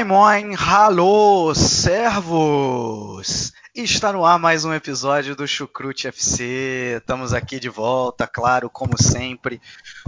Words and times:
Moin 0.00 0.06
moin, 0.06 0.54
hallo, 0.54 1.54
servos! 1.54 3.52
Está 3.74 4.10
no 4.10 4.24
ar 4.24 4.38
mais 4.38 4.64
um 4.64 4.72
episódio 4.72 5.36
do 5.36 5.46
Chucrute 5.46 6.08
FC. 6.08 6.96
Estamos 6.96 7.34
aqui 7.34 7.60
de 7.60 7.68
volta, 7.68 8.26
claro, 8.26 8.70
como 8.70 8.96
sempre, 8.96 9.60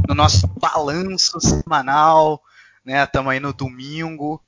no 0.09 0.15
nosso 0.15 0.47
balanço 0.47 1.39
semanal, 1.43 2.41
né? 2.83 3.05
Estamos 3.05 3.33
aí 3.33 3.41
no 3.41 3.53
domingo. 3.53 4.43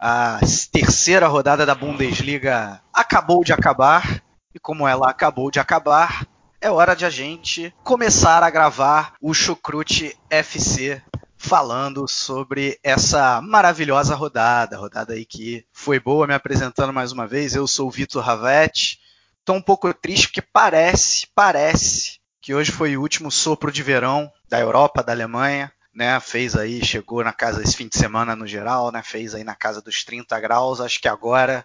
A 0.00 0.40
terceira 0.72 1.28
rodada 1.28 1.64
da 1.64 1.76
Bundesliga 1.76 2.82
acabou 2.92 3.44
de 3.44 3.52
acabar. 3.52 4.20
E 4.52 4.58
como 4.58 4.88
ela 4.88 5.08
acabou 5.08 5.52
de 5.52 5.60
acabar, 5.60 6.26
é 6.60 6.68
hora 6.68 6.96
de 6.96 7.04
a 7.04 7.10
gente 7.10 7.72
começar 7.84 8.42
a 8.42 8.50
gravar 8.50 9.12
o 9.20 9.32
Chucrute 9.32 10.18
FC 10.28 11.00
falando 11.42 12.06
sobre 12.06 12.78
essa 12.84 13.40
maravilhosa 13.40 14.14
rodada, 14.14 14.76
rodada 14.76 15.14
aí 15.14 15.24
que 15.24 15.64
foi 15.72 15.98
boa, 15.98 16.26
me 16.26 16.34
apresentando 16.34 16.92
mais 16.92 17.12
uma 17.12 17.26
vez. 17.26 17.54
Eu 17.54 17.66
sou 17.66 17.88
o 17.88 17.90
Vitor 17.90 18.22
Ravetti. 18.22 19.00
Estou 19.38 19.56
um 19.56 19.62
pouco 19.62 19.92
triste 19.94 20.28
porque 20.28 20.42
parece, 20.42 21.26
parece 21.34 22.20
que 22.42 22.54
hoje 22.54 22.70
foi 22.70 22.94
o 22.94 23.00
último 23.00 23.30
sopro 23.30 23.72
de 23.72 23.82
verão 23.82 24.30
da 24.50 24.60
Europa, 24.60 25.02
da 25.02 25.12
Alemanha, 25.12 25.72
né? 25.94 26.20
Fez 26.20 26.54
aí, 26.54 26.84
chegou 26.84 27.24
na 27.24 27.32
casa 27.32 27.62
esse 27.62 27.74
fim 27.74 27.88
de 27.88 27.96
semana 27.96 28.36
no 28.36 28.46
geral, 28.46 28.92
né? 28.92 29.02
Fez 29.02 29.34
aí 29.34 29.42
na 29.42 29.54
casa 29.54 29.80
dos 29.80 30.04
30 30.04 30.38
graus. 30.40 30.78
Acho 30.78 31.00
que 31.00 31.08
agora 31.08 31.64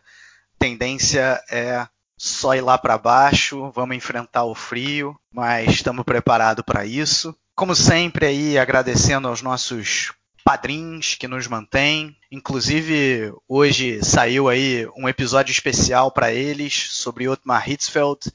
tendência 0.58 1.44
é 1.52 1.86
só 2.17 2.56
ir 2.56 2.62
lá 2.62 2.78
para 2.78 2.98
baixo, 2.98 3.70
vamos 3.72 3.98
enfrentar 3.98 4.45
o 4.45 4.56
frio, 4.56 5.20
mas 5.30 5.70
estamos 5.70 6.06
preparados 6.06 6.64
para 6.66 6.86
isso. 6.86 7.36
Como 7.56 7.73
sempre 7.73 8.25
aí 8.25 8.58
agradecendo 8.58 9.30
aos 9.30 9.42
nossos 9.42 10.11
padrinhos 10.44 11.16
que 11.16 11.28
nos 11.28 11.48
mantêm. 11.48 12.17
Inclusive, 12.30 13.34
hoje 13.48 14.03
saiu 14.03 14.50
aí 14.50 14.86
um 14.95 15.08
episódio 15.08 15.52
especial 15.52 16.11
para 16.11 16.33
eles 16.33 16.89
sobre 16.92 17.30
Otmar 17.30 17.70
Hitzfeld. 17.70 18.30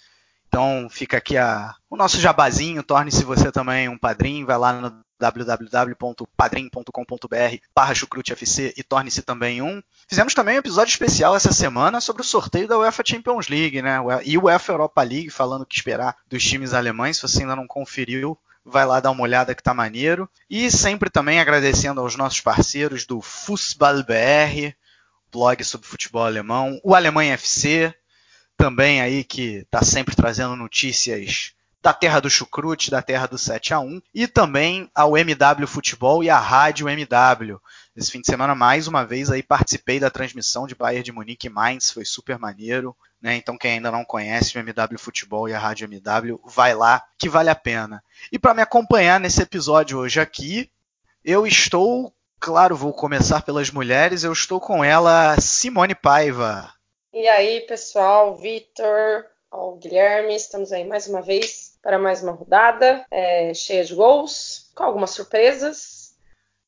Então 0.49 0.89
fica 0.91 1.19
aqui 1.19 1.37
a, 1.37 1.75
o 1.89 1.97
nosso 1.97 2.19
jabazinho, 2.19 2.83
torne-se 2.83 3.23
você 3.23 3.53
também 3.53 3.91
um 3.91 3.99
padrinho, 3.99 4.47
vai 4.47 4.59
lá 4.59 4.73
no 4.73 5.05
www.padrim.com.br 5.19 7.57
barra 7.75 7.93
e 8.75 8.83
torne-se 8.83 9.23
também 9.23 9.61
um. 9.61 9.83
Fizemos 10.09 10.33
também 10.33 10.57
um 10.57 10.61
episódio 10.61 10.91
especial 10.91 11.37
essa 11.37 11.53
semana 11.53 12.01
sobre 12.01 12.23
o 12.23 12.25
sorteio 12.25 12.67
da 12.67 12.79
UEFA 12.79 13.03
Champions 13.07 13.49
League, 13.49 13.83
né? 13.83 13.99
E 14.25 14.39
UEFA 14.39 14.73
Europa 14.73 15.03
League, 15.03 15.31
falando 15.31 15.63
o 15.63 15.67
que 15.67 15.77
esperar 15.77 16.17
dos 16.27 16.43
times 16.43 16.73
alemães. 16.73 17.19
Se 17.19 17.23
você 17.23 17.43
ainda 17.43 17.55
não 17.55 17.67
conferiu, 17.67 18.37
vai 18.65 18.85
lá 18.87 19.01
dar 19.01 19.11
uma 19.11 19.23
olhada 19.23 19.55
que 19.55 19.63
tá 19.63 19.75
maneiro. 19.75 20.29
E 20.49 20.71
sempre 20.71 21.11
também 21.11 21.41
agradecendo 21.41 22.01
aos 22.01 22.17
nossos 22.17 22.41
parceiros 22.41 23.07
do 23.07 23.21
Fußball 23.21 24.03
BR, 24.05 24.75
blog 25.31 25.63
sobre 25.65 25.87
futebol 25.87 26.25
alemão, 26.25 26.81
o 26.83 26.95
Alemanha 26.95 27.35
FC, 27.35 27.95
também 28.57 29.01
aí 29.01 29.25
que 29.25 29.67
tá 29.71 29.83
sempre 29.83 30.15
trazendo 30.15 30.57
notícias 30.57 31.55
da 31.83 31.95
terra 31.95 32.21
do 32.21 32.29
chucrute, 32.29 32.91
da 32.91 33.01
terra 33.01 33.27
do 33.27 33.39
7 33.39 33.73
a 33.73 33.81
1 33.81 34.03
e 34.15 34.27
também 34.27 34.91
ao 34.95 35.17
MW 35.17 35.67
Futebol 35.67 36.23
e 36.23 36.29
à 36.29 36.39
Rádio 36.39 36.89
MW. 36.89 37.59
Esse 37.97 38.11
fim 38.11 38.21
de 38.21 38.27
semana, 38.27 38.55
mais 38.55 38.87
uma 38.87 39.05
vez, 39.05 39.31
aí 39.31 39.43
participei 39.43 39.99
da 39.99 40.11
transmissão 40.11 40.67
de 40.67 40.75
Bayern 40.75 41.03
de 41.03 41.13
Munique 41.13 41.47
e 41.47 41.51
Mainz, 41.51 41.91
foi 41.91 42.05
super 42.05 42.39
maneiro. 42.39 42.95
Né? 43.21 43.37
Então, 43.37 43.59
quem 43.59 43.73
ainda 43.73 43.91
não 43.91 44.05
conhece 44.05 44.57
o 44.57 44.61
MW 44.61 44.99
Futebol 44.99 45.49
e 45.49 45.53
a 45.53 45.59
Rádio 45.59 45.87
MW, 45.87 46.41
vai 46.45 46.75
lá 46.75 47.05
que 47.19 47.29
vale 47.29 47.51
a 47.51 47.55
pena. 47.55 48.03
E 48.33 48.39
para 48.39 48.55
me 48.55 48.63
acompanhar 48.63 49.21
nesse 49.21 49.43
episódio 49.43 49.99
hoje 49.99 50.21
aqui, 50.21 50.71
eu 51.25 51.47
estou, 51.47 52.15
claro, 52.39 52.75
vou 52.75 52.93
começar 52.93 53.43
pelas 53.43 53.71
mulheres, 53.71 54.25
eu 54.25 54.33
estou 54.33 54.59
com 54.59 54.83
ela, 54.83 55.39
Simone 55.39 55.95
Paiva. 55.95 56.73
E 57.13 57.29
aí, 57.29 57.61
pessoal, 57.63 58.37
Vitor, 58.37 59.27
Guilherme, 59.79 60.35
estamos 60.35 60.73
aí 60.73 60.85
mais 60.85 61.07
uma 61.07 61.21
vez 61.21 61.77
para 61.83 61.99
mais 61.99 62.23
uma 62.23 62.33
rodada 62.33 63.05
é, 63.11 63.53
cheia 63.53 63.85
de 63.85 63.95
gols, 63.95 64.71
com 64.75 64.85
algumas 64.85 65.11
surpresas. 65.11 66.15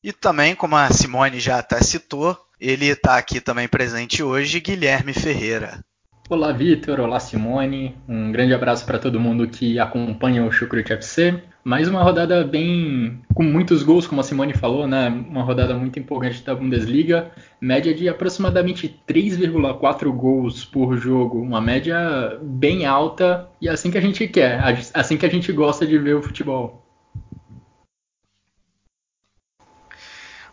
E 0.03 0.11
também, 0.11 0.55
como 0.55 0.75
a 0.75 0.91
Simone 0.91 1.39
já 1.39 1.59
até 1.59 1.81
citou, 1.81 2.37
ele 2.59 2.87
está 2.87 3.17
aqui 3.17 3.39
também 3.39 3.67
presente 3.67 4.21
hoje, 4.21 4.59
Guilherme 4.59 5.13
Ferreira. 5.13 5.83
Olá, 6.29 6.53
Vitor. 6.53 7.01
Olá, 7.01 7.19
Simone. 7.19 7.97
Um 8.07 8.31
grande 8.31 8.53
abraço 8.53 8.85
para 8.85 8.97
todo 8.97 9.19
mundo 9.19 9.45
que 9.45 9.77
acompanha 9.77 10.45
o 10.45 10.51
Chucrute 10.51 10.93
FC. 10.93 11.43
Mais 11.65 11.89
uma 11.89 12.01
rodada 12.01 12.45
bem 12.45 13.21
com 13.35 13.43
muitos 13.43 13.83
gols, 13.83 14.07
como 14.07 14.21
a 14.21 14.23
Simone 14.23 14.53
falou, 14.53 14.87
né? 14.87 15.09
Uma 15.09 15.43
rodada 15.43 15.73
muito 15.73 15.99
empolgante 15.99 16.41
da 16.41 16.55
Bundesliga, 16.55 17.29
média 17.59 17.93
de 17.93 18.07
aproximadamente 18.07 19.01
3,4 19.05 20.09
gols 20.15 20.63
por 20.63 20.95
jogo, 20.97 21.41
uma 21.41 21.59
média 21.59 22.39
bem 22.41 22.85
alta 22.85 23.49
e 23.59 23.67
assim 23.67 23.91
que 23.91 23.97
a 23.97 24.01
gente 24.01 24.25
quer, 24.25 24.61
assim 24.93 25.17
que 25.17 25.25
a 25.25 25.29
gente 25.29 25.51
gosta 25.51 25.85
de 25.85 25.97
ver 25.97 26.15
o 26.15 26.23
futebol. 26.23 26.87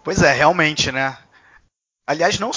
Pois 0.02 0.20
é, 0.20 0.32
realmente, 0.32 0.90
né? 0.90 1.16
Aliás, 2.04 2.40
não 2.40 2.50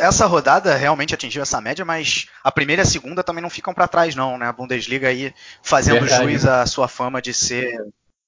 essa 0.00 0.26
rodada 0.26 0.74
realmente 0.76 1.14
atingiu 1.14 1.42
essa 1.42 1.60
média, 1.60 1.84
mas 1.84 2.26
a 2.42 2.50
primeira 2.50 2.82
e 2.82 2.84
a 2.84 2.86
segunda 2.86 3.22
também 3.22 3.42
não 3.42 3.50
ficam 3.50 3.74
para 3.74 3.88
trás, 3.88 4.14
não, 4.14 4.38
né? 4.38 4.46
A 4.46 4.52
Bundesliga 4.52 5.08
aí 5.08 5.34
fazendo 5.62 6.00
Verdade. 6.00 6.32
jus 6.32 6.44
à 6.46 6.66
sua 6.66 6.88
fama 6.88 7.20
de 7.20 7.32
ser 7.32 7.78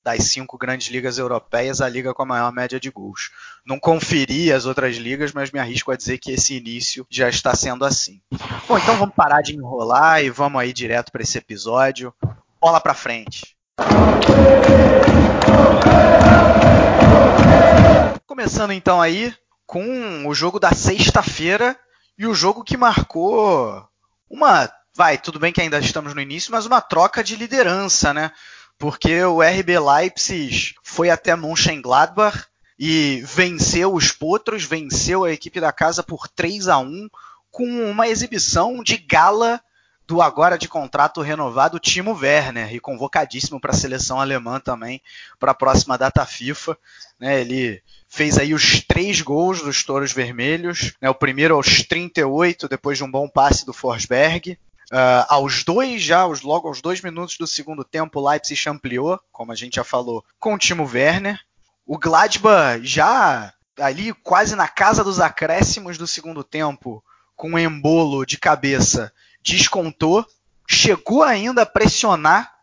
das 0.07 0.23
cinco 0.25 0.57
grandes 0.57 0.87
ligas 0.87 1.19
europeias 1.19 1.81
a 1.81 1.89
liga 1.89 2.15
com 2.15 2.23
a 2.23 2.27
maior 2.27 2.53
média 2.53 2.79
de 2.79 2.91
gols. 2.91 3.33
Não 3.67 3.77
conferi 3.77 4.53
as 4.53 4.65
outras 4.65 4.97
ligas, 4.97 5.33
mas 5.33 5.51
me 5.51 5.59
arrisco 5.59 5.91
a 5.91 5.97
dizer 5.97 6.19
que 6.19 6.31
esse 6.31 6.55
início 6.57 7.05
já 7.11 7.29
está 7.29 7.53
sendo 7.57 7.85
assim. 7.85 8.21
Bom, 8.69 8.79
então 8.79 8.97
vamos 8.97 9.17
parar 9.17 9.43
de 9.43 9.57
enrolar 9.57 10.23
e 10.23 10.31
vamos 10.31 10.61
aí 10.61 10.73
direto 10.73 11.11
para 11.11 11.23
esse 11.23 11.37
episódio. 11.37 12.15
Bola 12.61 12.81
para 12.81 12.95
frente. 12.95 13.57
Começando 18.27 18.71
então 18.71 19.03
aí 19.03 19.35
com 19.67 20.27
o 20.27 20.35
jogo 20.35 20.61
da 20.61 20.73
sexta-feira 20.73 21.79
e 22.17 22.27
o 22.27 22.35
jogo 22.35 22.65
que 22.65 22.77
marcou 22.77 23.87
uma. 24.31 24.71
Vai, 24.95 25.19
tudo 25.19 25.39
bem 25.39 25.53
que 25.53 25.61
ainda 25.61 25.79
estamos 25.79 26.15
no 26.15 26.21
início, 26.21 26.51
mas 26.51 26.65
uma 26.65 26.81
troca 26.81 27.23
de 27.23 27.37
liderança, 27.37 28.15
né? 28.15 28.31
Porque 28.79 29.23
o 29.25 29.43
RB 29.43 29.79
Leipzig 29.79 30.75
foi 30.83 31.11
até 31.11 31.37
Mönchengladbach 31.37 32.47
e 32.79 33.23
venceu 33.27 33.93
os 33.93 34.13
Potros, 34.13 34.65
venceu 34.65 35.25
a 35.25 35.33
equipe 35.33 35.61
da 35.61 35.73
casa 35.73 36.03
por 36.03 36.29
3 36.29 36.69
a 36.69 36.79
1 36.79 37.09
com 37.51 37.67
uma 37.91 38.09
exibição 38.09 38.83
de 38.83 38.97
gala 38.97 39.61
do 40.07 40.23
agora 40.23 40.57
de 40.57 40.69
contrato 40.69 41.21
renovado 41.21 41.81
Timo 41.81 42.13
Werner 42.13 42.73
e 42.73 42.81
convocadíssimo 42.81 43.61
para 43.61 43.73
a 43.73 43.77
seleção 43.77 44.21
alemã 44.21 44.61
também 44.61 45.03
para 45.39 45.51
a 45.51 45.55
próxima 45.55 45.99
data 45.99 46.25
FIFA. 46.25 46.79
Né, 47.19 47.41
ele 47.41 47.83
fez 48.09 48.39
aí 48.39 48.55
os 48.55 48.81
três 48.83 49.21
gols 49.21 49.63
dos 49.63 49.83
Touros 49.83 50.13
Vermelhos, 50.13 50.95
né, 51.01 51.11
o 51.11 51.15
primeiro 51.15 51.57
aos 51.57 51.83
38, 51.83 52.69
depois 52.69 52.99
de 52.99 53.05
um 53.05 53.11
bom 53.11 53.29
passe 53.29 53.67
do 53.67 53.73
Forsberg. 53.73 54.59
Uh, 54.93 55.27
aos 55.29 55.65
dois 55.65 56.01
já, 56.01 56.21
aos, 56.21 56.43
logo 56.43 56.69
aos 56.69 56.81
dois 56.81 57.01
minutos 57.01 57.37
do 57.37 57.47
segundo 57.47 57.83
tempo, 57.83 58.21
o 58.21 58.31
Leipzig 58.31 58.69
ampliou, 58.69 59.19
como 59.33 59.51
a 59.51 59.57
gente 59.57 59.77
já 59.77 59.85
falou, 59.85 60.25
com 60.39 60.55
o 60.55 60.59
Timo 60.59 60.89
Werner. 60.89 61.41
O 61.85 61.99
Gladbach 61.99 62.85
já 62.85 63.53
ali 63.79 64.13
quase 64.13 64.55
na 64.55 64.69
casa 64.69 65.03
dos 65.03 65.21
acréscimos 65.21 65.99
do 65.99 66.07
segundo 66.07 66.45
tempo, 66.45 67.03
com 67.35 67.51
um 67.51 67.59
embolo 67.59 68.25
de 68.25 68.39
cabeça, 68.39 69.13
descontou, 69.55 70.27
chegou 70.69 71.23
ainda 71.23 71.63
a 71.63 71.67
pressionar 71.67 72.57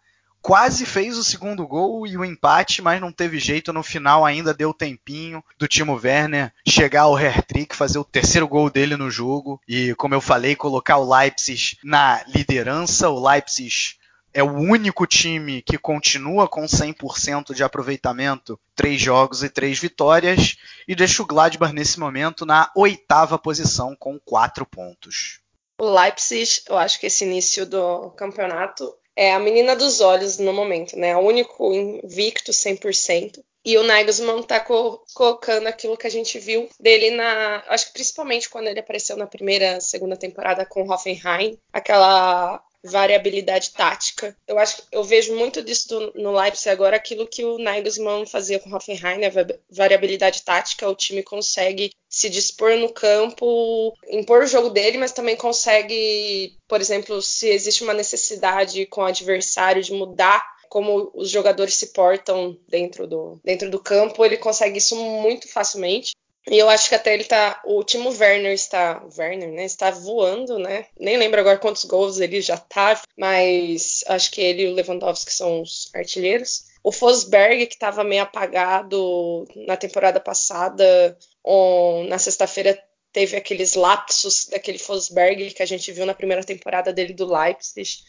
quase 0.44 0.86
fez 0.86 1.18
o 1.18 1.24
segundo 1.24 1.66
gol 1.66 2.06
e 2.06 2.18
o 2.18 2.26
empate, 2.26 2.82
mas 2.82 3.00
não 3.00 3.14
teve 3.14 3.40
jeito. 3.40 3.72
No 3.72 3.82
final 3.82 4.26
ainda 4.26 4.54
deu 4.54 4.74
tempinho 4.74 5.42
do 5.58 5.70
Timo 5.70 5.96
Werner 5.96 6.52
chegar 6.68 7.04
ao 7.04 7.16
hat-trick, 7.16 7.74
fazer 7.74 7.98
o 7.98 8.04
terceiro 8.04 8.46
gol 8.46 8.70
dele 8.70 8.98
no 8.98 9.10
jogo 9.10 9.60
e, 9.66 9.96
como 9.96 10.14
eu 10.14 10.20
falei, 10.20 10.54
colocar 10.56 10.98
o 10.98 11.10
Leipzig 11.10 11.78
na 11.82 12.22
liderança. 12.28 13.10
O 13.10 13.26
Leipzig 13.26 13.96
é 14.34 14.44
o 14.44 14.52
único 14.52 15.08
time 15.08 15.62
que 15.62 15.78
continua 15.78 16.48
com 16.48 16.66
100% 16.66 17.54
de 17.54 17.64
aproveitamento, 17.64 18.60
três 18.76 19.00
jogos 19.00 19.44
e 19.44 19.50
três 19.50 19.80
vitórias, 19.80 20.58
e 20.88 20.94
deixa 20.94 21.24
o 21.24 21.26
Gladbach 21.26 21.72
nesse 21.72 22.00
momento 22.00 22.46
na 22.46 22.70
oitava 22.76 23.40
posição 23.40 23.96
com 23.98 24.20
quatro 24.20 24.66
pontos. 24.66 25.43
O 25.78 25.86
Leipzig, 25.86 26.62
eu 26.70 26.78
acho 26.78 27.00
que 27.00 27.08
esse 27.08 27.26
início 27.26 27.66
do 27.66 28.12
campeonato 28.12 28.96
é 29.16 29.34
a 29.34 29.40
menina 29.40 29.76
dos 29.76 30.02
olhos 30.02 30.38
no 30.38 30.54
momento, 30.54 30.98
né? 30.98 31.16
O 31.16 31.22
único 31.22 31.74
invicto 31.74 32.52
100%. 32.52 33.44
E 33.66 33.78
o 33.78 33.84
Nagelsmann 33.84 34.44
tá 34.44 34.60
co 34.60 35.02
colocando 35.14 35.68
aquilo 35.68 35.98
que 35.98 36.06
a 36.06 36.10
gente 36.10 36.38
viu 36.38 36.68
dele 36.80 37.12
na. 37.12 37.64
Acho 37.68 37.88
que 37.88 37.94
principalmente 37.94 38.50
quando 38.50 38.68
ele 38.68 38.80
apareceu 38.80 39.16
na 39.16 39.26
primeira, 39.26 39.80
segunda 39.80 40.18
temporada 40.18 40.66
com 40.66 40.84
o 40.84 40.92
Hoffenheim, 40.92 41.58
aquela 41.72 42.62
variabilidade 42.84 43.72
tática. 43.72 44.36
Eu 44.48 44.60
acho 44.60 44.84
eu 44.92 45.04
vejo 45.04 45.36
muito 45.36 45.62
disso 45.62 46.12
no 46.16 46.32
Leipzig 46.32 46.70
agora, 46.70 46.98
aquilo 46.98 47.28
que 47.28 47.44
o 47.44 47.58
Nagelsmann 47.58 48.26
fazia 48.26 48.60
com 48.60 48.70
o 48.70 48.76
Hoffenheim, 48.76 49.20
né? 49.20 49.32
variabilidade 49.70 50.44
tática, 50.44 50.90
o 50.90 50.96
time 50.96 51.24
consegue 51.24 51.92
se 52.10 52.30
dispor 52.30 52.78
no 52.78 52.92
campo, 52.92 53.94
impor 54.10 54.44
o 54.44 54.48
jogo 54.48 54.70
dele, 54.70 54.98
mas 54.98 55.12
também 55.12 55.36
consegue, 55.36 56.56
por 56.68 56.80
exemplo, 56.82 57.22
se 57.22 57.50
existe 57.50 57.84
uma 57.84 57.94
necessidade 57.94 58.86
com 58.86 59.02
o 59.02 59.06
adversário 59.06 59.82
de 59.82 59.94
mudar 59.94 60.54
como 60.74 61.12
os 61.14 61.30
jogadores 61.30 61.76
se 61.76 61.94
portam 61.94 62.58
dentro 62.68 63.06
do, 63.06 63.40
dentro 63.44 63.70
do 63.70 63.80
campo, 63.80 64.26
ele 64.26 64.38
consegue 64.38 64.80
isso 64.80 64.96
muito 64.96 65.48
facilmente. 65.48 66.14
E 66.50 66.58
eu 66.58 66.70
acho 66.70 66.90
que 66.90 66.96
até 66.96 67.14
ele 67.14 67.24
tá. 67.24 67.62
O 67.66 67.84
Timo 67.84 68.10
Werner 68.10 68.54
está. 68.54 69.02
Werner, 69.18 69.52
né? 69.52 69.64
Está 69.64 69.92
voando, 69.92 70.60
né? 70.60 70.88
Nem 71.00 71.18
lembro 71.18 71.40
agora 71.40 71.58
quantos 71.58 71.86
gols 71.86 72.20
ele 72.20 72.42
já 72.42 72.58
tá, 72.58 73.02
mas 73.18 74.04
acho 74.08 74.32
que 74.32 74.42
ele 74.42 74.64
e 74.64 74.68
o 74.68 74.74
Lewandowski 74.74 75.34
são 75.34 75.62
os 75.62 75.90
artilheiros. 75.94 76.66
O 76.84 76.92
Fosberg, 76.92 77.66
que 77.68 77.76
estava 77.76 78.04
meio 78.04 78.24
apagado 78.24 79.48
na 79.68 79.78
temporada 79.78 80.20
passada, 80.20 81.18
on, 81.46 82.06
na 82.10 82.20
sexta-feira 82.20 82.78
teve 83.14 83.38
aqueles 83.38 83.76
lapsos 83.76 84.48
daquele 84.48 84.80
Fosberg 84.80 85.52
que 85.52 85.64
a 85.64 85.66
gente 85.66 85.92
viu 85.94 86.06
na 86.06 86.16
primeira 86.16 86.44
temporada 86.44 86.92
dele 86.92 87.14
do 87.14 87.32
Leipzig. 87.32 88.00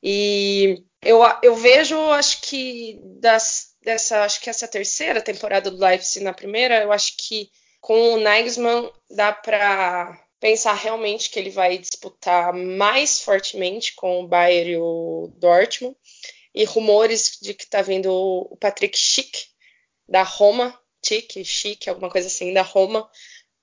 E 0.00 0.84
eu, 1.00 1.20
eu 1.42 1.56
vejo, 1.56 1.96
acho 2.12 2.42
que 2.42 3.00
das, 3.20 3.74
dessa, 3.82 4.22
acho 4.24 4.40
que 4.40 4.50
essa 4.50 4.68
terceira 4.68 5.20
temporada 5.20 5.70
do 5.70 5.78
Leipzig 5.78 6.24
na 6.24 6.32
primeira, 6.32 6.82
eu 6.82 6.92
acho 6.92 7.16
que 7.16 7.50
com 7.82 8.14
o 8.14 8.20
Nagelsmann 8.20 8.90
dá 9.10 9.32
para 9.32 10.18
pensar 10.40 10.72
realmente 10.74 11.30
que 11.30 11.38
ele 11.38 11.50
vai 11.50 11.76
disputar 11.76 12.54
mais 12.54 13.20
fortemente 13.20 13.94
com 13.94 14.20
o 14.20 14.26
Bayern 14.28 14.70
e 14.70 14.76
o 14.76 15.32
Dortmund. 15.36 15.96
E 16.54 16.64
rumores 16.64 17.38
de 17.42 17.54
que 17.54 17.64
está 17.64 17.82
vindo 17.82 18.12
o 18.12 18.56
Patrick 18.56 18.96
Schick 18.96 19.46
da 20.08 20.22
Roma, 20.22 20.78
Chic, 21.04 21.44
Chic, 21.44 21.88
alguma 21.88 22.10
coisa 22.10 22.28
assim, 22.28 22.52
da 22.52 22.62
Roma 22.62 23.10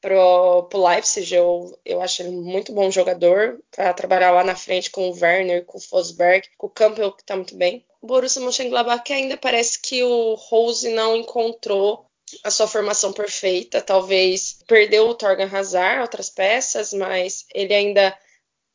pro, 0.01 0.63
pro 0.63 0.85
Leipzig. 0.85 1.33
Eu, 1.33 1.79
eu 1.85 2.01
acho 2.01 2.21
ele 2.21 2.31
muito 2.31 2.73
bom 2.73 2.91
jogador 2.91 3.63
para 3.71 3.93
trabalhar 3.93 4.31
lá 4.31 4.43
na 4.43 4.55
frente 4.55 4.89
com 4.89 5.09
o 5.09 5.13
Werner, 5.13 5.63
com 5.65 5.77
o 5.77 5.81
Fosberg, 5.81 6.47
com 6.57 6.67
o 6.67 6.71
Campbell, 6.71 7.13
que 7.13 7.21
está 7.21 7.35
muito 7.35 7.55
bem. 7.55 7.85
O 8.01 8.07
Borussia 8.07 8.41
Mönchengladbach 8.41 9.13
ainda 9.13 9.37
parece 9.37 9.79
que 9.79 10.03
o 10.03 10.33
Rose 10.33 10.89
não 10.89 11.15
encontrou 11.15 12.08
a 12.43 12.51
sua 12.51 12.67
formação 12.67 13.13
perfeita. 13.13 13.81
Talvez 13.81 14.59
perdeu 14.67 15.07
o 15.07 15.15
Torgan 15.15 15.49
Hazard, 15.51 16.01
outras 16.01 16.29
peças, 16.29 16.93
mas 16.93 17.45
ele 17.53 17.73
ainda 17.73 18.17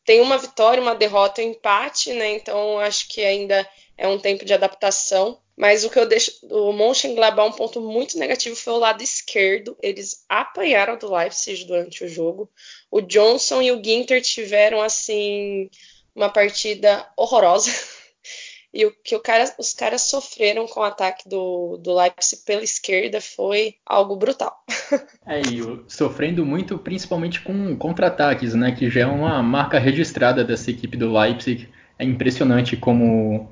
tem 0.05 0.21
uma 0.21 0.39
vitória, 0.39 0.83
uma 0.83 0.95
derrota, 0.95 1.41
um 1.41 1.51
empate, 1.51 2.13
né? 2.13 2.33
Então 2.33 2.79
acho 2.79 3.09
que 3.09 3.23
ainda 3.23 3.69
é 3.97 4.07
um 4.07 4.19
tempo 4.19 4.45
de 4.45 4.53
adaptação. 4.53 5.41
Mas 5.57 5.85
o 5.85 5.91
que 5.91 5.99
eu 5.99 6.07
deixo 6.07 6.47
do 6.47 6.73
Mönchengladbach 6.73 7.49
um 7.49 7.53
ponto 7.53 7.81
muito 7.81 8.19
negativo 8.19 8.57
foi 8.57 8.73
o 8.73 8.79
lado 8.79 9.03
esquerdo. 9.03 9.77
Eles 9.81 10.25
apanharam 10.29 10.99
do 10.99 11.13
Leipzig 11.13 11.65
durante 11.65 12.05
o 12.05 12.09
jogo. 12.09 12.51
O 12.91 13.01
Johnson 13.01 13.63
e 13.63 13.71
o 13.71 13.83
Ginter 13.83 14.21
tiveram 14.21 14.83
assim 14.83 15.71
uma 16.15 16.29
partida 16.29 17.09
horrorosa. 17.17 17.71
E 18.75 18.85
o 18.85 18.93
que 19.05 19.15
o 19.15 19.21
cara, 19.21 19.45
os 19.57 19.73
caras 19.73 20.03
sofreram 20.03 20.67
com 20.67 20.81
o 20.81 20.83
ataque 20.83 21.29
do, 21.29 21.77
do 21.77 21.95
Leipzig 21.95 22.43
pela 22.45 22.65
esquerda 22.65 23.21
foi 23.21 23.77
algo 23.87 24.17
brutal. 24.17 24.65
É, 25.27 25.41
e 25.41 25.63
sofrendo 25.89 26.45
muito 26.45 26.77
principalmente 26.77 27.41
com 27.41 27.75
contra-ataques, 27.77 28.55
né? 28.55 28.73
Que 28.73 28.91
já 28.91 29.01
é 29.03 29.07
uma 29.07 29.43
marca 29.43 29.79
registrada 29.79 30.45
dessa 30.45 30.71
equipe 30.71 30.99
do 30.99 31.11
Leipzig. 31.11 31.67
É 31.99 32.05
impressionante 32.05 32.77
como 32.77 33.49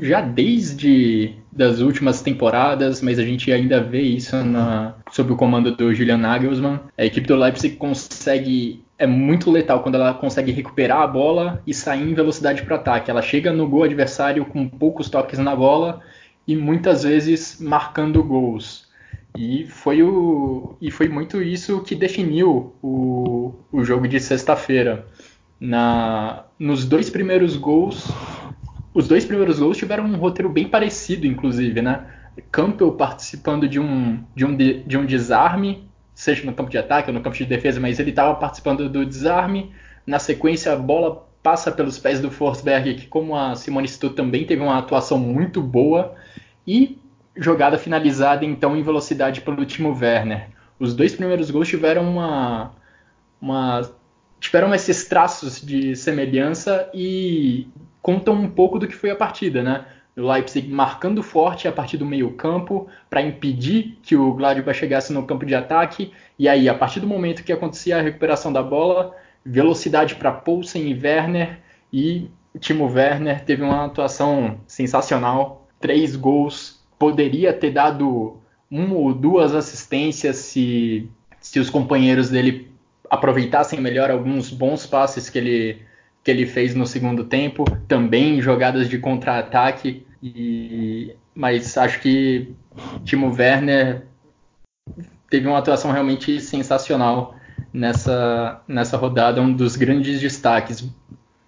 já 0.00 0.22
desde 0.22 1.34
das 1.52 1.80
últimas 1.80 2.22
temporadas, 2.22 3.02
mas 3.02 3.18
a 3.18 3.22
gente 3.22 3.52
ainda 3.52 3.82
vê 3.82 4.00
isso 4.00 4.34
na, 4.42 4.94
sob 5.10 5.32
o 5.32 5.36
comando 5.36 5.74
do 5.74 5.94
Julian 5.94 6.18
Nagelsmann. 6.18 6.80
A 6.96 7.04
equipe 7.04 7.26
do 7.26 7.36
Leipzig 7.36 7.76
consegue 7.76 8.82
é 8.98 9.06
muito 9.06 9.50
letal 9.50 9.82
quando 9.82 9.94
ela 9.94 10.12
consegue 10.12 10.52
recuperar 10.52 11.00
a 11.00 11.06
bola 11.06 11.62
e 11.66 11.72
sair 11.72 12.02
em 12.02 12.12
velocidade 12.12 12.62
para 12.62 12.76
ataque. 12.76 13.10
Ela 13.10 13.22
chega 13.22 13.50
no 13.50 13.66
gol 13.66 13.84
adversário 13.84 14.44
com 14.44 14.68
poucos 14.68 15.08
toques 15.08 15.38
na 15.38 15.56
bola 15.56 16.00
e 16.46 16.54
muitas 16.54 17.02
vezes 17.02 17.58
marcando 17.60 18.22
gols. 18.22 18.88
E 19.38 19.64
foi, 19.66 20.02
o, 20.02 20.76
e 20.82 20.90
foi 20.90 21.08
muito 21.08 21.40
isso 21.40 21.80
que 21.82 21.94
definiu 21.94 22.74
o, 22.82 23.54
o 23.72 23.82
jogo 23.84 24.06
de 24.06 24.20
sexta-feira. 24.20 25.06
Na, 25.58 26.44
nos 26.58 26.84
dois 26.84 27.08
primeiros 27.08 27.56
gols, 27.56 28.06
os 28.92 29.08
dois 29.08 29.24
primeiros 29.24 29.60
gols 29.60 29.78
tiveram 29.78 30.04
um 30.04 30.16
roteiro 30.16 30.50
bem 30.50 30.68
parecido, 30.68 31.26
inclusive, 31.26 31.80
né? 31.80 32.04
Campbell 32.50 32.92
participando 32.92 33.68
de 33.68 33.80
um, 33.80 34.22
de 34.34 34.44
um, 34.44 34.56
de, 34.56 34.98
um 34.98 35.06
desarme 35.06 35.88
seja 36.14 36.44
no 36.44 36.52
campo 36.52 36.70
de 36.70 36.76
ataque 36.76 37.08
ou 37.08 37.14
no 37.14 37.22
campo 37.22 37.36
de 37.36 37.46
defesa, 37.46 37.80
mas 37.80 37.98
ele 37.98 38.10
estava 38.10 38.34
participando 38.34 38.88
do 38.88 39.06
desarme. 39.06 39.72
Na 40.06 40.18
sequência, 40.18 40.72
a 40.72 40.76
bola 40.76 41.26
passa 41.42 41.72
pelos 41.72 41.98
pés 41.98 42.20
do 42.20 42.30
Forsberg, 42.30 42.94
que, 42.94 43.06
como 43.06 43.34
a 43.34 43.54
Simone 43.56 43.88
citou, 43.88 44.10
também 44.10 44.44
teve 44.44 44.62
uma 44.62 44.78
atuação 44.78 45.18
muito 45.18 45.62
boa. 45.62 46.14
E 46.66 46.98
jogada 47.34 47.78
finalizada, 47.78 48.44
então, 48.44 48.76
em 48.76 48.82
velocidade 48.82 49.40
pelo 49.40 49.64
Timo 49.64 49.96
Werner. 49.98 50.48
Os 50.78 50.94
dois 50.94 51.14
primeiros 51.14 51.50
gols 51.50 51.68
tiveram 51.68 52.10
uma, 52.10 52.72
uma 53.40 53.90
tiveram 54.38 54.74
esses 54.74 55.06
traços 55.06 55.60
de 55.60 55.96
semelhança 55.96 56.90
e 56.92 57.68
contam 58.02 58.34
um 58.34 58.50
pouco 58.50 58.78
do 58.78 58.86
que 58.86 58.94
foi 58.94 59.10
a 59.10 59.16
partida, 59.16 59.62
né? 59.62 59.86
O 60.16 60.22
Leipzig 60.22 60.68
marcando 60.68 61.22
forte 61.22 61.68
a 61.68 61.72
partir 61.72 61.96
do 61.96 62.04
meio-campo 62.04 62.88
para 63.08 63.22
impedir 63.22 63.98
que 64.02 64.16
o 64.16 64.32
Gladbach 64.34 64.78
chegasse 64.78 65.12
no 65.12 65.24
campo 65.24 65.46
de 65.46 65.54
ataque. 65.54 66.12
E 66.38 66.48
aí, 66.48 66.68
a 66.68 66.74
partir 66.74 67.00
do 67.00 67.06
momento 67.06 67.44
que 67.44 67.52
acontecia 67.52 67.98
a 67.98 68.02
recuperação 68.02 68.52
da 68.52 68.62
bola, 68.62 69.14
velocidade 69.44 70.16
para 70.16 70.32
Poulsen 70.32 70.90
e 70.90 70.94
Werner. 70.94 71.58
E 71.92 72.28
Timo 72.58 72.86
Werner 72.86 73.44
teve 73.44 73.62
uma 73.62 73.86
atuação 73.86 74.60
sensacional, 74.66 75.68
três 75.78 76.16
gols. 76.16 76.80
Poderia 76.98 77.52
ter 77.52 77.70
dado 77.70 78.38
uma 78.70 78.94
ou 78.94 79.14
duas 79.14 79.54
assistências 79.54 80.36
se, 80.36 81.08
se 81.40 81.58
os 81.58 81.70
companheiros 81.70 82.30
dele 82.30 82.70
aproveitassem 83.08 83.80
melhor 83.80 84.10
alguns 84.10 84.50
bons 84.50 84.86
passes 84.86 85.28
que 85.28 85.38
ele 85.38 85.90
que 86.22 86.30
ele 86.30 86.46
fez 86.46 86.74
no 86.74 86.86
segundo 86.86 87.24
tempo, 87.24 87.64
também 87.88 88.42
jogadas 88.42 88.88
de 88.90 88.98
contra-ataque, 88.98 90.06
e... 90.22 91.14
mas 91.34 91.76
acho 91.76 92.00
que 92.00 92.54
Timo 93.04 93.34
Werner 93.34 94.06
teve 95.28 95.46
uma 95.46 95.58
atuação 95.58 95.92
realmente 95.92 96.40
sensacional 96.40 97.34
nessa, 97.72 98.62
nessa 98.66 98.96
rodada, 98.96 99.40
um 99.40 99.52
dos 99.52 99.76
grandes 99.76 100.20
destaques 100.20 100.88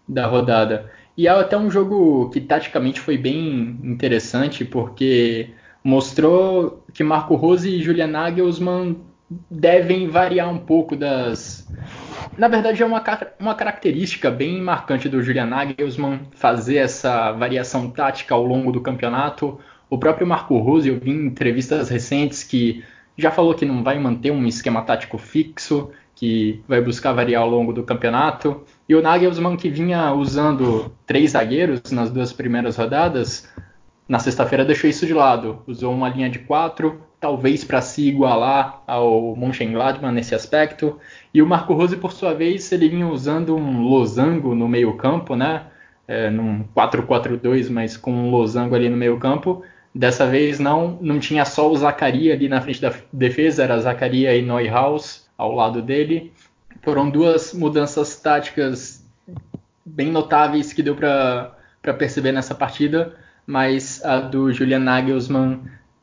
da 0.09 0.27
rodada. 0.27 0.91
E 1.17 1.27
é 1.27 1.31
até 1.31 1.57
um 1.57 1.71
jogo 1.71 2.31
que 2.31 2.41
taticamente 2.41 3.01
foi 3.01 3.19
bem 3.19 3.79
interessante, 3.83 4.65
porque 4.65 5.51
mostrou 5.85 6.85
que 6.93 7.05
Marco 7.05 7.35
Rose 7.35 7.69
e 7.69 7.83
Julian 7.83 8.07
Nagelsmann 8.07 8.97
devem 9.51 10.09
variar 10.09 10.51
um 10.51 10.59
pouco 10.59 10.97
das, 10.97 11.62
na 12.37 12.49
verdade, 12.49 12.83
é 12.83 12.87
uma, 12.87 13.03
uma 13.39 13.55
característica 13.55 14.31
bem 14.31 14.61
marcante 14.61 15.09
do 15.09 15.23
Julian 15.23 15.47
Nagelsmann 15.47 16.21
fazer 16.35 16.77
essa 16.77 17.33
variação 17.33 17.91
tática 17.91 18.35
ao 18.35 18.45
longo 18.45 18.73
do 18.73 18.81
campeonato. 18.81 19.59
O 19.91 19.99
próprio 19.99 20.27
Marco 20.27 20.57
Rose, 20.59 20.89
eu 20.89 20.99
vi 20.99 21.11
em 21.11 21.27
entrevistas 21.27 21.89
recentes 21.91 22.43
que 22.43 22.83
já 23.17 23.31
falou 23.31 23.55
que 23.55 23.67
não 23.67 23.83
vai 23.83 23.99
manter 23.99 24.31
um 24.31 24.47
esquema 24.47 24.83
tático 24.83 25.19
fixo, 25.19 25.91
que 26.15 26.63
vai 26.67 26.81
buscar 26.81 27.13
variar 27.13 27.43
ao 27.43 27.51
longo 27.51 27.73
do 27.73 27.83
campeonato. 27.83 28.65
E 28.89 28.95
o 28.95 29.03
Nagelsmann, 29.03 29.57
que 29.57 29.69
vinha 29.69 30.13
usando 30.13 30.91
três 31.07 31.33
zagueiros 31.33 31.91
nas 31.91 32.11
duas 32.11 32.33
primeiras 32.33 32.77
rodadas, 32.77 33.49
na 34.13 34.19
sexta-feira 34.19 34.65
deixou 34.65 34.91
isso 34.91 35.07
de 35.07 35.15
lado. 35.15 35.63
Usou 35.67 35.95
uma 35.95 36.09
linha 36.09 36.29
de 36.29 36.41
quatro, 36.41 37.01
talvez 37.19 37.65
para 37.65 37.81
se 37.81 38.07
igualar 38.07 38.83
ao 38.87 39.35
Mönchengladbach 39.35 40.13
nesse 40.13 40.35
aspecto. 40.35 40.99
E 41.33 41.41
o 41.41 41.47
Marco 41.47 41.73
Rose, 41.73 41.97
por 41.97 42.13
sua 42.13 42.35
vez, 42.35 42.71
ele 42.73 42.89
vinha 42.89 43.09
usando 43.09 43.57
um 43.57 43.83
losango 43.83 44.55
no 44.55 44.69
meio 44.69 44.95
campo, 44.97 45.35
né? 45.35 45.67
é, 46.07 46.29
num 46.29 46.65
4-4-2, 46.77 47.71
mas 47.71 47.97
com 47.97 48.13
um 48.13 48.31
losango 48.31 48.75
ali 48.75 48.89
no 48.89 48.97
meio 48.97 49.19
campo. 49.19 49.65
Dessa 49.95 50.27
vez 50.27 50.59
não, 50.59 50.99
não 51.01 51.19
tinha 51.19 51.45
só 51.45 51.71
o 51.71 51.77
Zacaria 51.77 52.35
ali 52.35 52.49
na 52.49 52.61
frente 52.61 52.81
da 52.81 52.93
defesa, 53.13 53.63
era 53.63 53.81
Zacaria 53.81 54.37
e 54.37 54.43
Neuhaus 54.43 55.27
ao 55.39 55.55
lado 55.55 55.81
dele. 55.81 56.33
Foram 56.83 57.09
duas 57.09 57.55
mudanças 57.55 58.17
táticas 58.17 59.03
bem 59.85 60.11
notáveis 60.11 60.73
que 60.73 60.83
deu 60.83 60.95
para 60.95 61.55
perceber 61.99 62.33
nessa 62.33 62.55
partida, 62.55 63.15
mas 63.47 64.05
a 64.05 64.21
do 64.21 64.53
Julian 64.53 64.81
Nagelsmann, 64.81 65.61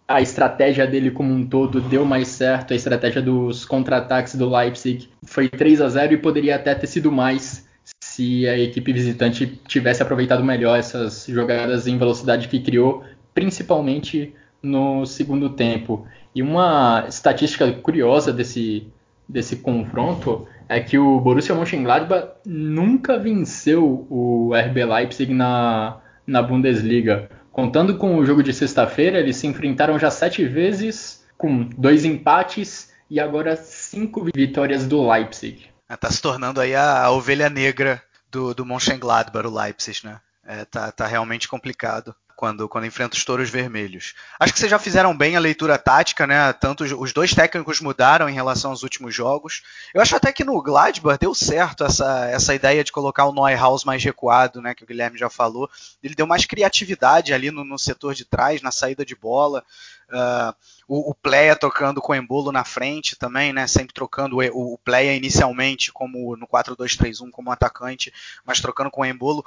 a 0.08 0.22
estratégia 0.22 0.88
dele 0.88 1.12
como 1.12 1.34
um 1.34 1.46
todo 1.46 1.80
deu 1.80 2.04
mais 2.04 2.28
certo, 2.30 2.74
a 2.74 2.76
estratégia 2.76 3.22
dos 3.22 3.64
contra-ataques 3.64 4.36
do 4.36 4.50
Leipzig 4.50 5.10
foi 5.24 5.48
3 5.48 5.82
a 5.82 5.90
0 5.90 6.14
e 6.14 6.18
poderia 6.18 6.56
até 6.56 6.74
ter 6.74 6.88
sido 6.88 7.12
mais 7.12 7.68
se 8.02 8.48
a 8.48 8.58
equipe 8.58 8.92
visitante 8.92 9.46
tivesse 9.68 10.02
aproveitado 10.02 10.44
melhor 10.44 10.78
essas 10.78 11.26
jogadas 11.28 11.88
em 11.88 11.98
velocidade 11.98 12.48
que 12.48 12.60
criou, 12.60 13.04
principalmente 13.34 14.34
no 14.62 15.06
segundo 15.06 15.50
tempo. 15.52 16.06
E 16.34 16.42
uma 16.42 17.06
estatística 17.08 17.72
curiosa 17.72 18.34
desse, 18.34 18.88
desse 19.28 19.58
confronto 19.58 20.48
é 20.68 20.80
que 20.80 20.98
o 20.98 21.20
Borussia 21.20 21.56
Mönchengladbach 21.56 22.30
nunca 22.46 23.18
venceu 23.18 24.06
o 24.10 24.52
RB 24.54 24.86
Leipzig 24.86 25.34
na, 25.34 26.00
na 26.30 26.42
Bundesliga. 26.42 27.30
Contando 27.52 27.98
com 27.98 28.16
o 28.16 28.26
jogo 28.26 28.44
de 28.44 28.54
sexta-feira, 28.54 29.20
eles 29.20 29.36
se 29.36 29.48
enfrentaram 29.48 30.00
já 30.00 30.10
sete 30.10 30.46
vezes, 30.46 31.26
com 31.38 31.64
dois 31.64 32.06
empates 32.06 32.92
e 33.10 33.20
agora 33.20 33.56
cinco 33.56 34.26
vitórias 34.34 34.86
do 34.86 35.10
Leipzig. 35.10 35.66
Está 35.90 36.12
se 36.12 36.22
tornando 36.22 36.62
aí 36.62 36.76
a, 36.76 37.04
a 37.04 37.12
ovelha 37.12 37.50
negra 37.50 38.02
do, 38.32 38.54
do 38.54 38.66
Mönchengladbach, 38.66 39.48
o 39.48 39.54
Leipzig, 39.54 40.06
né? 40.06 40.20
É, 40.46 40.66
tá, 40.66 40.92
tá 40.92 41.06
realmente 41.06 41.48
complicado 41.48 42.16
quando, 42.40 42.70
quando 42.70 42.86
enfrenta 42.86 43.18
os 43.18 43.26
touros 43.26 43.50
vermelhos. 43.50 44.14
Acho 44.40 44.54
que 44.54 44.60
vocês 44.60 44.72
já 44.72 44.80
fizeram 44.80 45.16
bem 45.16 45.36
a 45.36 45.42
leitura 45.42 45.78
tática, 45.78 46.26
né? 46.26 46.54
Tanto 46.54 46.86
os, 46.86 47.12
dois 47.12 47.34
técnicos 47.34 47.82
mudaram 47.82 48.30
em 48.30 48.34
relação 48.34 48.72
aos 48.72 48.82
últimos 48.82 49.14
jogos. 49.14 49.62
Eu 49.94 50.02
acho 50.02 50.16
até 50.16 50.32
que 50.32 50.46
no 50.46 50.62
Gladbach 50.62 51.20
deu 51.20 51.36
certo 51.36 51.84
essa, 51.84 52.30
essa 52.30 52.56
ideia 52.56 52.82
de 52.82 52.94
colocar 52.94 53.26
o 53.26 53.34
Neuhaus 53.34 53.84
mais 53.84 54.02
recuado, 54.02 54.62
né? 54.62 54.74
Que 54.74 54.86
o 54.86 54.88
Guilherme 54.88 55.18
já 55.18 55.30
falou. 55.30 55.70
Ele 56.02 56.16
deu 56.16 56.26
mais 56.26 56.46
criatividade 56.46 57.34
ali 57.34 57.52
no, 57.52 57.66
no 57.66 57.78
setor 57.78 58.14
de 58.14 58.24
trás, 58.24 58.62
na 58.62 58.72
saída 58.72 59.06
de 59.06 59.18
bola. 59.18 59.62
Uh, 60.12 60.56
o, 60.88 61.12
o 61.12 61.14
Pleia 61.14 61.56
tocando 61.56 62.02
com 62.02 62.12
o 62.12 62.16
Embolo 62.16 62.52
na 62.52 62.64
frente 62.64 63.16
também, 63.16 63.54
né? 63.54 63.68
Sempre 63.68 63.94
trocando 63.94 64.38
o, 64.38 64.74
o 64.74 64.78
Pleia 64.80 65.16
inicialmente 65.16 65.92
como 65.92 66.36
no 66.36 66.48
4-2-3-1 66.48 67.30
como 67.30 67.52
atacante, 67.52 68.12
mas 68.44 68.60
trocando 68.60 68.90
com 68.90 69.02
o 69.02 69.06
Embolo. 69.06 69.46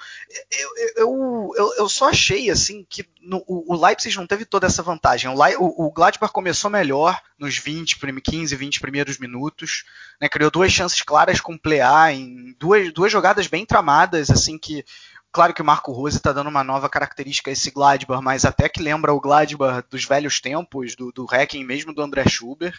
Eu, 0.50 0.70
eu, 0.96 1.52
eu, 1.56 1.74
eu 1.78 1.88
só 1.88 2.10
achei 2.10 2.48
assim 2.48 2.86
que 2.88 3.04
no, 3.20 3.42
o, 3.46 3.74
Leipzig 3.74 4.16
não 4.16 4.26
teve 4.26 4.44
toda 4.44 4.66
essa 4.66 4.82
vantagem. 4.82 5.28
O, 5.30 5.34
o, 5.34 5.86
o 5.86 5.92
Gladbach 5.92 6.32
começou 6.32 6.70
melhor 6.70 7.20
nos 7.36 7.58
20, 7.58 7.98
15, 8.20 8.54
20 8.54 8.80
primeiros 8.80 9.18
minutos, 9.18 9.84
né? 10.20 10.28
Criou 10.28 10.50
duas 10.50 10.72
chances 10.72 11.02
claras 11.02 11.40
com 11.40 11.54
o 11.54 11.58
Pleia 11.58 12.12
em 12.12 12.54
duas, 12.58 12.92
duas 12.92 13.10
jogadas 13.10 13.48
bem 13.48 13.66
tramadas, 13.66 14.30
assim 14.30 14.56
que 14.56 14.84
Claro 15.32 15.54
que 15.54 15.62
o 15.62 15.64
Marco 15.64 15.92
Rose 15.92 16.18
está 16.18 16.30
dando 16.32 16.50
uma 16.50 16.62
nova 16.62 16.90
característica 16.90 17.50
a 17.50 17.52
esse 17.52 17.70
Gladbach, 17.70 18.22
mas 18.22 18.44
até 18.44 18.68
que 18.68 18.82
lembra 18.82 19.14
o 19.14 19.20
Gladbach 19.20 19.82
dos 19.90 20.04
velhos 20.04 20.40
tempos, 20.40 20.94
do, 20.94 21.10
do 21.10 21.24
Hacking 21.24 21.64
mesmo 21.64 21.94
do 21.94 22.02
André 22.02 22.28
Schubert. 22.28 22.78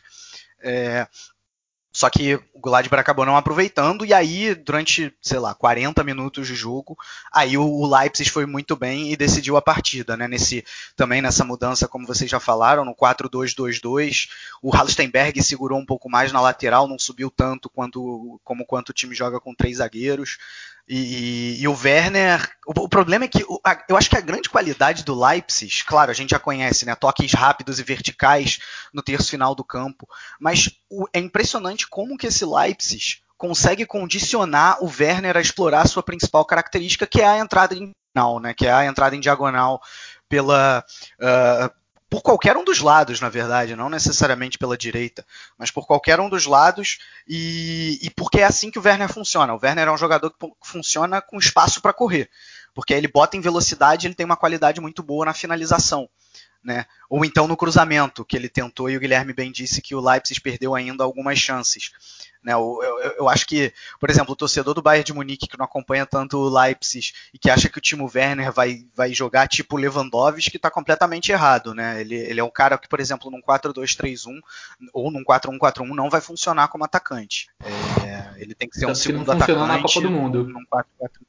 É, 0.62 1.07
só 1.95 2.10
que 2.10 2.33
o 2.53 2.60
Gladbach 2.60 3.00
acabou 3.00 3.24
não 3.24 3.38
aproveitando, 3.38 4.03
e 4.03 4.12
aí, 4.15 4.55
durante, 4.55 5.15
sei 5.22 5.38
lá, 5.38 5.53
40 5.53 6.03
minutos 6.03 6.48
de 6.48 6.55
jogo, 6.55 6.98
aí 7.31 7.55
o, 7.55 7.86
Leipzig 7.86 8.31
foi 8.31 8.48
muito 8.48 8.75
bem 8.75 9.12
e 9.12 9.15
decidiu 9.15 9.55
a 9.57 9.62
partida, 9.62 10.17
né? 10.17 10.27
Nesse, 10.27 10.65
também 10.95 11.22
nessa 11.22 11.43
mudança, 11.45 11.88
como 11.88 12.07
vocês 12.07 12.29
já 12.29 12.39
falaram, 12.39 12.83
no 12.83 12.95
4-2-2-2, 12.95 14.27
o 14.60 14.75
Halstenberg 14.75 15.43
segurou 15.43 15.77
um 15.77 15.86
pouco 15.86 16.10
mais 16.10 16.31
na 16.31 16.41
lateral, 16.41 16.88
não 16.88 16.98
subiu 16.98 17.29
tanto 17.29 17.69
quanto, 17.69 18.39
como 18.43 18.65
quanto 18.65 18.89
o 18.89 18.93
time 18.93 19.13
joga 19.13 19.39
com 19.39 19.53
três 19.53 19.77
zagueiros. 19.77 20.39
E, 20.87 21.61
e, 21.61 21.67
o 21.67 21.77
Werner, 21.81 22.45
o, 22.67 22.81
o 22.81 22.89
problema 22.89 23.23
é 23.23 23.27
que 23.27 23.43
o, 23.47 23.59
a, 23.65 23.81
eu 23.87 23.95
acho 23.95 24.09
que 24.09 24.17
a 24.17 24.21
grande 24.21 24.49
qualidade 24.49 25.03
do 25.03 25.17
Leipzig, 25.17 25.83
claro, 25.85 26.11
a 26.11 26.13
gente 26.13 26.31
já 26.31 26.39
conhece, 26.39 26.85
né, 26.85 26.93
toques 26.93 27.33
rápidos 27.33 27.79
e 27.79 27.83
verticais 27.83 28.59
no 28.93 29.01
terço 29.01 29.29
final 29.29 29.55
do 29.55 29.63
campo, 29.63 30.07
mas 30.39 30.69
o, 30.89 31.07
é 31.13 31.19
impressionante 31.19 31.87
como 31.87 32.17
que 32.17 32.27
esse 32.27 32.45
Leipzig 32.45 33.21
consegue 33.37 33.85
condicionar 33.85 34.83
o 34.83 34.87
Werner 34.87 35.37
a 35.37 35.41
explorar 35.41 35.81
a 35.81 35.87
sua 35.87 36.03
principal 36.03 36.45
característica, 36.45 37.07
que 37.07 37.21
é 37.21 37.27
a 37.27 37.39
entrada 37.39 37.73
em 37.73 37.91
diagonal, 38.13 38.39
né, 38.39 38.53
que 38.53 38.67
é 38.67 38.71
a 38.71 38.85
entrada 38.85 39.15
em 39.15 39.21
diagonal 39.21 39.81
pela 40.27 40.83
uh, 41.19 41.82
por 42.13 42.22
qualquer 42.22 42.55
um 42.55 42.63
dos 42.63 42.79
lados, 42.79 43.20
na 43.20 43.27
verdade, 43.27 43.75
não 43.75 43.89
necessariamente 43.89 44.60
pela 44.60 44.77
direita, 44.77 45.25
mas 45.58 45.72
por 45.72 45.88
qualquer 45.88 46.20
um 46.20 46.29
dos 46.29 46.46
lados, 46.46 47.00
e, 47.27 47.98
e 48.03 48.10
porque 48.12 48.41
é 48.41 48.43
assim 48.43 48.70
que 48.70 48.77
o 48.77 48.84
Werner 48.84 49.12
funciona. 49.12 49.51
O 49.51 49.60
Werner 49.60 49.88
é 49.88 49.91
um 49.91 49.98
jogador 49.98 50.29
que 50.29 50.48
funciona 50.62 51.24
com 51.24 51.39
espaço 51.39 51.82
para 51.82 51.91
correr, 51.91 52.29
porque 52.72 52.93
ele 52.93 53.08
bota 53.08 53.36
em 53.36 53.41
velocidade 53.41 54.05
ele 54.05 54.13
tem 54.13 54.27
uma 54.27 54.38
qualidade 54.38 54.79
muito 54.79 55.01
boa 55.01 55.25
na 55.25 55.34
finalização. 55.34 56.08
Né? 56.63 56.86
Ou 57.10 57.25
então 57.25 57.48
no 57.48 57.58
cruzamento, 57.58 58.24
que 58.24 58.38
ele 58.38 58.48
tentou 58.48 58.91
e 58.91 58.96
o 58.96 59.00
Guilherme 59.00 59.34
bem 59.34 59.51
disse 59.51 59.82
que 59.82 59.96
o 59.96 60.00
Leipzig 60.00 60.39
perdeu 60.39 60.75
ainda 60.75 61.03
algumas 61.03 61.39
chances. 61.39 61.91
Né? 62.43 62.53
Eu, 62.53 62.79
eu, 62.81 63.12
eu, 63.19 63.29
acho 63.29 63.45
que, 63.47 63.73
por 64.00 64.09
exemplo, 64.09 64.33
o 64.33 64.35
torcedor 64.35 64.73
do 64.73 64.81
Bayern 64.81 65.05
de 65.05 65.13
Munique 65.13 65.47
que 65.47 65.57
não 65.57 65.65
acompanha 65.65 66.05
tanto 66.05 66.38
o 66.38 66.50
Leipzig 66.50 67.13
e 67.33 67.39
que 67.39 67.50
acha 67.50 67.69
que 67.69 67.77
o 67.77 67.81
Timo 67.81 68.12
Werner 68.13 68.51
vai, 68.51 68.85
vai 68.95 69.13
jogar 69.13 69.47
tipo 69.47 69.77
Lewandowski 69.77 70.57
está 70.57 70.69
completamente 70.69 71.31
errado. 71.31 71.73
Né? 71.73 72.01
Ele, 72.01 72.15
ele 72.15 72.39
é 72.39 72.43
um 72.43 72.51
cara 72.51 72.77
que, 72.77 72.88
por 72.88 73.00
exemplo, 73.00 73.31
num 73.31 73.41
4-2-3-1 73.41 74.39
ou 74.91 75.12
num 75.12 75.23
4-1-4-1 75.23 75.95
não 75.95 76.09
vai 76.09 76.21
funcionar 76.21 76.67
como 76.67 76.83
atacante. 76.83 77.47
É, 78.05 78.41
ele 78.41 78.53
tem 78.53 78.67
que 78.67 78.77
ser 78.77 78.85
um 78.85 78.95
segundo 78.95 79.31
atacante. 79.31 79.59
na 79.59 79.81
Copa 79.81 80.01
do 80.01 80.12
Mundo. 80.12 80.47
Num 80.47 80.65
4 80.65 80.91
4 80.97 81.21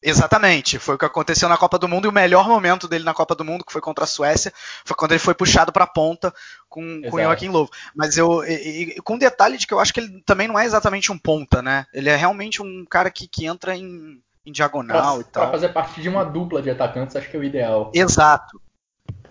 Exatamente, 0.00 0.78
foi 0.78 0.94
o 0.94 0.98
que 0.98 1.04
aconteceu 1.04 1.48
na 1.48 1.56
Copa 1.56 1.76
do 1.76 1.88
Mundo 1.88 2.04
e 2.06 2.08
o 2.08 2.12
melhor 2.12 2.48
momento 2.48 2.86
dele 2.86 3.04
na 3.04 3.12
Copa 3.12 3.34
do 3.34 3.44
Mundo, 3.44 3.64
que 3.64 3.72
foi 3.72 3.80
contra 3.80 4.04
a 4.04 4.06
Suécia, 4.06 4.52
foi 4.84 4.96
quando 4.96 5.12
ele 5.12 5.18
foi 5.18 5.34
puxado 5.34 5.72
para 5.72 5.84
a 5.84 5.88
ponta 5.88 6.32
com, 6.68 7.02
com 7.02 7.16
o 7.16 7.20
Joaquim 7.20 7.48
Lovo. 7.48 7.70
Mas 7.96 8.16
eu, 8.16 8.44
e, 8.44 8.94
e, 8.96 9.02
com 9.02 9.14
um 9.14 9.18
detalhe 9.18 9.58
de 9.58 9.66
que 9.66 9.74
eu 9.74 9.80
acho 9.80 9.92
que 9.92 9.98
ele 9.98 10.22
também 10.24 10.46
não 10.46 10.58
é 10.58 10.64
exatamente 10.64 11.10
um 11.10 11.18
ponta, 11.18 11.60
né? 11.60 11.84
Ele 11.92 12.08
é 12.08 12.14
realmente 12.14 12.62
um 12.62 12.84
cara 12.88 13.10
que, 13.10 13.26
que 13.26 13.46
entra 13.46 13.76
em, 13.76 14.22
em 14.46 14.52
diagonal 14.52 15.16
pra, 15.16 15.20
e 15.20 15.24
tal. 15.24 15.42
Para 15.42 15.52
fazer 15.52 15.68
parte 15.70 16.00
de 16.00 16.08
uma 16.08 16.24
dupla 16.24 16.62
de 16.62 16.70
atacantes, 16.70 17.16
acho 17.16 17.28
que 17.28 17.36
é 17.36 17.40
o 17.40 17.44
ideal. 17.44 17.90
Exato, 17.92 18.60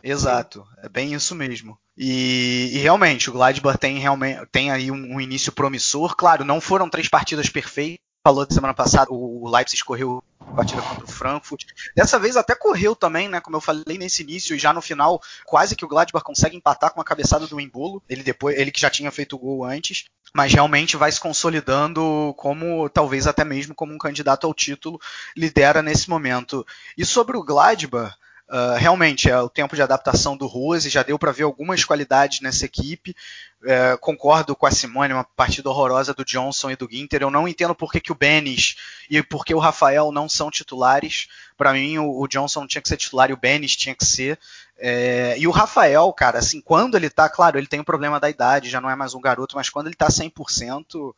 exato, 0.03 0.67
é 0.83 0.89
bem 0.89 1.13
isso 1.13 1.33
mesmo. 1.33 1.77
E, 1.97 2.71
e, 2.74 2.77
realmente, 2.79 3.29
o 3.29 3.33
Gladbach 3.33 3.77
tem, 3.79 3.97
realmente, 4.00 4.45
tem 4.51 4.69
aí 4.69 4.91
um, 4.91 5.15
um, 5.15 5.21
início 5.21 5.51
promissor. 5.51 6.15
Claro, 6.15 6.43
não 6.45 6.62
foram 6.62 6.89
três 6.89 7.07
partidas 7.07 7.50
perfeitas. 7.50 8.05
Falou 8.24 8.45
da 8.45 8.53
semana 8.53 8.74
passada, 8.74 9.07
o 9.09 9.50
Leipzig 9.50 9.83
correu 9.83 10.21
partida 10.56 10.82
contra 10.82 11.04
o 11.04 11.08
Frankfurt. 11.08 11.66
Dessa 11.96 12.18
vez 12.20 12.36
até 12.36 12.56
correu 12.56 12.96
também, 12.96 13.27
né? 13.27 13.39
Como 13.39 13.58
eu 13.58 13.62
falei 13.62 13.98
nesse 13.98 14.24
início 14.24 14.56
e 14.56 14.60
já 14.60 14.74
no 14.74 14.82
final, 14.82 15.22
quase 15.46 15.75
que 15.75 15.86
o 15.86 15.88
Gladbach 15.88 16.24
consegue 16.24 16.56
empatar 16.56 16.94
com 16.94 17.01
a 17.01 17.06
cabeçada 17.06 17.48
do 17.48 17.60
Embolo. 17.60 18.01
Ele 18.10 18.24
depois, 18.24 18.58
ele 18.58 18.72
que 18.72 18.82
já 18.82 18.89
tinha 18.89 19.12
feito 19.12 19.36
o 19.36 19.39
gol 19.39 19.63
antes, 19.63 20.06
mas 20.34 20.54
realmente 20.54 20.98
vai 20.98 21.12
se 21.12 21.20
consolidando 21.20 22.34
como 22.38 22.89
talvez 22.89 23.27
até 23.27 23.44
mesmo 23.44 23.75
como 23.75 23.94
um 23.94 23.98
candidato 23.98 24.46
ao 24.46 24.54
título, 24.54 25.00
lidera 25.36 25.82
nesse 25.82 26.10
momento. 26.10 26.66
E 26.98 27.06
sobre 27.06 27.38
o 27.38 27.44
Gladbach, 27.44 28.16
Uh, 28.50 28.77
realmente, 28.77 29.30
é 29.30 29.38
o 29.38 29.50
tempo 29.50 29.75
de 29.75 29.82
adaptação 29.82 30.38
do 30.38 30.48
Rose, 30.48 30.89
já 30.89 31.04
deu 31.04 31.20
para 31.20 31.34
ver 31.34 31.44
algumas 31.44 31.84
qualidades 31.84 32.39
nessa 32.39 32.66
equipe. 32.66 33.13
Uh, 33.62 33.98
concordo 34.00 34.56
com 34.56 34.66
a 34.66 34.72
Simone, 34.72 35.13
uma 35.13 35.25
partida 35.25 35.70
horrorosa 35.70 36.13
do 36.13 36.24
Johnson 36.24 36.72
e 36.72 36.75
do 36.77 36.88
Ginter. 36.89 37.22
Eu 37.22 37.30
não 37.30 37.46
entendo 37.46 37.75
por 37.75 37.92
que, 37.92 38.00
que 38.00 38.12
o 38.12 38.16
Benes 38.16 38.77
e 39.10 39.22
por 39.22 39.44
que 39.44 39.54
o 39.54 39.60
Rafael 39.60 40.13
não 40.13 40.30
são 40.30 40.50
titulares. 40.50 41.27
Para 41.58 41.74
mim, 41.74 41.98
o, 41.98 42.22
o, 42.22 42.27
Johnson 42.27 42.66
tinha 42.66 42.82
que 42.82 42.88
ser 42.88 42.96
titular 42.96 43.30
e 43.30 43.34
o 43.34 43.38
Benes 43.38 43.75
tinha 43.75 43.94
que 43.94 44.06
ser. 44.06 44.39
É, 44.77 45.36
e 45.38 45.46
o 45.46 45.51
Rafael, 45.51 46.13
cara, 46.13 46.39
assim, 46.39 46.62
quando 46.62 46.96
ele 46.96 47.10
tá, 47.10 47.27
claro, 47.27 47.58
ele 47.58 47.68
tem 47.68 47.80
o 47.80 47.82
um 47.82 47.86
problema 47.86 48.18
da 48.18 48.30
idade, 48.30 48.70
já 48.70 48.80
não 48.80 48.89
é 48.89 48.96
mais 48.96 49.13
um 49.13 49.20
garoto, 49.20 49.58
mas 49.58 49.70
quando 49.70 49.88
ele 49.88 49.96
tá 49.96 50.08
100%, 50.08 50.96
uh, 50.96 51.13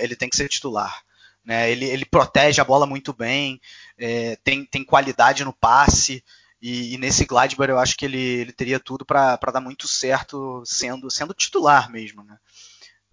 ele 0.00 0.16
tem 0.16 0.28
que 0.28 0.36
ser 0.36 0.48
titular. 0.48 1.02
Né? 1.44 1.70
Ele, 1.70 1.86
ele 1.86 2.04
protege 2.04 2.60
a 2.60 2.64
bola 2.64 2.86
muito 2.86 3.12
bem, 3.12 3.60
é, 3.98 4.36
tem, 4.44 4.64
tem 4.64 4.84
qualidade 4.84 5.44
no 5.44 5.52
passe. 5.52 6.24
E, 6.60 6.94
e, 6.94 6.98
nesse 6.98 7.24
Gladbach 7.24 7.68
eu 7.68 7.78
acho 7.78 7.96
que 7.96 8.04
ele, 8.04 8.20
ele 8.20 8.52
teria 8.52 8.78
tudo 8.78 9.04
para 9.04 9.36
dar 9.36 9.60
muito 9.60 9.88
certo 9.88 10.62
sendo, 10.64 11.10
sendo 11.10 11.34
titular 11.34 11.90
mesmo. 11.90 12.22
Né? 12.22 12.38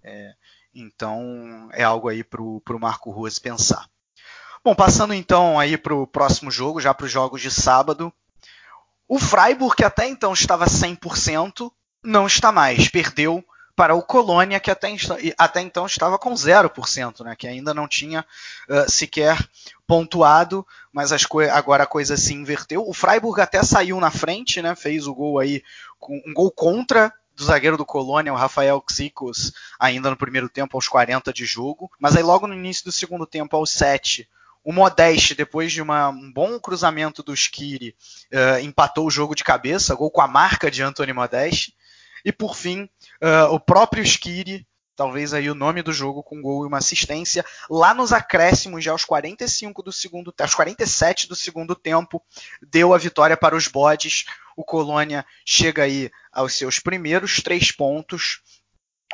É, 0.04 0.34
então 0.74 1.70
é 1.74 1.84
algo 1.84 2.08
aí 2.08 2.24
para 2.24 2.42
o 2.42 2.80
Marco 2.80 3.10
Rose 3.10 3.42
pensar. 3.42 3.90
Bom, 4.64 4.76
passando 4.76 5.14
então 5.14 5.58
aí 5.58 5.78
para 5.78 5.96
o 5.96 6.06
próximo 6.06 6.52
jogo, 6.52 6.82
já 6.82 6.94
para 6.94 7.06
os 7.06 7.12
jogos 7.12 7.42
de 7.42 7.50
sábado. 7.50 8.14
O 9.08 9.18
Freiburg, 9.18 9.76
que 9.76 9.84
até 9.84 10.08
então 10.08 10.34
estava 10.34 10.66
100%, 10.66 11.72
não 12.04 12.28
está 12.28 12.52
mais. 12.52 12.88
Perdeu 12.90 13.44
para 13.80 13.96
o 13.96 14.04
Colônia, 14.04 14.60
que 14.60 14.70
até, 14.70 14.94
até 15.38 15.62
então 15.62 15.86
estava 15.86 16.20
com 16.20 16.34
0%, 16.34 17.24
né, 17.24 17.34
que 17.34 17.48
ainda 17.48 17.74
não 17.74 17.88
tinha 17.88 18.26
uh, 18.68 18.92
sequer 18.92 19.40
pontuado, 19.88 20.68
mas 20.92 21.14
agora 21.54 21.84
a 21.84 21.88
coisa 21.88 22.18
se 22.18 22.34
inverteu. 22.34 22.86
O 22.86 22.94
Freiburg 22.94 23.40
até 23.40 23.64
saiu 23.64 23.98
na 24.02 24.12
frente, 24.12 24.62
né, 24.62 24.76
fez 24.76 25.08
o 25.08 25.16
gol 25.16 25.40
aí, 25.40 25.64
um 26.28 26.34
gol 26.34 26.52
contra 26.52 27.14
do 27.34 27.46
zagueiro 27.46 27.78
do 27.78 27.86
Colônia, 27.86 28.34
o 28.34 28.36
Rafael 28.36 28.84
Xicos, 28.92 29.54
ainda 29.80 30.10
no 30.10 30.18
primeiro 30.18 30.50
tempo, 30.50 30.76
aos 30.76 30.90
40 30.90 31.32
de 31.32 31.46
jogo. 31.46 31.90
Mas 31.98 32.18
aí 32.18 32.22
logo 32.22 32.48
no 32.48 32.54
início 32.54 32.84
do 32.84 32.92
segundo 32.92 33.26
tempo, 33.26 33.56
aos 33.56 33.72
7, 33.72 34.28
o 34.62 34.74
Modeste, 34.74 35.34
depois 35.34 35.72
de 35.72 35.82
uma, 35.82 36.10
um 36.10 36.30
bom 36.34 36.60
cruzamento 36.60 37.24
do 37.24 37.34
Skiri, 37.34 37.96
uh, 38.34 38.60
empatou 38.60 39.08
o 39.08 39.12
jogo 39.12 39.34
de 39.36 39.44
cabeça, 39.46 39.96
gol 39.96 40.12
com 40.12 40.20
a 40.20 40.28
marca 40.28 40.70
de 40.70 40.84
Anthony 40.84 41.14
Modeste. 41.14 41.79
E 42.24 42.32
por 42.32 42.56
fim, 42.56 42.84
uh, 43.22 43.54
o 43.54 43.60
próprio 43.60 44.04
Skiri, 44.04 44.68
talvez 44.96 45.34
aí 45.34 45.50
o 45.50 45.56
nome 45.56 45.82
do 45.82 45.94
jogo, 45.94 46.22
com 46.22 46.38
um 46.38 46.42
gol 46.42 46.66
e 46.66 46.68
uma 46.68 46.80
assistência, 46.80 47.46
lá 47.70 47.94
nos 47.94 48.12
acréscimos, 48.12 48.84
já 48.84 48.92
aos 48.92 49.06
45 49.06 49.82
do 49.82 49.92
segundo, 49.92 50.34
aos 50.38 50.54
47 50.54 51.28
do 51.28 51.36
segundo 51.36 51.74
tempo, 51.74 52.22
deu 52.62 52.94
a 52.94 52.98
vitória 52.98 53.38
para 53.38 53.56
os 53.56 53.68
bodes. 53.68 54.26
O 54.58 54.64
Colônia 54.64 55.26
chega 55.46 55.84
aí 55.84 56.12
aos 56.32 56.54
seus 56.54 56.80
primeiros 56.80 57.42
três 57.42 57.72
pontos 57.72 58.42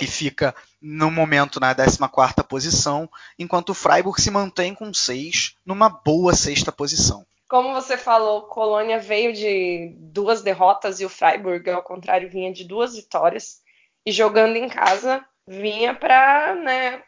e 0.02 0.08
fica 0.08 0.56
no 0.82 1.10
momento 1.10 1.60
na 1.60 1.74
14ª 1.74 2.44
posição, 2.44 3.10
enquanto 3.38 3.70
o 3.70 3.74
Freiburg 3.74 4.20
se 4.20 4.32
mantém 4.32 4.74
com 4.74 4.94
6 4.94 5.56
numa 5.66 5.88
boa 5.88 6.36
sexta 6.36 6.72
posição. 6.72 7.26
Como 7.48 7.74
você 7.74 7.98
falou, 7.98 8.44
Colônia 8.44 9.00
veio 9.00 9.32
de 9.34 9.94
duas 9.98 10.42
derrotas 10.42 11.00
e 11.00 11.06
o 11.06 11.10
Freiburg, 11.10 11.70
ao 11.70 11.84
contrário, 11.84 12.30
vinha 12.30 12.52
de 12.52 12.64
duas 12.64 12.96
vitórias. 12.96 13.62
E 14.06 14.12
jogando 14.12 14.56
em 14.56 14.68
casa, 14.68 15.24
vinha 15.48 15.94
para 15.94 16.56
né, 16.56 17.04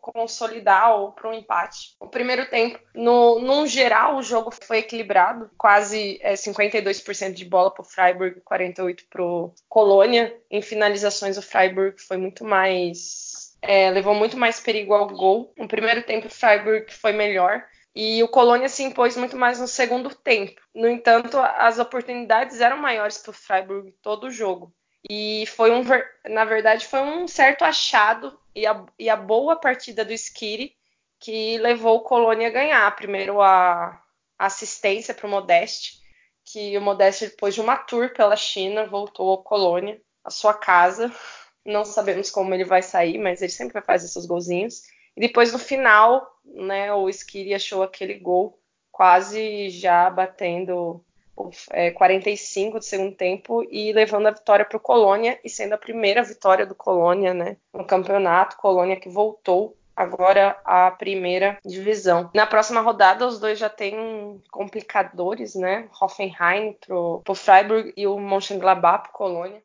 consolidar 0.00 0.94
ou 0.96 1.12
para 1.12 1.30
um 1.30 1.34
empate. 1.34 1.96
O 1.98 2.06
primeiro 2.06 2.48
tempo, 2.50 2.78
no, 2.94 3.38
no 3.40 3.66
geral, 3.66 4.16
o 4.16 4.22
jogo 4.22 4.50
foi 4.62 4.78
equilibrado, 4.78 5.50
quase 5.56 6.18
é, 6.22 6.34
52% 6.34 7.32
de 7.32 7.44
bola 7.44 7.70
para 7.72 7.82
o 7.82 7.86
Freiburg, 7.86 8.40
48% 8.40 9.04
para 9.08 9.22
o 9.22 9.54
Colônia. 9.68 10.34
Em 10.50 10.60
finalizações, 10.60 11.38
o 11.38 11.42
Freiburg 11.42 12.00
foi 12.00 12.18
muito 12.18 12.44
mais. 12.44 13.56
É, 13.60 13.90
levou 13.90 14.14
muito 14.14 14.36
mais 14.36 14.60
perigo 14.60 14.94
ao 14.94 15.08
gol. 15.08 15.52
No 15.56 15.66
primeiro 15.66 16.02
tempo, 16.02 16.26
o 16.26 16.30
Freiburg 16.30 16.92
foi 16.92 17.12
melhor. 17.12 17.64
E 17.94 18.22
o 18.22 18.28
Colônia 18.28 18.68
se 18.68 18.82
impôs 18.82 19.16
muito 19.16 19.36
mais 19.36 19.58
no 19.58 19.66
segundo 19.66 20.14
tempo. 20.14 20.60
No 20.74 20.88
entanto, 20.88 21.38
as 21.38 21.78
oportunidades 21.78 22.60
eram 22.60 22.76
maiores 22.76 23.18
para 23.18 23.30
o 23.30 23.34
Freiburg 23.34 23.92
todo 24.02 24.24
o 24.28 24.30
jogo. 24.30 24.72
E 25.08 25.46
foi 25.46 25.70
um, 25.72 25.82
na 26.28 26.44
verdade, 26.44 26.86
foi 26.86 27.00
um 27.00 27.26
certo 27.26 27.62
achado 27.62 28.38
e 28.54 28.66
a, 28.66 28.84
e 28.98 29.08
a 29.08 29.16
boa 29.16 29.56
partida 29.56 30.04
do 30.04 30.12
Skiri 30.12 30.76
que 31.20 31.58
levou 31.58 31.96
o 31.96 32.02
Colônia 32.02 32.48
a 32.48 32.52
ganhar. 32.52 32.96
Primeiro 32.96 33.40
a 33.40 34.00
assistência 34.38 35.14
para 35.14 35.26
o 35.26 35.30
Modeste, 35.30 35.98
que 36.44 36.76
o 36.76 36.80
Modeste, 36.80 37.26
depois 37.26 37.54
de 37.54 37.60
uma 37.60 37.76
tour 37.76 38.12
pela 38.12 38.36
China, 38.36 38.86
voltou 38.86 39.30
ao 39.30 39.42
Colônia, 39.42 40.00
a 40.24 40.30
sua 40.30 40.54
casa. 40.54 41.12
Não 41.64 41.84
sabemos 41.84 42.30
como 42.30 42.54
ele 42.54 42.64
vai 42.64 42.82
sair, 42.82 43.18
mas 43.18 43.42
ele 43.42 43.52
sempre 43.52 43.74
vai 43.74 43.82
fazer 43.82 44.08
seus 44.08 44.26
golzinhos. 44.26 44.82
E 45.18 45.20
depois, 45.20 45.52
no 45.52 45.58
final, 45.58 46.32
né, 46.44 46.94
o 46.94 47.08
Skiri 47.08 47.52
achou 47.52 47.82
aquele 47.82 48.14
gol 48.14 48.56
quase 48.92 49.68
já 49.68 50.08
batendo 50.08 51.04
é, 51.72 51.90
45 51.90 52.78
do 52.78 52.84
segundo 52.84 53.16
tempo 53.16 53.66
e 53.68 53.92
levando 53.92 54.28
a 54.28 54.30
vitória 54.30 54.64
para 54.64 54.76
o 54.76 54.80
Colônia 54.80 55.36
e 55.42 55.50
sendo 55.50 55.72
a 55.72 55.78
primeira 55.78 56.22
vitória 56.22 56.64
do 56.64 56.72
Colônia 56.72 57.34
né, 57.34 57.56
no 57.74 57.84
campeonato. 57.84 58.58
Colônia 58.58 58.94
que 58.94 59.08
voltou 59.08 59.76
agora 59.96 60.56
à 60.64 60.88
primeira 60.92 61.58
divisão. 61.66 62.30
Na 62.32 62.46
próxima 62.46 62.80
rodada, 62.80 63.26
os 63.26 63.40
dois 63.40 63.58
já 63.58 63.68
têm 63.68 64.40
complicadores, 64.52 65.56
né? 65.56 65.88
Hoffenheim 66.00 66.76
para 66.78 66.96
o 66.96 67.34
Freiburg 67.34 67.92
e 67.96 68.06
o 68.06 68.20
Mönchengladbach 68.20 69.02
para 69.02 69.12
Colônia. 69.12 69.60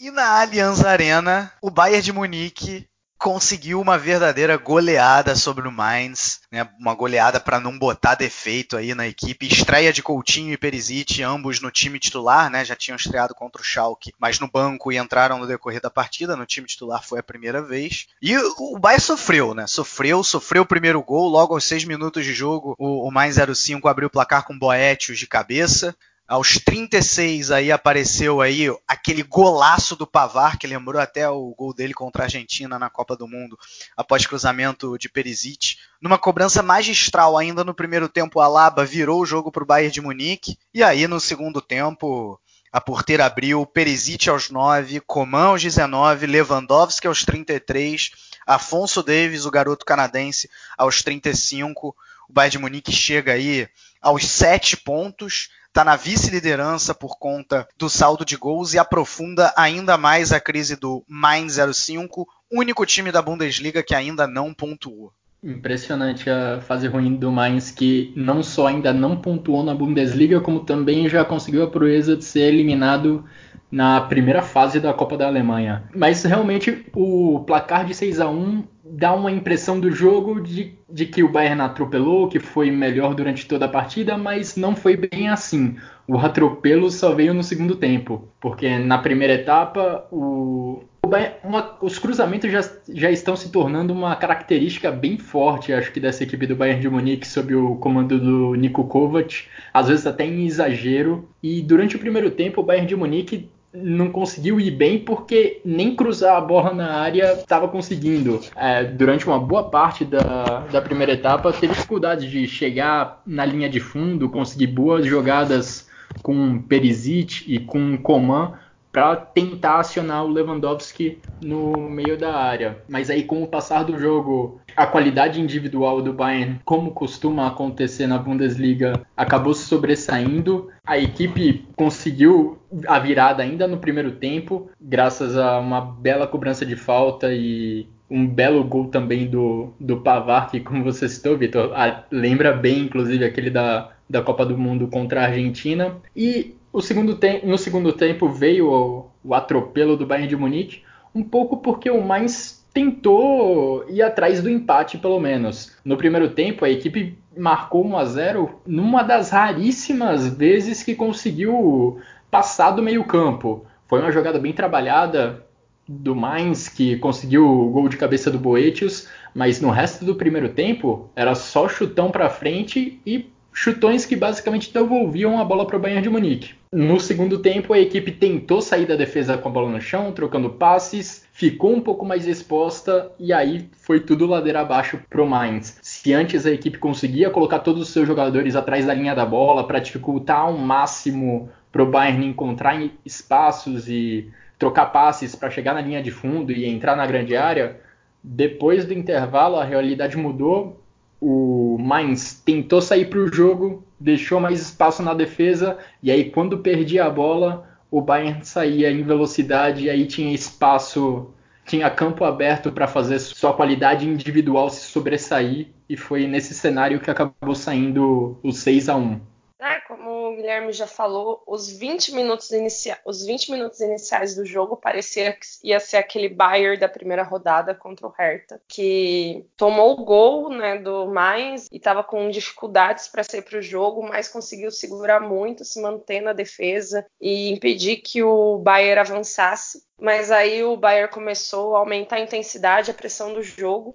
E 0.00 0.10
na 0.10 0.40
Allianz 0.40 0.82
Arena, 0.82 1.52
o 1.60 1.70
Bayern 1.70 2.00
de 2.00 2.10
Munique 2.10 2.88
conseguiu 3.18 3.80
uma 3.80 3.98
verdadeira 3.98 4.56
goleada 4.56 5.34
sobre 5.34 5.66
o 5.66 5.72
Mainz, 5.72 6.40
né? 6.50 6.68
uma 6.78 6.94
goleada 6.94 7.40
para 7.40 7.58
não 7.58 7.76
botar 7.76 8.14
defeito 8.14 8.76
aí 8.76 8.94
na 8.94 9.08
equipe. 9.08 9.46
Estreia 9.46 9.92
de 9.92 10.02
Coutinho 10.02 10.52
e 10.52 10.56
Perisic, 10.56 11.22
ambos 11.22 11.60
no 11.60 11.70
time 11.70 11.98
titular, 11.98 12.48
né? 12.48 12.64
já 12.64 12.76
tinham 12.76 12.96
estreado 12.96 13.34
contra 13.34 13.60
o 13.60 13.64
Schalke, 13.64 14.14
mas 14.18 14.38
no 14.38 14.48
banco 14.48 14.92
e 14.92 14.96
entraram 14.96 15.38
no 15.38 15.46
decorrer 15.46 15.80
da 15.80 15.90
partida. 15.90 16.36
No 16.36 16.46
time 16.46 16.66
titular 16.66 17.02
foi 17.02 17.18
a 17.18 17.22
primeira 17.22 17.60
vez. 17.60 18.06
E 18.22 18.36
o 18.36 18.78
Bayern 18.78 19.02
sofreu, 19.02 19.54
né? 19.54 19.66
Sofreu, 19.66 20.22
sofreu 20.22 20.62
o 20.62 20.66
primeiro 20.66 21.02
gol. 21.02 21.28
Logo 21.28 21.54
aos 21.54 21.64
seis 21.64 21.84
minutos 21.84 22.24
de 22.24 22.32
jogo, 22.32 22.76
o, 22.78 23.08
o 23.08 23.10
Mainz 23.10 23.36
05 23.36 23.88
abriu 23.88 24.06
o 24.06 24.10
placar 24.10 24.44
com 24.44 24.58
Boetius 24.58 25.18
de 25.18 25.26
cabeça. 25.26 25.96
Aos 26.28 26.58
36 26.58 27.50
aí 27.50 27.72
apareceu 27.72 28.42
aí 28.42 28.66
aquele 28.86 29.22
golaço 29.22 29.96
do 29.96 30.06
Pavar, 30.06 30.58
que 30.58 30.66
lembrou 30.66 31.00
até 31.00 31.26
o 31.26 31.54
gol 31.56 31.72
dele 31.72 31.94
contra 31.94 32.22
a 32.22 32.26
Argentina 32.26 32.78
na 32.78 32.90
Copa 32.90 33.16
do 33.16 33.26
Mundo, 33.26 33.58
após 33.96 34.26
cruzamento 34.26 34.98
de 34.98 35.08
Perisic. 35.08 35.78
Numa 35.98 36.18
cobrança 36.18 36.62
magistral 36.62 37.38
ainda 37.38 37.64
no 37.64 37.72
primeiro 37.72 38.10
tempo, 38.10 38.40
a 38.40 38.44
Alaba 38.44 38.84
virou 38.84 39.22
o 39.22 39.24
jogo 39.24 39.50
para 39.50 39.62
o 39.62 39.66
Bayern 39.66 39.90
de 39.90 40.02
Munique. 40.02 40.58
E 40.74 40.82
aí 40.82 41.08
no 41.08 41.18
segundo 41.18 41.62
tempo, 41.62 42.38
a 42.70 42.78
porteira 42.78 43.24
abriu, 43.24 43.64
Perisic 43.64 44.28
aos 44.28 44.50
9, 44.50 45.00
Coman 45.00 45.46
aos 45.46 45.62
19, 45.62 46.26
Lewandowski 46.26 47.06
aos 47.06 47.24
33, 47.24 48.10
Afonso 48.46 49.02
Davis, 49.02 49.46
o 49.46 49.50
garoto 49.50 49.86
canadense, 49.86 50.50
aos 50.76 51.02
35. 51.02 51.96
O 52.28 52.32
Bayern 52.34 52.52
de 52.52 52.58
Munique 52.58 52.92
chega 52.92 53.32
aí 53.32 53.66
aos 54.02 54.26
7 54.26 54.76
pontos 54.76 55.48
está 55.68 55.84
na 55.84 55.96
vice-liderança 55.96 56.94
por 56.94 57.18
conta 57.18 57.66
do 57.78 57.88
saldo 57.88 58.24
de 58.24 58.36
gols 58.36 58.74
e 58.74 58.78
aprofunda 58.78 59.52
ainda 59.56 59.96
mais 59.96 60.32
a 60.32 60.40
crise 60.40 60.76
do 60.76 61.04
Mainz 61.08 61.56
05, 61.72 62.26
único 62.50 62.84
time 62.84 63.12
da 63.12 63.22
Bundesliga 63.22 63.82
que 63.82 63.94
ainda 63.94 64.26
não 64.26 64.52
pontuou. 64.52 65.12
Impressionante 65.42 66.28
a 66.28 66.60
fase 66.60 66.88
ruim 66.88 67.14
do 67.14 67.30
Mainz, 67.30 67.70
que 67.70 68.12
não 68.16 68.42
só 68.42 68.66
ainda 68.66 68.92
não 68.92 69.16
pontuou 69.16 69.62
na 69.62 69.72
Bundesliga, 69.72 70.40
como 70.40 70.64
também 70.64 71.08
já 71.08 71.24
conseguiu 71.24 71.62
a 71.62 71.70
proeza 71.70 72.16
de 72.16 72.24
ser 72.24 72.52
eliminado 72.52 73.24
na 73.70 74.00
primeira 74.00 74.42
fase 74.42 74.80
da 74.80 74.92
Copa 74.92 75.16
da 75.16 75.26
Alemanha. 75.26 75.84
Mas 75.94 76.24
realmente 76.24 76.86
o 76.92 77.44
placar 77.46 77.84
de 77.84 77.94
6 77.94 78.18
a 78.18 78.28
1 78.28 78.64
dá 78.90 79.14
uma 79.14 79.30
impressão 79.30 79.78
do 79.78 79.90
jogo 79.90 80.40
de, 80.40 80.74
de 80.88 81.06
que 81.06 81.22
o 81.22 81.30
Bayern 81.30 81.60
atropelou, 81.60 82.28
que 82.28 82.38
foi 82.38 82.70
melhor 82.70 83.14
durante 83.14 83.46
toda 83.46 83.66
a 83.66 83.68
partida, 83.68 84.16
mas 84.16 84.56
não 84.56 84.74
foi 84.74 84.96
bem 84.96 85.28
assim. 85.28 85.76
O 86.06 86.16
atropelo 86.16 86.90
só 86.90 87.14
veio 87.14 87.34
no 87.34 87.42
segundo 87.42 87.76
tempo, 87.76 88.28
porque 88.40 88.78
na 88.78 88.98
primeira 88.98 89.34
etapa 89.34 90.06
o, 90.10 90.82
o 91.02 91.08
Bayern, 91.08 91.36
uma, 91.44 91.76
os 91.82 91.98
cruzamentos 91.98 92.50
já, 92.50 92.60
já 92.88 93.10
estão 93.10 93.36
se 93.36 93.50
tornando 93.50 93.92
uma 93.92 94.16
característica 94.16 94.90
bem 94.90 95.18
forte, 95.18 95.72
acho 95.72 95.92
que 95.92 96.00
dessa 96.00 96.24
equipe 96.24 96.46
do 96.46 96.56
Bayern 96.56 96.80
de 96.80 96.88
Munique 96.88 97.26
sob 97.26 97.54
o 97.54 97.76
comando 97.76 98.18
do 98.18 98.54
Niko 98.54 98.84
Kovac, 98.84 99.44
às 99.72 99.88
vezes 99.88 100.06
até 100.06 100.24
em 100.24 100.46
exagero. 100.46 101.28
E 101.42 101.60
durante 101.62 101.96
o 101.96 101.98
primeiro 101.98 102.30
tempo 102.30 102.60
o 102.60 102.64
Bayern 102.64 102.86
de 102.86 102.96
Munique 102.96 103.50
não 103.72 104.10
conseguiu 104.10 104.58
ir 104.58 104.70
bem 104.70 104.98
porque 104.98 105.60
nem 105.64 105.94
cruzar 105.94 106.36
a 106.36 106.40
bola 106.40 106.72
na 106.72 106.92
área 106.94 107.34
estava 107.34 107.68
conseguindo. 107.68 108.40
É, 108.56 108.84
durante 108.84 109.26
uma 109.26 109.38
boa 109.38 109.64
parte 109.64 110.04
da, 110.04 110.66
da 110.70 110.80
primeira 110.80 111.12
etapa, 111.12 111.52
teve 111.52 111.74
dificuldade 111.74 112.30
de 112.30 112.46
chegar 112.46 113.22
na 113.26 113.44
linha 113.44 113.68
de 113.68 113.80
fundo, 113.80 114.28
conseguir 114.28 114.68
boas 114.68 115.06
jogadas 115.06 115.88
com 116.22 116.60
Perisic 116.62 117.44
e 117.46 117.58
com 117.58 117.96
Coman 117.98 118.54
para 118.92 119.16
tentar 119.16 119.80
acionar 119.80 120.24
o 120.24 120.28
Lewandowski 120.28 121.18
no 121.42 121.72
meio 121.88 122.16
da 122.16 122.34
área. 122.34 122.78
Mas 122.88 123.10
aí, 123.10 123.24
com 123.24 123.42
o 123.42 123.46
passar 123.46 123.84
do 123.84 123.98
jogo, 123.98 124.60
a 124.76 124.86
qualidade 124.86 125.40
individual 125.40 126.00
do 126.02 126.12
Bayern, 126.12 126.60
como 126.64 126.92
costuma 126.92 127.46
acontecer 127.46 128.06
na 128.06 128.18
Bundesliga, 128.18 129.00
acabou 129.16 129.54
se 129.54 129.66
sobressaindo. 129.66 130.70
A 130.86 130.98
equipe 130.98 131.66
conseguiu 131.76 132.58
a 132.86 132.98
virada 132.98 133.42
ainda 133.42 133.66
no 133.66 133.78
primeiro 133.78 134.12
tempo, 134.12 134.70
graças 134.80 135.36
a 135.36 135.58
uma 135.58 135.80
bela 135.80 136.26
cobrança 136.26 136.64
de 136.64 136.76
falta 136.76 137.32
e 137.32 137.86
um 138.10 138.26
belo 138.26 138.64
gol 138.64 138.88
também 138.88 139.26
do, 139.26 139.72
do 139.78 139.98
Pavar, 139.98 140.50
que, 140.50 140.60
como 140.60 140.82
você 140.82 141.08
citou, 141.08 141.36
Vitor, 141.36 141.72
lembra 142.10 142.52
bem, 142.52 142.80
inclusive, 142.80 143.24
aquele 143.24 143.50
da, 143.50 143.90
da 144.08 144.22
Copa 144.22 144.46
do 144.46 144.56
Mundo 144.56 144.88
contra 144.88 145.20
a 145.20 145.26
Argentina. 145.26 145.96
E 146.16 146.56
o 146.72 146.80
segundo 146.80 147.18
no 147.44 147.58
segundo 147.58 147.92
tempo 147.92 148.28
veio 148.28 148.70
o, 148.70 149.10
o, 149.24 149.34
atropelo 149.34 149.96
do 149.96 150.06
Bayern 150.06 150.28
de 150.28 150.36
Munique, 150.36 150.82
um 151.14 151.22
pouco 151.22 151.58
porque 151.58 151.90
o 151.90 152.02
Mainz 152.02 152.66
tentou 152.72 153.84
ir 153.88 154.02
atrás 154.02 154.42
do 154.42 154.50
empate, 154.50 154.98
pelo 154.98 155.18
menos. 155.18 155.76
No 155.84 155.96
primeiro 155.96 156.30
tempo, 156.30 156.64
a 156.64 156.70
equipe 156.70 157.18
marcou 157.36 157.84
1 157.84 157.96
a 157.96 158.04
0 158.04 158.60
numa 158.66 159.02
das 159.02 159.30
raríssimas 159.30 160.28
vezes 160.28 160.82
que 160.82 160.94
conseguiu 160.94 161.98
passar 162.30 162.72
do 162.72 162.82
meio-campo. 162.82 163.64
Foi 163.86 164.00
uma 164.00 164.12
jogada 164.12 164.38
bem 164.38 164.52
trabalhada 164.52 165.44
do 165.88 166.14
Mainz, 166.14 166.68
que 166.68 166.98
conseguiu 166.98 167.48
o 167.48 167.70
gol 167.70 167.88
de 167.88 167.96
cabeça 167.96 168.30
do 168.30 168.38
Boetius, 168.38 169.08
mas 169.34 169.60
no 169.60 169.70
resto 169.70 170.04
do 170.04 170.14
primeiro 170.14 170.50
tempo 170.50 171.08
era 171.16 171.34
só 171.34 171.66
chutão 171.68 172.10
para 172.10 172.28
frente 172.28 173.00
e 173.06 173.30
chutões 173.60 174.06
que 174.06 174.14
basicamente 174.14 174.72
devolviam 174.72 175.40
a 175.40 175.44
bola 175.44 175.66
para 175.66 175.76
o 175.76 175.80
Bayern 175.80 176.00
de 176.00 176.08
Munique. 176.08 176.54
No 176.72 177.00
segundo 177.00 177.40
tempo, 177.40 177.72
a 177.72 177.78
equipe 177.80 178.12
tentou 178.12 178.62
sair 178.62 178.86
da 178.86 178.94
defesa 178.94 179.36
com 179.36 179.48
a 179.48 179.50
bola 179.50 179.68
no 179.68 179.80
chão, 179.80 180.12
trocando 180.12 180.50
passes, 180.50 181.26
ficou 181.32 181.74
um 181.74 181.80
pouco 181.80 182.06
mais 182.06 182.28
exposta 182.28 183.10
e 183.18 183.32
aí 183.32 183.68
foi 183.72 183.98
tudo 183.98 184.26
ladeira 184.26 184.60
abaixo 184.60 185.00
para 185.10 185.20
o 185.20 185.28
Mainz. 185.28 185.76
Se 185.82 186.14
antes 186.14 186.46
a 186.46 186.52
equipe 186.52 186.78
conseguia 186.78 187.30
colocar 187.30 187.58
todos 187.58 187.82
os 187.82 187.88
seus 187.88 188.06
jogadores 188.06 188.54
atrás 188.54 188.86
da 188.86 188.94
linha 188.94 189.12
da 189.12 189.26
bola 189.26 189.66
para 189.66 189.80
dificultar 189.80 190.38
ao 190.38 190.56
máximo 190.56 191.50
para 191.72 191.82
o 191.82 191.90
Bayern 191.90 192.24
encontrar 192.26 192.80
espaços 193.04 193.88
e 193.88 194.30
trocar 194.56 194.86
passes 194.86 195.34
para 195.34 195.50
chegar 195.50 195.74
na 195.74 195.80
linha 195.80 196.00
de 196.00 196.12
fundo 196.12 196.52
e 196.52 196.64
entrar 196.64 196.94
na 196.94 197.06
grande 197.06 197.36
área, 197.36 197.80
depois 198.22 198.84
do 198.84 198.94
intervalo 198.94 199.56
a 199.56 199.64
realidade 199.64 200.16
mudou. 200.16 200.80
O 201.20 201.76
Mainz 201.78 202.40
tentou 202.44 202.80
sair 202.80 203.06
para 203.06 203.18
o 203.18 203.32
jogo, 203.32 203.84
deixou 203.98 204.38
mais 204.38 204.60
espaço 204.60 205.02
na 205.02 205.14
defesa 205.14 205.78
e 206.02 206.10
aí 206.10 206.30
quando 206.30 206.58
perdia 206.58 207.04
a 207.04 207.10
bola, 207.10 207.68
o 207.90 208.00
Bayern 208.00 208.44
saía 208.44 208.90
em 208.90 209.02
velocidade 209.02 209.84
e 209.84 209.90
aí 209.90 210.06
tinha 210.06 210.32
espaço, 210.32 211.30
tinha 211.64 211.90
campo 211.90 212.24
aberto 212.24 212.70
para 212.70 212.86
fazer 212.86 213.18
sua 213.18 213.52
qualidade 213.52 214.06
individual 214.06 214.70
se 214.70 214.90
sobressair 214.90 215.68
e 215.88 215.96
foi 215.96 216.26
nesse 216.26 216.54
cenário 216.54 217.00
que 217.00 217.10
acabou 217.10 217.54
saindo 217.54 218.38
o 218.42 218.52
6 218.52 218.88
a 218.88 218.96
1. 218.96 219.20
É, 219.60 219.80
como 219.80 220.28
o 220.28 220.36
Guilherme 220.36 220.72
já 220.72 220.86
falou, 220.86 221.42
os 221.44 221.68
20 221.68 222.14
minutos, 222.14 222.50
inicia 222.52 222.96
os 223.04 223.24
20 223.26 223.50
minutos 223.50 223.80
iniciais 223.80 224.36
do 224.36 224.46
jogo 224.46 224.76
parecia 224.76 225.32
que 225.32 225.46
ia 225.64 225.80
ser 225.80 225.96
aquele 225.96 226.28
Bayern 226.28 226.78
da 226.78 226.88
primeira 226.88 227.24
rodada 227.24 227.74
contra 227.74 228.06
o 228.06 228.10
Hertha, 228.16 228.60
que 228.68 229.44
tomou 229.56 229.92
o 229.92 230.04
gol 230.04 230.48
né, 230.50 230.78
do 230.78 231.06
Mainz 231.06 231.66
e 231.72 231.76
estava 231.76 232.04
com 232.04 232.30
dificuldades 232.30 233.08
para 233.08 233.24
sair 233.24 233.42
para 233.42 233.58
o 233.58 233.62
jogo, 233.62 234.00
mas 234.02 234.28
conseguiu 234.28 234.70
segurar 234.70 235.20
muito, 235.20 235.64
se 235.64 235.82
manter 235.82 236.20
na 236.20 236.32
defesa 236.32 237.04
e 237.20 237.50
impedir 237.50 237.96
que 237.96 238.22
o 238.22 238.58
Bayern 238.58 239.00
avançasse. 239.00 239.82
Mas 240.00 240.30
aí 240.30 240.62
o 240.62 240.76
Bayern 240.76 241.12
começou 241.12 241.74
a 241.74 241.80
aumentar 241.80 242.16
a 242.16 242.20
intensidade, 242.20 242.92
a 242.92 242.94
pressão 242.94 243.34
do 243.34 243.42
jogo, 243.42 243.92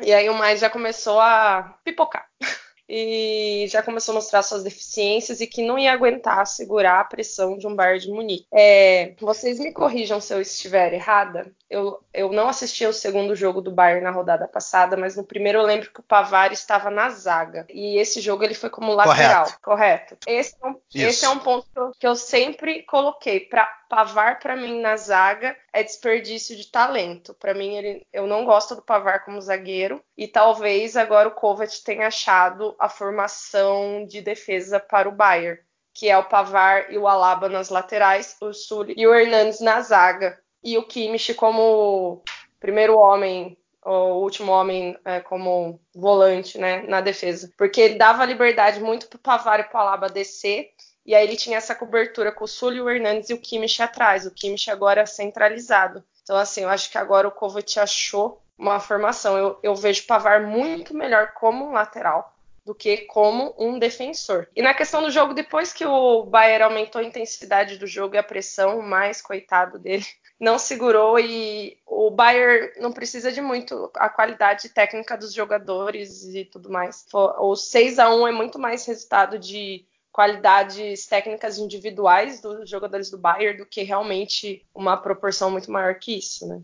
e 0.00 0.12
aí 0.12 0.28
o 0.28 0.34
Mainz 0.34 0.60
já 0.60 0.68
começou 0.68 1.20
a 1.20 1.78
pipocar. 1.84 2.26
e 2.88 3.66
já 3.68 3.82
começou 3.82 4.12
a 4.12 4.16
mostrar 4.16 4.42
suas 4.42 4.62
deficiências 4.62 5.40
e 5.40 5.46
que 5.46 5.62
não 5.62 5.78
ia 5.78 5.92
aguentar 5.92 6.46
segurar 6.46 7.00
a 7.00 7.04
pressão 7.04 7.56
de 7.56 7.66
um 7.66 7.74
Bayern 7.74 8.00
de 8.00 8.10
Munique. 8.10 8.46
É, 8.52 9.14
vocês 9.20 9.58
me 9.58 9.72
corrijam 9.72 10.20
se 10.20 10.34
eu 10.34 10.40
estiver 10.40 10.92
errada. 10.92 11.52
Eu, 11.72 12.04
eu 12.12 12.30
não 12.30 12.48
assisti 12.48 12.84
ao 12.84 12.92
segundo 12.92 13.34
jogo 13.34 13.62
do 13.62 13.72
Bayern 13.72 14.04
na 14.04 14.10
rodada 14.10 14.46
passada, 14.46 14.94
mas 14.94 15.16
no 15.16 15.24
primeiro 15.24 15.58
eu 15.58 15.64
lembro 15.64 15.90
que 15.90 16.00
o 16.00 16.04
Pavar 16.04 16.52
estava 16.52 16.90
na 16.90 17.08
zaga. 17.08 17.66
E 17.70 17.96
esse 17.96 18.20
jogo 18.20 18.44
ele 18.44 18.52
foi 18.52 18.68
como 18.68 18.92
lateral. 18.92 19.44
Correto. 19.44 19.58
Correto. 19.62 20.16
Esse, 20.26 20.54
é 20.62 20.66
um, 20.66 20.80
esse 20.94 21.24
é 21.24 21.28
um 21.30 21.38
ponto 21.38 21.66
que 21.98 22.06
eu, 22.06 22.14
sempre 22.14 22.82
coloquei. 22.82 23.40
Pra, 23.40 23.66
Pavar, 23.88 24.38
para 24.38 24.56
mim, 24.56 24.80
na 24.80 24.96
zaga, 24.96 25.56
é 25.72 25.82
desperdício 25.82 26.56
de 26.56 26.70
talento. 26.70 27.34
Para 27.34 27.52
mim, 27.52 27.76
ele, 27.76 28.06
eu 28.12 28.26
não 28.26 28.44
gosto 28.44 28.74
do 28.74 28.82
Pavar 28.82 29.24
como 29.24 29.40
zagueiro. 29.40 30.02
E 30.16 30.28
talvez 30.28 30.96
agora 30.96 31.28
o 31.28 31.34
Kovac 31.34 31.82
tenha 31.82 32.06
achado 32.06 32.74
a 32.78 32.88
formação 32.88 34.06
de 34.06 34.20
defesa 34.20 34.78
para 34.80 35.08
o 35.08 35.12
Bayern, 35.12 35.58
que 35.94 36.08
é 36.08 36.16
o 36.16 36.24
Pavar 36.24 36.92
e 36.92 36.98
o 36.98 37.06
Alaba 37.06 37.48
nas 37.48 37.68
laterais, 37.68 38.36
o 38.40 38.52
Sully 38.52 38.94
e 38.96 39.06
o 39.06 39.14
Hernandes 39.14 39.60
na 39.60 39.80
zaga. 39.80 40.41
E 40.62 40.78
o 40.78 40.82
Kimmich 40.82 41.34
como 41.34 42.22
primeiro 42.60 42.96
homem 42.96 43.56
o 43.84 44.20
último 44.22 44.52
homem 44.52 44.96
é, 45.04 45.18
como 45.18 45.80
volante 45.92 46.56
né, 46.56 46.82
na 46.82 47.00
defesa. 47.00 47.52
Porque 47.58 47.88
dava 47.90 48.24
liberdade 48.24 48.80
muito 48.80 49.08
para 49.08 49.16
o 49.16 49.20
Pavar 49.20 49.58
e 49.58 49.64
para 49.64 49.76
o 49.76 49.82
Alaba 49.82 50.08
descer 50.08 50.72
e 51.04 51.14
aí 51.14 51.24
ele 51.26 51.36
tinha 51.36 51.58
essa 51.58 51.74
cobertura 51.74 52.30
com 52.30 52.44
o 52.44 52.48
Sully, 52.48 52.80
o 52.80 52.88
Hernandes 52.88 53.30
e 53.30 53.34
o 53.34 53.40
Kimmich 53.40 53.82
atrás. 53.82 54.24
O 54.24 54.30
Kimmich 54.30 54.70
agora 54.70 55.04
centralizado. 55.04 56.04
Então, 56.22 56.36
assim, 56.36 56.62
eu 56.62 56.68
acho 56.68 56.90
que 56.90 56.98
agora 56.98 57.26
o 57.26 57.32
Kovac 57.32 57.78
achou 57.78 58.40
uma 58.56 58.78
formação. 58.78 59.36
Eu, 59.36 59.58
eu 59.62 59.74
vejo 59.74 60.06
Pavar 60.06 60.42
muito 60.42 60.96
melhor 60.96 61.32
como 61.32 61.66
um 61.66 61.72
lateral 61.72 62.32
do 62.64 62.72
que 62.72 62.98
como 62.98 63.52
um 63.58 63.76
defensor. 63.76 64.46
E 64.54 64.62
na 64.62 64.72
questão 64.72 65.02
do 65.02 65.10
jogo, 65.10 65.34
depois 65.34 65.72
que 65.72 65.84
o 65.84 66.22
Bayern 66.22 66.62
aumentou 66.62 67.00
a 67.00 67.04
intensidade 67.04 67.76
do 67.76 67.88
jogo 67.88 68.14
e 68.14 68.18
a 68.18 68.22
pressão, 68.22 68.78
o 68.78 68.82
mais 68.82 69.20
coitado 69.20 69.80
dele 69.80 70.06
não 70.42 70.58
segurou 70.58 71.20
e 71.20 71.78
o 71.86 72.10
Bayern 72.10 72.72
não 72.80 72.90
precisa 72.90 73.30
de 73.30 73.40
muito 73.40 73.88
a 73.94 74.08
qualidade 74.08 74.68
técnica 74.70 75.16
dos 75.16 75.32
jogadores 75.32 76.24
e 76.34 76.44
tudo 76.44 76.68
mais. 76.68 77.06
O 77.12 77.54
6 77.54 78.00
a 78.00 78.12
1 78.12 78.26
é 78.26 78.32
muito 78.32 78.58
mais 78.58 78.84
resultado 78.84 79.38
de 79.38 79.86
qualidades 80.10 81.06
técnicas 81.06 81.58
individuais 81.58 82.40
dos 82.40 82.68
jogadores 82.68 83.08
do 83.08 83.16
Bayern 83.16 83.58
do 83.58 83.66
que 83.66 83.84
realmente 83.84 84.66
uma 84.74 84.96
proporção 84.96 85.48
muito 85.48 85.70
maior 85.70 85.94
que 85.94 86.18
isso, 86.18 86.44
né? 86.48 86.60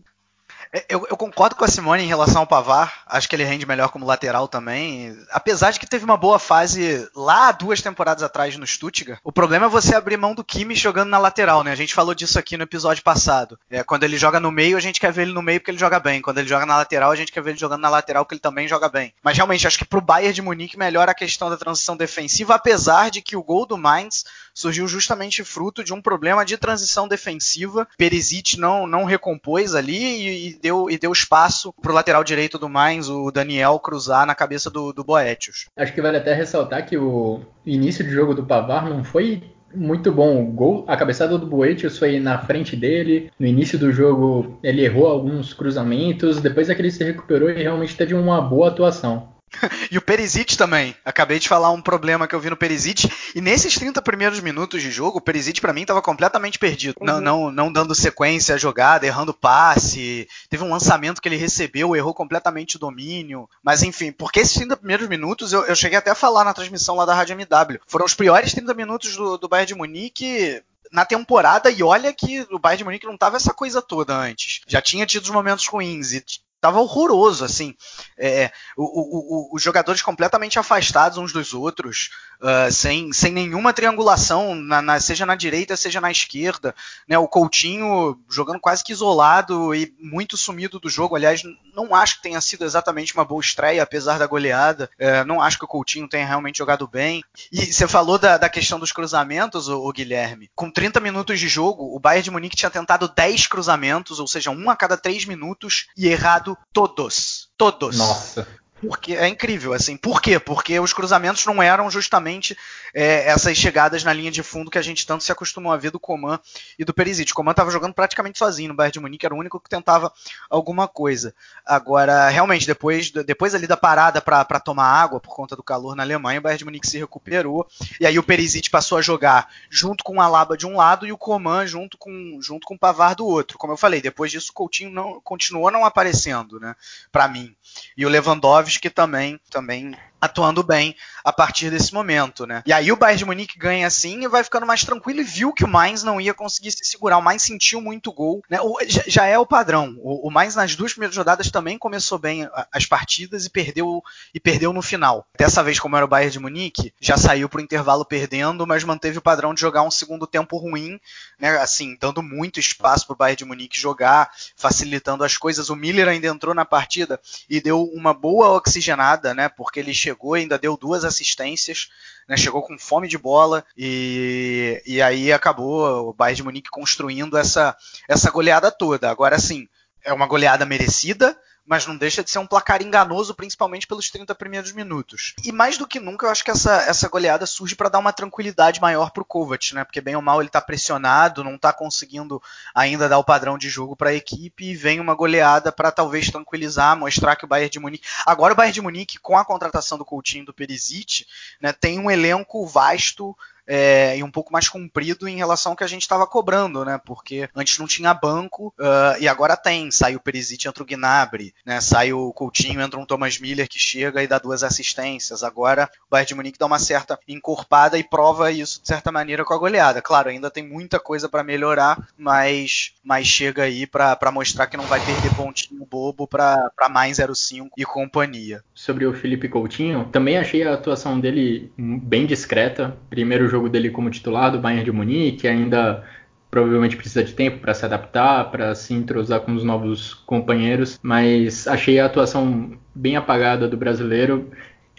É, 0.71 0.85
eu, 0.89 1.05
eu, 1.09 1.17
concordo 1.17 1.55
com 1.55 1.65
a 1.65 1.67
Simone 1.67 2.03
em 2.03 2.07
relação 2.07 2.41
ao 2.41 2.47
Pavar. 2.47 3.01
Acho 3.07 3.27
que 3.27 3.35
ele 3.35 3.43
rende 3.43 3.65
melhor 3.65 3.89
como 3.89 4.05
lateral 4.05 4.47
também. 4.47 5.17
Apesar 5.31 5.71
de 5.71 5.79
que 5.79 5.87
teve 5.87 6.05
uma 6.05 6.17
boa 6.17 6.37
fase 6.37 7.07
lá 7.15 7.51
duas 7.51 7.81
temporadas 7.81 8.23
atrás 8.23 8.55
no 8.57 8.67
Stuttgart. 8.67 9.19
O 9.23 9.31
problema 9.31 9.65
é 9.65 9.69
você 9.69 9.95
abrir 9.95 10.17
mão 10.17 10.35
do 10.35 10.43
Kimmich 10.43 10.81
jogando 10.81 11.09
na 11.09 11.17
lateral, 11.17 11.63
né? 11.63 11.71
A 11.71 11.75
gente 11.75 11.93
falou 11.93 12.13
disso 12.13 12.37
aqui 12.37 12.57
no 12.57 12.63
episódio 12.63 13.03
passado. 13.03 13.59
É, 13.69 13.83
quando 13.83 14.03
ele 14.03 14.17
joga 14.17 14.39
no 14.39 14.51
meio, 14.51 14.77
a 14.77 14.81
gente 14.81 14.99
quer 14.99 15.11
ver 15.11 15.23
ele 15.23 15.33
no 15.33 15.41
meio 15.41 15.59
porque 15.59 15.71
ele 15.71 15.77
joga 15.77 15.99
bem. 15.99 16.21
Quando 16.21 16.37
ele 16.37 16.47
joga 16.47 16.65
na 16.65 16.77
lateral, 16.77 17.11
a 17.11 17.15
gente 17.15 17.31
quer 17.31 17.41
ver 17.41 17.51
ele 17.51 17.59
jogando 17.59 17.81
na 17.81 17.89
lateral 17.89 18.23
porque 18.23 18.35
ele 18.35 18.41
também 18.41 18.67
joga 18.67 18.89
bem. 18.89 19.13
Mas 19.23 19.35
realmente, 19.35 19.65
acho 19.65 19.77
que 19.77 19.85
pro 19.85 20.01
Bayern 20.01 20.33
de 20.33 20.41
Munique 20.41 20.77
melhora 20.77 21.11
a 21.11 21.15
questão 21.15 21.49
da 21.49 21.57
transição 21.57 21.97
defensiva, 21.97 22.55
apesar 22.55 23.09
de 23.09 23.21
que 23.21 23.35
o 23.35 23.43
gol 23.43 23.65
do 23.65 23.77
Mainz 23.77 24.25
surgiu 24.59 24.87
justamente 24.89 25.41
fruto 25.41 25.83
de 25.85 25.93
um 25.93 26.01
problema 26.01 26.43
de 26.43 26.57
transição 26.57 27.07
defensiva. 27.07 27.87
Perisic 27.97 28.59
não, 28.59 28.85
não 28.85 29.05
recompôs 29.05 29.73
ali 29.73 29.97
e, 29.97 30.49
e 30.49 30.59
deu, 30.59 30.89
e 30.89 30.97
deu 30.97 31.13
espaço 31.13 31.73
para 31.81 31.91
o 31.91 31.95
lateral 31.95 32.25
direito 32.25 32.59
do 32.59 32.67
Mainz, 32.67 33.07
o 33.07 33.31
Daniel, 33.31 33.79
cruzar 33.79 34.25
na 34.25 34.35
cabeça 34.35 34.69
do, 34.69 34.91
do 34.91 35.03
Boetius. 35.03 35.67
Acho 35.77 35.93
que 35.93 36.01
vale 36.01 36.17
até 36.17 36.33
ressaltar 36.33 36.85
que 36.85 36.97
o 36.97 37.39
início 37.65 38.03
de 38.03 38.11
jogo 38.11 38.33
do 38.33 38.45
Pavar 38.45 38.89
não 38.89 39.01
foi 39.01 39.41
muito 39.73 40.11
bom. 40.11 40.43
O 40.43 40.51
gol, 40.51 40.83
a 40.87 40.97
cabeçada 40.97 41.37
do 41.37 41.45
Boetius 41.45 41.97
foi 41.97 42.19
na 42.19 42.39
frente 42.39 42.75
dele. 42.75 43.31
No 43.39 43.47
início 43.47 43.79
do 43.79 43.93
jogo 43.93 44.59
ele 44.61 44.83
errou 44.83 45.07
alguns 45.07 45.53
cruzamentos. 45.53 46.41
Depois 46.41 46.69
é 46.69 46.75
que 46.75 46.81
ele 46.81 46.91
se 46.91 47.03
recuperou 47.03 47.49
e 47.49 47.63
realmente 47.63 47.95
teve 47.95 48.13
uma 48.13 48.41
boa 48.41 48.67
atuação. 48.67 49.38
e 49.91 49.97
o 49.97 50.01
Perisic 50.01 50.57
também. 50.57 50.95
Acabei 51.03 51.39
de 51.39 51.47
falar 51.47 51.71
um 51.71 51.81
problema 51.81 52.27
que 52.27 52.35
eu 52.35 52.39
vi 52.39 52.49
no 52.49 52.57
Perisic. 52.57 53.09
E 53.35 53.41
nesses 53.41 53.75
30 53.75 54.01
primeiros 54.01 54.39
minutos 54.39 54.81
de 54.81 54.91
jogo, 54.91 55.17
o 55.17 55.21
Perisic 55.21 55.59
para 55.61 55.73
mim 55.73 55.81
estava 55.81 56.01
completamente 56.01 56.59
perdido. 56.59 56.95
Uhum. 56.99 57.05
Não, 57.05 57.21
não, 57.21 57.51
não 57.51 57.71
dando 57.71 57.95
sequência 57.95 58.55
à 58.55 58.57
jogada, 58.57 59.05
errando 59.05 59.33
passe. 59.33 60.27
Teve 60.49 60.63
um 60.63 60.71
lançamento 60.71 61.21
que 61.21 61.27
ele 61.27 61.35
recebeu, 61.35 61.95
errou 61.95 62.13
completamente 62.13 62.75
o 62.75 62.79
domínio. 62.79 63.49
Mas 63.63 63.83
enfim, 63.83 64.11
porque 64.11 64.39
esses 64.39 64.55
30 64.55 64.77
primeiros 64.77 65.07
minutos, 65.07 65.53
eu, 65.53 65.65
eu 65.65 65.75
cheguei 65.75 65.97
até 65.97 66.11
a 66.11 66.15
falar 66.15 66.43
na 66.43 66.53
transmissão 66.53 66.95
lá 66.95 67.05
da 67.05 67.13
Rádio 67.13 67.33
MW. 67.33 67.79
Foram 67.87 68.05
os 68.05 68.13
piores 68.13 68.53
30 68.53 68.73
minutos 68.73 69.15
do, 69.15 69.37
do 69.37 69.47
Bayern 69.47 69.67
de 69.67 69.75
Munique 69.75 70.61
na 70.91 71.05
temporada 71.05 71.69
e 71.69 71.83
olha 71.83 72.11
que 72.11 72.45
o 72.51 72.59
Bayern 72.59 72.79
de 72.79 72.83
Munique 72.83 73.05
não 73.05 73.17
tava 73.17 73.37
essa 73.37 73.53
coisa 73.53 73.81
toda 73.81 74.15
antes. 74.15 74.61
Já 74.67 74.81
tinha 74.81 75.05
tido 75.05 75.23
os 75.23 75.29
momentos 75.29 75.67
ruins 75.67 76.13
e 76.13 76.23
tava 76.59 76.79
horroroso, 76.79 77.43
assim. 77.45 77.75
É, 78.17 78.51
o, 78.75 78.83
o, 78.83 79.51
o, 79.53 79.55
os 79.55 79.61
jogadores 79.61 80.01
completamente 80.01 80.59
afastados 80.59 81.17
uns 81.17 81.31
dos 81.31 81.53
outros, 81.53 82.09
uh, 82.41 82.71
sem, 82.71 83.11
sem 83.13 83.31
nenhuma 83.31 83.73
triangulação, 83.73 84.55
na, 84.55 84.81
na, 84.81 84.99
seja 84.99 85.25
na 85.25 85.35
direita, 85.35 85.77
seja 85.77 86.01
na 86.01 86.11
esquerda. 86.11 86.75
Né? 87.07 87.17
O 87.17 87.27
Coutinho 87.27 88.19
jogando 88.29 88.59
quase 88.59 88.83
que 88.83 88.91
isolado 88.91 89.73
e 89.73 89.93
muito 89.99 90.35
sumido 90.35 90.79
do 90.79 90.89
jogo. 90.89 91.15
Aliás, 91.15 91.43
não 91.73 91.95
acho 91.95 92.17
que 92.17 92.23
tenha 92.23 92.41
sido 92.41 92.65
exatamente 92.65 93.13
uma 93.13 93.23
boa 93.23 93.41
estreia, 93.41 93.83
apesar 93.83 94.19
da 94.19 94.27
goleada. 94.27 94.89
É, 94.99 95.23
não 95.23 95.41
acho 95.41 95.57
que 95.57 95.65
o 95.65 95.67
Coutinho 95.67 96.09
tenha 96.09 96.25
realmente 96.25 96.57
jogado 96.57 96.87
bem. 96.87 97.23
E 97.51 97.71
você 97.71 97.87
falou 97.87 98.17
da, 98.17 98.37
da 98.37 98.49
questão 98.49 98.79
dos 98.79 98.91
cruzamentos, 98.91 99.69
o 99.69 99.91
Guilherme. 99.91 100.49
Com 100.55 100.69
30 100.69 100.99
minutos 100.99 101.39
de 101.39 101.47
jogo, 101.47 101.95
o 101.95 101.99
Bayern 101.99 102.23
de 102.23 102.31
Munique 102.31 102.57
tinha 102.57 102.69
tentado 102.69 103.07
10 103.07 103.47
cruzamentos, 103.47 104.19
ou 104.19 104.27
seja, 104.27 104.51
um 104.51 104.69
a 104.69 104.75
cada 104.75 104.97
3 104.97 105.25
minutos, 105.25 105.87
e 105.95 106.07
errado 106.07 106.48
todos. 106.71 107.51
Todos. 107.57 107.97
Nossa. 107.97 108.47
Porque 108.81 109.13
é 109.13 109.27
incrível, 109.27 109.73
assim. 109.73 109.97
Por 109.97 110.21
quê? 110.21 110.39
Porque 110.39 110.79
os 110.79 110.93
cruzamentos 110.93 111.45
não 111.45 111.61
eram 111.61 111.89
justamente 111.91 112.57
é, 112.93 113.27
essas 113.27 113.57
chegadas 113.57 114.03
na 114.03 114.13
linha 114.13 114.31
de 114.31 114.41
fundo 114.41 114.71
que 114.71 114.77
a 114.77 114.81
gente 114.81 115.05
tanto 115.05 115.23
se 115.23 115.31
acostumou 115.31 115.71
a 115.71 115.77
ver 115.77 115.91
do 115.91 115.99
Coman 115.99 116.39
e 116.77 116.85
do 116.85 116.93
Perisic. 116.93 117.31
O 117.31 117.35
Coman 117.35 117.51
estava 117.51 117.71
jogando 117.71 117.93
praticamente 117.93 118.39
sozinho 118.39 118.69
no 118.69 118.75
Bayern 118.75 118.93
de 118.93 118.99
Munique, 118.99 119.25
era 119.25 119.35
o 119.35 119.37
único 119.37 119.59
que 119.59 119.69
tentava 119.69 120.11
alguma 120.49 120.87
coisa. 120.87 121.35
Agora, 121.65 122.29
realmente, 122.29 122.65
depois, 122.65 123.11
depois 123.11 123.53
ali 123.53 123.67
da 123.67 123.75
parada 123.75 124.21
para 124.21 124.59
tomar 124.59 124.85
água 124.85 125.19
por 125.19 125.35
conta 125.35 125.55
do 125.55 125.63
calor 125.63 125.95
na 125.95 126.03
Alemanha, 126.03 126.39
o 126.39 126.43
Bayern 126.43 126.59
de 126.59 126.65
Munique 126.65 126.87
se 126.87 126.97
recuperou 126.97 127.67
e 127.99 128.05
aí 128.05 128.17
o 128.17 128.23
Perisic 128.23 128.69
passou 128.69 128.97
a 128.97 129.01
jogar 129.01 129.49
junto 129.69 130.03
com 130.03 130.17
o 130.17 130.21
Alaba 130.21 130.55
de 130.55 130.65
um 130.65 130.77
lado 130.77 131.05
e 131.05 131.11
o 131.11 131.17
Coman 131.17 131.67
junto 131.67 131.97
com, 131.97 132.39
junto 132.41 132.65
com 132.65 132.75
o 132.75 132.79
Pavar 132.79 133.15
do 133.15 133.25
outro. 133.25 133.57
Como 133.57 133.73
eu 133.73 133.77
falei, 133.77 134.01
depois 134.01 134.31
disso 134.31 134.51
o 134.51 134.53
Coutinho 134.53 134.91
não, 134.91 135.19
continuou 135.21 135.69
não 135.69 135.83
aparecendo, 135.83 136.59
né, 136.59 136.75
para 137.11 137.27
mim. 137.27 137.53
E 137.97 138.05
o 138.05 138.09
Lewandowski 138.09 138.68
também, 138.89 139.39
também 139.49 139.95
atuando 140.21 140.63
bem 140.63 140.95
a 141.23 141.31
partir 141.31 141.69
desse 141.69 141.93
momento, 141.93 142.45
né? 142.45 142.63
E 142.65 142.73
aí 142.73 142.91
o 142.91 142.95
Bayern 142.95 143.19
de 143.19 143.25
Munique 143.25 143.57
ganha 143.57 143.87
assim 143.87 144.23
e 144.23 144.27
vai 144.27 144.43
ficando 144.43 144.65
mais 144.65 144.83
tranquilo 144.83 145.21
e 145.21 145.23
viu 145.23 145.53
que 145.53 145.63
o 145.63 145.67
Mainz 145.67 146.03
não 146.03 146.19
ia 146.19 146.33
conseguir 146.33 146.71
se 146.71 146.83
segurar. 146.83 147.17
O 147.17 147.21
Mainz 147.21 147.43
sentiu 147.43 147.81
muito 147.81 148.11
gol, 148.11 148.41
né? 148.49 148.59
O, 148.61 148.77
já, 148.87 149.25
é 149.25 149.37
o 149.37 149.45
padrão. 149.45 149.95
O, 149.99 150.27
o, 150.27 150.31
Mainz 150.31 150.55
nas 150.55 150.75
duas 150.75 150.91
primeiras 150.93 151.17
rodadas 151.17 151.49
também 151.49 151.77
começou 151.77 152.17
bem 152.17 152.47
as 152.71 152.85
partidas 152.85 153.45
e 153.45 153.49
perdeu 153.49 154.01
e 154.33 154.39
perdeu 154.39 154.73
no 154.73 154.81
final. 154.81 155.25
Dessa 155.37 155.63
vez, 155.63 155.79
como 155.79 155.95
era 155.95 156.05
o 156.05 156.07
Bayern 156.07 156.31
de 156.31 156.39
Munique, 156.39 156.93
já 156.99 157.17
saiu 157.17 157.49
pro 157.49 157.61
intervalo 157.61 158.05
perdendo, 158.05 158.65
mas 158.65 158.83
manteve 158.83 159.17
o 159.17 159.21
padrão 159.21 159.53
de 159.53 159.61
jogar 159.61 159.83
um 159.83 159.91
segundo 159.91 160.27
tempo 160.27 160.57
ruim, 160.57 160.99
né? 161.39 161.57
Assim, 161.57 161.97
dando 161.99 162.21
muito 162.21 162.59
espaço 162.59 163.05
pro 163.07 163.15
Bayern 163.15 163.37
de 163.37 163.45
Munique 163.45 163.79
jogar, 163.79 164.31
facilitando 164.55 165.23
as 165.23 165.37
coisas. 165.37 165.69
O 165.69 165.75
Miller 165.75 166.07
ainda 166.07 166.27
entrou 166.27 166.53
na 166.53 166.65
partida 166.65 167.19
e 167.49 167.61
deu 167.61 167.83
uma 167.83 168.13
boa 168.13 168.49
oxigenada, 168.49 169.33
né? 169.33 169.49
Porque 169.49 169.79
ele 169.79 169.93
chegou 169.93 170.08
e 170.09 170.39
ainda 170.39 170.57
deu 170.57 170.77
duas 170.77 171.03
assistências, 171.03 171.89
né, 172.27 172.37
chegou 172.37 172.61
com 172.61 172.77
fome 172.77 173.07
de 173.07 173.17
bola 173.17 173.65
e, 173.77 174.81
e 174.85 175.01
aí 175.01 175.31
acabou 175.31 176.09
o 176.09 176.13
Bayern 176.13 176.37
de 176.37 176.43
Munique 176.43 176.69
construindo 176.69 177.37
essa, 177.37 177.75
essa 178.07 178.31
goleada 178.31 178.71
toda. 178.71 179.09
Agora 179.09 179.37
sim, 179.39 179.67
é 180.03 180.13
uma 180.13 180.27
goleada 180.27 180.65
merecida, 180.65 181.37
mas 181.69 181.85
não 181.85 181.95
deixa 181.95 182.23
de 182.23 182.31
ser 182.31 182.39
um 182.39 182.47
placar 182.47 182.81
enganoso, 182.81 183.35
principalmente 183.35 183.85
pelos 183.85 184.09
30 184.09 184.33
primeiros 184.33 184.71
minutos. 184.71 185.35
E 185.43 185.51
mais 185.51 185.77
do 185.77 185.85
que 185.85 185.99
nunca, 185.99 186.25
eu 186.25 186.31
acho 186.31 186.43
que 186.43 186.49
essa, 186.49 186.81
essa 186.81 187.07
goleada 187.07 187.45
surge 187.45 187.75
para 187.75 187.89
dar 187.89 187.99
uma 187.99 188.11
tranquilidade 188.11 188.81
maior 188.81 189.11
para 189.11 189.21
o 189.21 189.25
Kovac, 189.25 189.75
né? 189.75 189.83
Porque 189.83 190.01
bem 190.01 190.15
ou 190.15 190.21
mal 190.21 190.41
ele 190.41 190.49
está 190.49 190.59
pressionado, 190.59 191.43
não 191.43 191.53
está 191.53 191.71
conseguindo 191.71 192.41
ainda 192.73 193.07
dar 193.07 193.19
o 193.19 193.23
padrão 193.23 193.55
de 193.55 193.69
jogo 193.69 193.95
para 193.95 194.09
a 194.09 194.15
equipe 194.15 194.65
e 194.65 194.75
vem 194.75 194.99
uma 194.99 195.13
goleada 195.13 195.71
para 195.71 195.91
talvez 195.91 196.31
tranquilizar, 196.31 196.97
mostrar 196.97 197.35
que 197.35 197.45
o 197.45 197.47
Bayern 197.47 197.69
de 197.69 197.79
Munique. 197.79 198.07
Agora 198.25 198.53
o 198.53 198.57
Bayern 198.57 198.73
de 198.73 198.81
Munique, 198.81 199.19
com 199.19 199.37
a 199.37 199.45
contratação 199.45 199.95
do 199.95 200.03
Coutinho 200.05 200.45
do 200.45 200.53
Perisic, 200.53 201.27
né, 201.61 201.71
tem 201.71 201.99
um 201.99 202.09
elenco 202.09 202.65
vasto 202.65 203.37
é, 203.69 204.17
e 204.17 204.23
um 204.23 204.31
pouco 204.31 204.51
mais 204.51 204.67
comprido 204.67 205.27
em 205.27 205.37
relação 205.37 205.73
ao 205.73 205.75
que 205.75 205.83
a 205.83 205.87
gente 205.87 206.01
estava 206.01 206.25
cobrando, 206.25 206.83
né? 206.83 206.99
Porque 207.05 207.47
antes 207.55 207.77
não 207.77 207.85
tinha 207.85 208.11
banco 208.15 208.73
uh, 208.79 209.21
e 209.21 209.27
agora 209.27 209.55
tem. 209.55 209.91
Sai 209.91 210.15
o 210.15 210.19
Perisic, 210.19 210.67
entra 210.67 210.81
o 210.81 210.85
Gnabry, 210.85 211.53
né? 211.63 211.79
Sai 211.79 212.11
o 212.11 212.33
Coutinho, 212.33 212.81
entra 212.81 212.99
um 212.99 213.05
Thomas 213.05 213.39
Miller 213.39 213.69
que 213.69 213.77
chega 213.77 214.23
e 214.23 214.27
dá 214.27 214.39
duas 214.39 214.63
assistências. 214.63 215.43
Agora 215.43 215.87
o 216.07 216.09
Bayern 216.09 216.29
de 216.29 216.35
Munique 216.35 216.57
dá 216.57 216.65
uma 216.65 216.79
certa 216.79 217.19
encorpada 217.27 217.97
e 217.97 218.03
prova 218.03 218.51
isso 218.51 218.81
de 218.81 218.87
certa 218.87 219.11
maneira 219.11 219.45
com 219.45 219.53
a 219.53 219.57
goleada. 219.57 220.01
Claro, 220.01 220.29
ainda 220.29 220.49
tem 220.49 220.67
muita 220.67 220.99
coisa 220.99 221.29
para 221.29 221.43
melhorar, 221.43 222.09
mas, 222.17 222.93
mas 223.03 223.27
chega 223.27 223.63
aí 223.63 223.85
para 223.85 224.31
mostrar 224.31 224.65
que 224.65 224.77
não 224.77 224.85
vai 224.85 224.99
perder 224.99 225.35
pontinho 225.35 225.85
bobo 225.89 226.27
para 226.27 226.71
mais 226.89 227.17
05 227.17 227.69
e 227.77 227.85
companhia. 227.85 228.63
Sobre 228.73 229.05
o 229.05 229.13
Felipe 229.13 229.49
Coutinho, 229.49 230.07
também 230.11 230.37
achei 230.37 230.63
a 230.63 230.73
atuação 230.73 231.19
dele 231.19 231.71
bem 231.77 232.25
discreta. 232.25 232.97
Primeiro 233.09 233.47
jogo 233.47 233.58
jogo 233.59 233.69
dele 233.69 233.89
como 233.89 234.09
titular 234.09 234.51
do 234.51 234.59
Bayern 234.59 234.85
de 234.85 234.91
Munique, 234.91 235.47
ainda 235.47 236.03
provavelmente 236.49 236.95
precisa 236.95 237.23
de 237.23 237.33
tempo 237.33 237.59
para 237.59 237.73
se 237.73 237.85
adaptar, 237.85 238.49
para 238.49 238.73
se 238.73 238.93
entrosar 238.93 239.41
com 239.41 239.53
os 239.53 239.63
novos 239.63 240.13
companheiros, 240.13 240.97
mas 241.03 241.67
achei 241.67 241.99
a 241.99 242.05
atuação 242.05 242.71
bem 242.95 243.15
apagada 243.15 243.67
do 243.67 243.77
brasileiro. 243.77 244.49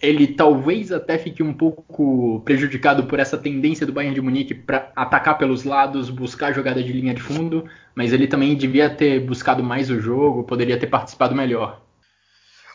Ele 0.01 0.29
talvez 0.29 0.92
até 0.92 1.18
fique 1.18 1.42
um 1.42 1.53
pouco 1.53 2.40
prejudicado 2.44 3.05
por 3.05 3.18
essa 3.18 3.37
tendência 3.37 3.85
do 3.85 3.92
Bayern 3.92 4.14
de 4.14 4.20
Munique 4.20 4.55
para 4.55 4.92
atacar 4.94 5.37
pelos 5.37 5.64
lados, 5.64 6.09
buscar 6.09 6.55
jogada 6.55 6.83
de 6.83 6.92
linha 6.92 7.12
de 7.12 7.20
fundo, 7.20 7.64
mas 7.94 8.12
ele 8.12 8.27
também 8.27 8.57
devia 8.57 8.88
ter 8.88 9.20
buscado 9.20 9.62
mais 9.62 9.90
o 9.90 10.01
jogo, 10.01 10.44
poderia 10.44 10.79
ter 10.79 10.87
participado 10.87 11.35
melhor. 11.35 11.83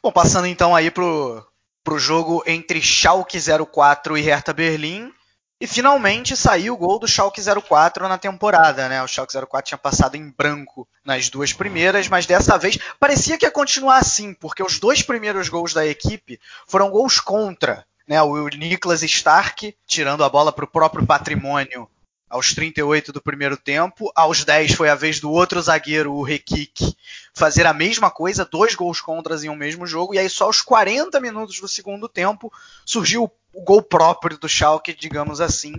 Bom, 0.03 0.11
passando 0.11 0.45
então 0.45 0.75
aí 0.75 0.91
pro, 0.91 1.43
pro 1.83 1.97
jogo 1.97 2.43
entre 2.45 2.81
Schalke 2.81 3.39
04 3.39 4.17
e 4.17 4.21
Hertha 4.21 4.53
Berlim, 4.53 5.11
e 5.59 5.65
finalmente 5.67 6.35
saiu 6.35 6.73
o 6.73 6.77
gol 6.77 6.99
do 6.99 7.07
Schalke 7.07 7.41
04 7.41 8.07
na 8.07 8.17
temporada, 8.17 8.89
né? 8.89 9.01
O 9.01 9.07
Schalke 9.07 9.33
04 9.33 9.69
tinha 9.69 9.77
passado 9.77 10.15
em 10.15 10.29
branco 10.29 10.87
nas 11.03 11.29
duas 11.29 11.53
primeiras, 11.53 12.07
mas 12.07 12.25
dessa 12.25 12.57
vez 12.57 12.77
parecia 12.99 13.37
que 13.37 13.45
ia 13.45 13.51
continuar 13.51 13.97
assim, 13.97 14.33
porque 14.33 14.61
os 14.61 14.79
dois 14.79 15.01
primeiros 15.01 15.47
gols 15.47 15.73
da 15.73 15.85
equipe 15.85 16.39
foram 16.67 16.89
gols 16.89 17.19
contra. 17.19 17.85
Né, 18.07 18.21
o 18.21 18.47
Niklas 18.49 19.01
Stark 19.01 19.75
tirando 19.87 20.23
a 20.23 20.29
bola 20.29 20.51
para 20.51 20.65
o 20.65 20.67
próprio 20.67 21.03
patrimônio 21.07 21.89
aos 22.29 22.53
38 22.53 23.11
do 23.11 23.21
primeiro 23.21 23.57
tempo. 23.57 24.11
Aos 24.15 24.43
10 24.43 24.73
foi 24.73 24.89
a 24.89 24.95
vez 24.95 25.19
do 25.19 25.31
outro 25.31 25.61
zagueiro, 25.61 26.13
o 26.13 26.21
Rekik, 26.21 26.95
fazer 27.33 27.65
a 27.65 27.73
mesma 27.73 28.11
coisa, 28.11 28.45
dois 28.45 28.75
gols 28.75 29.01
contras 29.01 29.43
em 29.43 29.49
um 29.49 29.55
mesmo 29.55 29.87
jogo. 29.87 30.13
E 30.13 30.19
aí 30.19 30.29
só 30.29 30.45
aos 30.45 30.61
40 30.61 31.19
minutos 31.19 31.59
do 31.59 31.67
segundo 31.67 32.09
tempo 32.09 32.51
surgiu 32.85 33.23
o 33.23 33.31
gol 33.63 33.81
próprio 33.81 34.37
do 34.37 34.49
Schalke, 34.49 34.93
digamos 34.93 35.39
assim, 35.39 35.75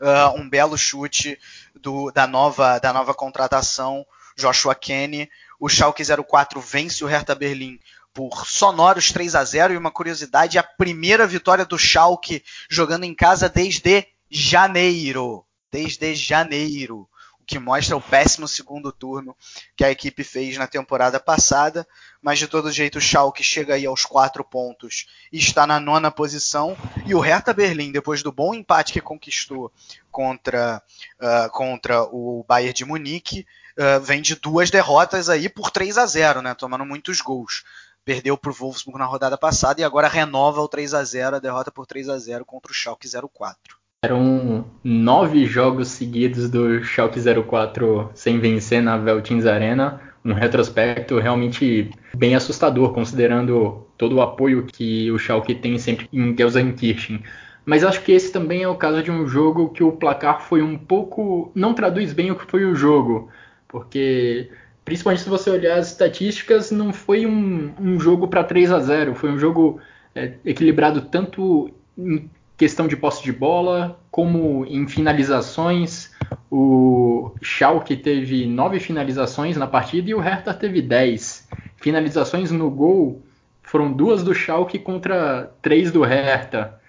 uh, 0.00 0.38
um 0.38 0.48
belo 0.48 0.76
chute 0.76 1.38
do, 1.74 2.10
da, 2.10 2.26
nova, 2.26 2.78
da 2.78 2.92
nova 2.92 3.14
contratação, 3.14 4.06
Joshua 4.36 4.74
Kenny. 4.74 5.28
O 5.58 5.68
Schalke 5.68 6.02
04 6.04 6.60
vence 6.60 7.02
o 7.02 7.06
Hertha 7.06 7.34
Berlim 7.34 7.80
por 8.12 8.46
sonoros 8.46 9.12
3 9.12 9.34
a 9.34 9.44
0 9.44 9.74
e 9.74 9.76
uma 9.76 9.90
curiosidade, 9.90 10.58
a 10.58 10.62
primeira 10.62 11.26
vitória 11.26 11.66
do 11.66 11.78
Schalke 11.78 12.42
jogando 12.68 13.04
em 13.04 13.14
casa 13.14 13.48
desde 13.48 14.06
janeiro. 14.30 15.44
Desde 15.70 16.14
janeiro, 16.14 17.00
o 17.00 17.08
que 17.46 17.58
mostra 17.58 17.96
o 17.96 18.00
péssimo 18.00 18.48
segundo 18.48 18.90
turno 18.90 19.36
que 19.76 19.84
a 19.84 19.90
equipe 19.90 20.24
fez 20.24 20.56
na 20.56 20.66
temporada 20.66 21.20
passada. 21.20 21.86
Mas 22.20 22.38
de 22.38 22.48
todo 22.48 22.72
jeito, 22.72 22.98
o 22.98 23.00
Schalke 23.00 23.42
chega 23.42 23.74
aí 23.74 23.86
aos 23.86 24.04
quatro 24.04 24.42
pontos 24.42 25.06
e 25.32 25.38
está 25.38 25.66
na 25.66 25.78
nona 25.78 26.10
posição. 26.10 26.76
E 27.06 27.14
o 27.14 27.20
Hertha 27.20 27.54
Berlim, 27.54 27.92
depois 27.92 28.22
do 28.22 28.32
bom 28.32 28.52
empate 28.52 28.92
que 28.92 29.00
conquistou 29.00 29.72
contra, 30.10 30.82
uh, 31.20 31.50
contra 31.50 32.02
o 32.02 32.44
Bayern 32.48 32.74
de 32.74 32.84
Munique, 32.84 33.46
uh, 33.78 34.00
vem 34.00 34.20
de 34.20 34.34
duas 34.34 34.70
derrotas 34.70 35.28
aí 35.28 35.48
por 35.48 35.70
3 35.70 35.98
a 35.98 36.06
0 36.06 36.42
né? 36.42 36.54
Tomando 36.54 36.84
muitos 36.84 37.20
gols 37.20 37.62
perdeu 38.04 38.38
para 38.38 38.52
o 38.52 38.54
Wolfsburg 38.54 39.00
na 39.00 39.04
rodada 39.04 39.36
passada 39.36 39.80
e 39.80 39.84
agora 39.84 40.06
renova 40.06 40.60
o 40.60 40.68
3 40.68 40.94
a 40.94 41.02
0 41.02 41.36
a 41.36 41.38
derrota 41.40 41.72
por 41.72 41.86
3 41.86 42.08
a 42.08 42.16
0 42.16 42.44
contra 42.44 42.70
o 42.70 42.74
Schalke 42.74 43.08
04. 43.08 43.85
Eram 44.06 44.64
nove 44.84 45.46
jogos 45.46 45.88
seguidos 45.88 46.48
do 46.48 46.80
Schalke 46.84 47.18
04 47.20 48.08
sem 48.14 48.38
vencer 48.38 48.80
na 48.80 48.96
Veltins 48.96 49.44
Arena, 49.46 50.00
um 50.24 50.32
retrospecto 50.32 51.18
realmente 51.18 51.90
bem 52.16 52.36
assustador, 52.36 52.92
considerando 52.92 53.84
todo 53.98 54.14
o 54.14 54.22
apoio 54.22 54.64
que 54.64 55.10
o 55.10 55.18
Schalke 55.18 55.56
tem 55.56 55.76
sempre 55.76 56.08
em 56.12 56.36
Gelsenkirchen. 56.38 57.20
Mas 57.64 57.82
acho 57.82 58.00
que 58.02 58.12
esse 58.12 58.30
também 58.32 58.62
é 58.62 58.68
o 58.68 58.76
caso 58.76 59.02
de 59.02 59.10
um 59.10 59.26
jogo 59.26 59.70
que 59.70 59.82
o 59.82 59.90
placar 59.90 60.40
foi 60.40 60.62
um 60.62 60.78
pouco. 60.78 61.50
não 61.52 61.74
traduz 61.74 62.12
bem 62.12 62.30
o 62.30 62.36
que 62.36 62.48
foi 62.48 62.64
o 62.64 62.76
jogo, 62.76 63.28
porque 63.66 64.48
principalmente 64.84 65.24
se 65.24 65.28
você 65.28 65.50
olhar 65.50 65.78
as 65.78 65.90
estatísticas, 65.90 66.70
não 66.70 66.92
foi 66.92 67.26
um, 67.26 67.72
um 67.80 67.98
jogo 67.98 68.28
para 68.28 68.44
3 68.44 68.70
a 68.70 68.78
0 68.78 69.16
foi 69.16 69.30
um 69.32 69.38
jogo 69.38 69.80
é, 70.14 70.34
equilibrado 70.44 71.00
tanto 71.00 71.74
em 71.98 72.30
questão 72.56 72.88
de 72.88 72.96
posse 72.96 73.22
de 73.22 73.32
bola, 73.32 73.98
como 74.10 74.64
em 74.66 74.86
finalizações. 74.88 76.10
O 76.50 77.32
Schalke 77.42 77.96
teve 77.96 78.46
nove 78.46 78.80
finalizações 78.80 79.56
na 79.56 79.66
partida 79.66 80.10
e 80.10 80.14
o 80.14 80.20
Hertha 80.20 80.54
teve 80.54 80.80
dez. 80.80 81.48
Finalizações 81.76 82.50
no 82.50 82.70
gol 82.70 83.22
foram 83.62 83.92
duas 83.92 84.22
do 84.22 84.34
Schalke 84.34 84.78
contra 84.78 85.52
três 85.60 85.90
do 85.90 86.02
Hertha. 86.02 86.80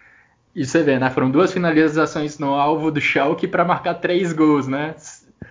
E 0.56 0.66
você 0.66 0.82
vê, 0.82 0.98
né? 0.98 1.10
Foram 1.10 1.30
duas 1.30 1.52
finalizações 1.52 2.40
no 2.40 2.54
alvo 2.56 2.90
do 2.90 3.02
Schalke 3.02 3.48
para 3.48 3.66
marcar 3.66 3.96
três 3.96 4.34
gols, 4.34 4.68
né? 4.68 4.96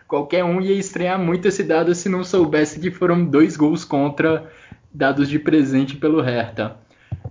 Qualquer 0.09 0.45
um 0.45 0.61
ia 0.61 0.75
estranhar 0.75 1.19
muito 1.19 1.47
esse 1.47 1.63
dado 1.63 1.95
se 1.95 2.09
não 2.09 2.25
soubesse 2.25 2.81
que 2.81 2.91
foram 2.91 3.25
dois 3.25 3.57
gols 3.57 3.85
contra 3.85 4.51
dados 4.93 5.29
de 5.29 5.39
presente 5.39 5.97
pelo 5.97 6.21
Hertha. 6.21 6.77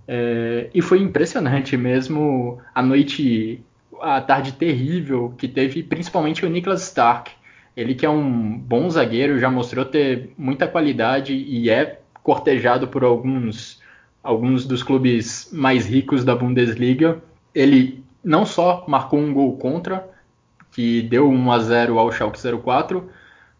É, 0.08 0.68
e 0.72 0.80
foi 0.80 1.00
impressionante 1.00 1.76
mesmo 1.76 2.58
a 2.74 2.82
noite, 2.82 3.60
a 4.00 4.20
tarde 4.20 4.52
terrível 4.52 5.34
que 5.36 5.48
teve, 5.48 5.82
principalmente 5.82 6.44
o 6.44 6.48
Niklas 6.48 6.82
Stark. 6.82 7.32
Ele 7.76 7.94
que 7.94 8.06
é 8.06 8.10
um 8.10 8.56
bom 8.56 8.88
zagueiro, 8.88 9.38
já 9.38 9.50
mostrou 9.50 9.84
ter 9.84 10.30
muita 10.38 10.66
qualidade 10.66 11.34
e 11.34 11.68
é 11.68 12.00
cortejado 12.22 12.88
por 12.88 13.04
alguns 13.04 13.80
alguns 14.22 14.66
dos 14.66 14.82
clubes 14.82 15.48
mais 15.52 15.86
ricos 15.86 16.24
da 16.24 16.34
Bundesliga. 16.34 17.22
Ele 17.54 18.02
não 18.24 18.44
só 18.44 18.84
marcou 18.88 19.20
um 19.20 19.32
gol 19.32 19.56
contra, 19.56 20.08
que 20.72 21.02
deu 21.02 21.30
1 21.30 21.52
a 21.52 21.58
0 21.60 21.98
ao 21.98 22.10
Schalke 22.10 22.40
04, 22.40 23.08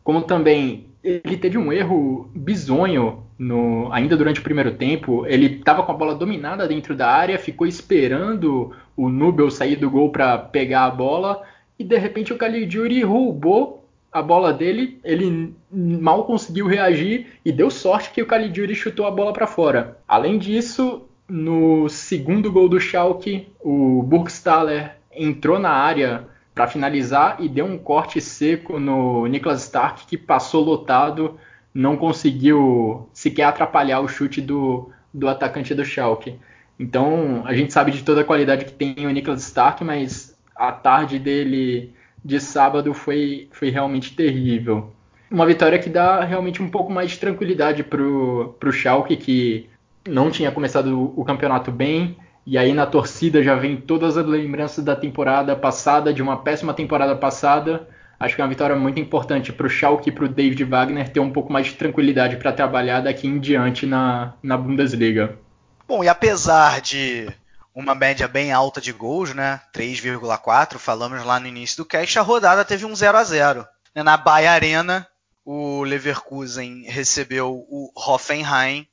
como 0.02 0.22
também 0.22 0.87
ele 1.04 1.37
teve 1.37 1.56
um 1.56 1.72
erro 1.72 2.28
bizonho 2.35 3.22
no, 3.38 3.92
ainda 3.92 4.16
durante 4.16 4.40
o 4.40 4.42
primeiro 4.42 4.72
tempo. 4.75 5.27
Ele 5.27 5.46
estava 5.46 5.83
com 5.83 5.92
a 5.92 5.96
bola 5.96 6.14
dominada 6.14 6.66
dentro 6.66 6.94
da 6.94 7.11
área, 7.11 7.38
ficou 7.38 7.66
esperando 7.66 8.72
o 8.96 9.09
Nubel 9.09 9.51
sair 9.51 9.77
do 9.77 9.90
gol 9.90 10.11
para 10.11 10.38
pegar 10.38 10.85
a 10.85 10.90
bola 10.90 11.42
e 11.79 11.85
de 11.85 11.96
repente 11.99 12.33
o 12.33 12.38
Caligiuri 12.38 13.03
roubou 13.03 13.85
a 14.11 14.22
bola 14.22 14.53
dele, 14.53 14.99
ele 15.05 15.55
mal 15.70 16.25
conseguiu 16.25 16.66
reagir 16.66 17.27
e 17.44 17.53
deu 17.53 17.70
sorte 17.70 18.11
que 18.11 18.22
o 18.22 18.27
Caligiuri 18.27 18.75
chutou 18.75 19.07
a 19.07 19.11
bola 19.11 19.33
para 19.33 19.46
fora. 19.46 19.99
Além 20.09 20.38
disso, 20.38 21.07
no 21.29 21.87
segundo 21.90 22.51
gol 22.51 22.68
do 22.68 22.81
Schalke, 22.81 23.49
o 23.61 24.03
Burgstaller 24.03 24.96
entrou 25.12 25.59
na 25.59 25.70
área 25.70 26.27
para 26.55 26.66
finalizar 26.66 27.37
e 27.40 27.49
deu 27.49 27.66
um 27.66 27.77
corte 27.77 28.18
seco 28.18 28.81
no 28.81 29.27
Niklas 29.27 29.64
Stark 29.64 30.07
que 30.07 30.16
passou 30.16 30.64
lotado, 30.64 31.38
não 31.77 31.95
conseguiu 31.95 33.07
sequer 33.12 33.45
atrapalhar 33.45 34.01
o 34.01 34.09
chute 34.09 34.41
do, 34.41 34.91
do 35.12 35.29
atacante 35.29 35.75
do 35.75 35.85
Schalke. 35.85 36.37
Então 36.81 37.43
a 37.45 37.55
gente 37.55 37.73
sabe 37.73 37.93
de 37.93 38.03
toda 38.03 38.23
a 38.23 38.25
qualidade 38.25 38.65
que 38.65 38.73
tem 38.73 39.07
o 39.07 39.11
Niklas 39.11 39.43
Stark, 39.43 39.85
mas 39.85 40.35
a 40.55 40.73
tarde 40.73 41.19
dele 41.19 41.93
de 42.25 42.41
sábado 42.41 42.95
foi, 42.95 43.49
foi 43.53 43.69
realmente 43.69 44.17
terrível. 44.17 44.91
Uma 45.31 45.45
vitória 45.45 45.79
que 45.79 45.91
dá 45.91 46.25
realmente 46.25 46.62
um 46.62 46.71
pouco 46.71 46.91
mais 46.91 47.11
de 47.11 47.19
tranquilidade 47.19 47.83
para 47.85 48.01
o 48.03 48.73
Schalke, 48.73 49.17
que 49.17 49.69
não 50.09 50.31
tinha 50.31 50.51
começado 50.51 51.12
o 51.15 51.25
campeonato 51.25 51.71
bem, 51.71 52.17
e 52.47 52.57
aí 52.57 52.73
na 52.73 52.87
torcida 52.87 53.43
já 53.43 53.55
vem 53.55 53.77
todas 53.77 54.17
as 54.17 54.25
lembranças 54.25 54.83
da 54.83 54.97
temporada 54.97 55.55
passada, 55.55 56.12
de 56.12 56.23
uma 56.23 56.39
péssima 56.39 56.73
temporada 56.73 57.15
passada. 57.15 57.87
Acho 58.18 58.35
que 58.35 58.40
é 58.40 58.44
uma 58.44 58.50
vitória 58.50 58.74
muito 58.74 58.98
importante 58.98 59.52
para 59.52 59.66
o 59.66 59.70
Schalke 59.70 60.09
e 60.09 60.12
para 60.12 60.24
o 60.24 60.29
David 60.29 60.64
Wagner 60.64 61.09
ter 61.09 61.20
um 61.20 61.31
pouco 61.31 61.52
mais 61.52 61.66
de 61.66 61.74
tranquilidade 61.74 62.37
para 62.37 62.52
trabalhar 62.52 63.00
daqui 63.00 63.26
em 63.26 63.38
diante 63.38 63.85
na, 63.87 64.35
na 64.42 64.57
Bundesliga. 64.57 65.38
Bom, 65.87 66.02
e 66.02 66.09
apesar 66.09 66.81
de 66.81 67.29
uma 67.74 67.94
média 67.94 68.26
bem 68.26 68.52
alta 68.52 68.81
de 68.81 68.90
gols, 68.90 69.35
né? 69.35 69.61
3,4, 69.74 70.79
falamos 70.79 71.22
lá 71.24 71.38
no 71.38 71.46
início 71.46 71.76
do 71.76 71.85
cast, 71.85 72.18
a 72.18 72.22
rodada 72.22 72.64
teve 72.64 72.87
um 72.87 72.96
0 72.96 73.18
a 73.18 73.22
0 73.24 73.66
Na 73.94 74.16
Bahia 74.16 74.50
Arena, 74.50 75.07
o 75.44 75.85
Leverkusen 75.85 76.85
recebeu 76.88 77.66
o 77.68 77.92
Hoffenheim 77.94 78.88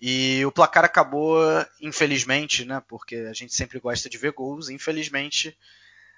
e 0.00 0.42
o 0.46 0.52
placar 0.52 0.84
acabou, 0.84 1.38
infelizmente, 1.82 2.64
né? 2.64 2.82
Porque 2.88 3.16
a 3.16 3.34
gente 3.34 3.54
sempre 3.54 3.78
gosta 3.78 4.08
de 4.08 4.16
ver 4.16 4.32
gols, 4.32 4.70
infelizmente, 4.70 5.54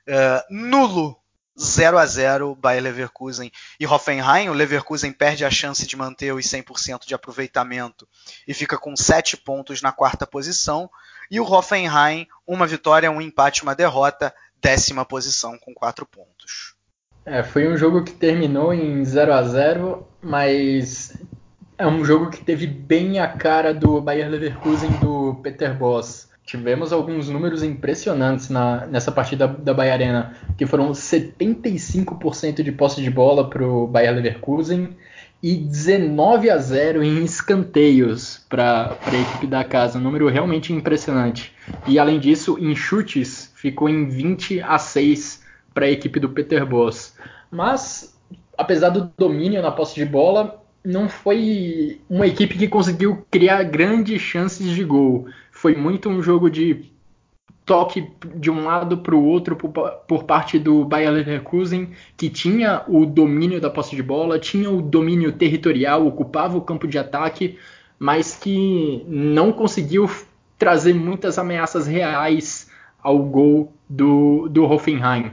uh, 0.07 0.55
nulo. 0.55 1.21
0 1.59 1.99
a 1.99 2.07
0 2.07 2.55
Bayer 2.55 2.83
Leverkusen 2.83 3.51
e 3.79 3.87
Hoffenheim. 3.87 4.49
O 4.49 4.55
Leverkusen 4.55 5.13
perde 5.13 5.45
a 5.45 5.51
chance 5.51 5.87
de 5.87 5.97
manter 5.97 6.33
os 6.33 6.47
100% 6.47 7.07
de 7.07 7.15
aproveitamento 7.15 8.09
e 8.47 8.55
fica 8.55 8.79
com 8.79 8.97
7 8.97 9.37
pontos 9.37 9.83
na 9.83 9.93
quarta 9.93 10.27
posição. 10.27 10.91
E 11.31 11.41
o 11.41 11.45
Hoffenheim, 11.45 12.27
uma 12.47 12.67
vitória, 12.67 13.11
um 13.11 13.21
empate, 13.21 13.63
uma 13.63 13.75
derrota, 13.75 14.35
décima 14.61 15.05
posição 15.05 15.59
com 15.59 15.75
4 15.75 16.07
pontos. 16.07 16.75
É, 17.25 17.43
foi 17.43 17.69
um 17.69 17.77
jogo 17.77 18.03
que 18.03 18.13
terminou 18.13 18.75
em 18.75 19.05
0 19.05 19.33
a 19.33 19.43
0 19.43 20.09
mas 20.21 21.17
é 21.79 21.87
um 21.87 22.05
jogo 22.05 22.31
que 22.31 22.45
teve 22.45 22.67
bem 22.67 23.19
a 23.19 23.29
cara 23.29 23.73
do 23.73 24.01
Bayer 24.01 24.29
Leverkusen 24.29 24.91
do 24.99 25.35
Peter 25.43 25.77
Boss. 25.77 26.32
Tivemos 26.45 26.93
alguns 26.93 27.29
números 27.29 27.63
impressionantes 27.63 28.51
na, 28.51 28.87
nessa 28.87 29.13
partida 29.13 29.47
da 29.47 29.73
Bayer 29.73 29.95
Arena, 29.95 30.37
que 30.59 30.67
foram 30.67 30.91
75% 30.91 32.63
de 32.63 32.73
posse 32.73 33.01
de 33.01 33.11
bola 33.11 33.49
para 33.49 33.67
o 33.67 33.87
Bayer 33.87 34.13
Leverkusen 34.13 34.97
e 35.43 35.57
19 35.57 36.51
a 36.51 36.59
0 36.59 37.03
em 37.03 37.25
escanteios 37.25 38.45
para 38.49 38.97
a 39.05 39.15
equipe 39.15 39.47
da 39.47 39.65
casa, 39.65 39.99
um 39.99 40.03
número 40.03 40.29
realmente 40.29 40.73
impressionante. 40.73 41.53
E 41.87 41.99
além 41.99 42.21
disso, 42.21 42.57
em 42.61 42.75
chutes, 42.77 43.53
ficou 43.57 43.89
em 43.89 44.09
20 44.09 44.61
a 44.61 44.79
6 44.79 45.43
para 45.75 45.87
a 45.87 45.91
equipe 45.91 46.21
do 46.21 46.29
Peter 46.29 46.65
Boss. 46.65 47.17
Mas, 47.51 48.17
apesar 48.57 48.91
do 48.91 49.13
domínio 49.19 49.61
na 49.63 49.73
posse 49.73 49.95
de 49.95 50.05
bola, 50.05 50.63
não 50.85 51.09
foi 51.09 52.01
uma 52.09 52.27
equipe 52.27 52.57
que 52.57 52.69
conseguiu 52.69 53.27
criar 53.31 53.63
grandes 53.65 54.21
chances 54.21 54.71
de 54.71 54.85
gol. 54.85 55.27
Foi 55.63 55.77
muito 55.77 56.09
um 56.09 56.21
jogo 56.21 56.51
de 56.51 56.91
toque 57.65 58.11
de 58.35 58.51
um 58.51 58.65
lado 58.65 58.99
para 58.99 59.15
o 59.15 59.25
outro 59.25 59.55
por, 59.55 59.71
por, 59.71 60.25
parte 60.25 60.59
do 60.59 60.85
Bayer 60.85 61.13
Leverkusen, 61.13 61.91
que 62.17 62.29
tinha 62.29 62.83
o 62.89 63.07
domínio 63.07 63.61
da 63.61 63.71
posse 63.71 63.95
de 63.95 64.03
bola, 64.03 64.41
tinha 64.41 64.69
o 64.69 64.83
domínio 64.83 65.31
territorial, 65.31 66.05
ocupava 66.05 66.59
o 66.59 66.63
campo 66.63 66.89
de 66.89 66.99
ataque, 66.99 67.61
mas 67.97 68.35
que 68.35 69.07
não 69.07 69.53
conseguiu 69.53 70.11
trazer 70.59 70.95
muitas 70.95 71.39
ameaças 71.39 71.87
reais 71.87 72.69
ao 73.01 73.21
gol 73.21 73.73
do, 73.89 74.49
do 74.49 74.65
Hoffenheim 74.65 75.31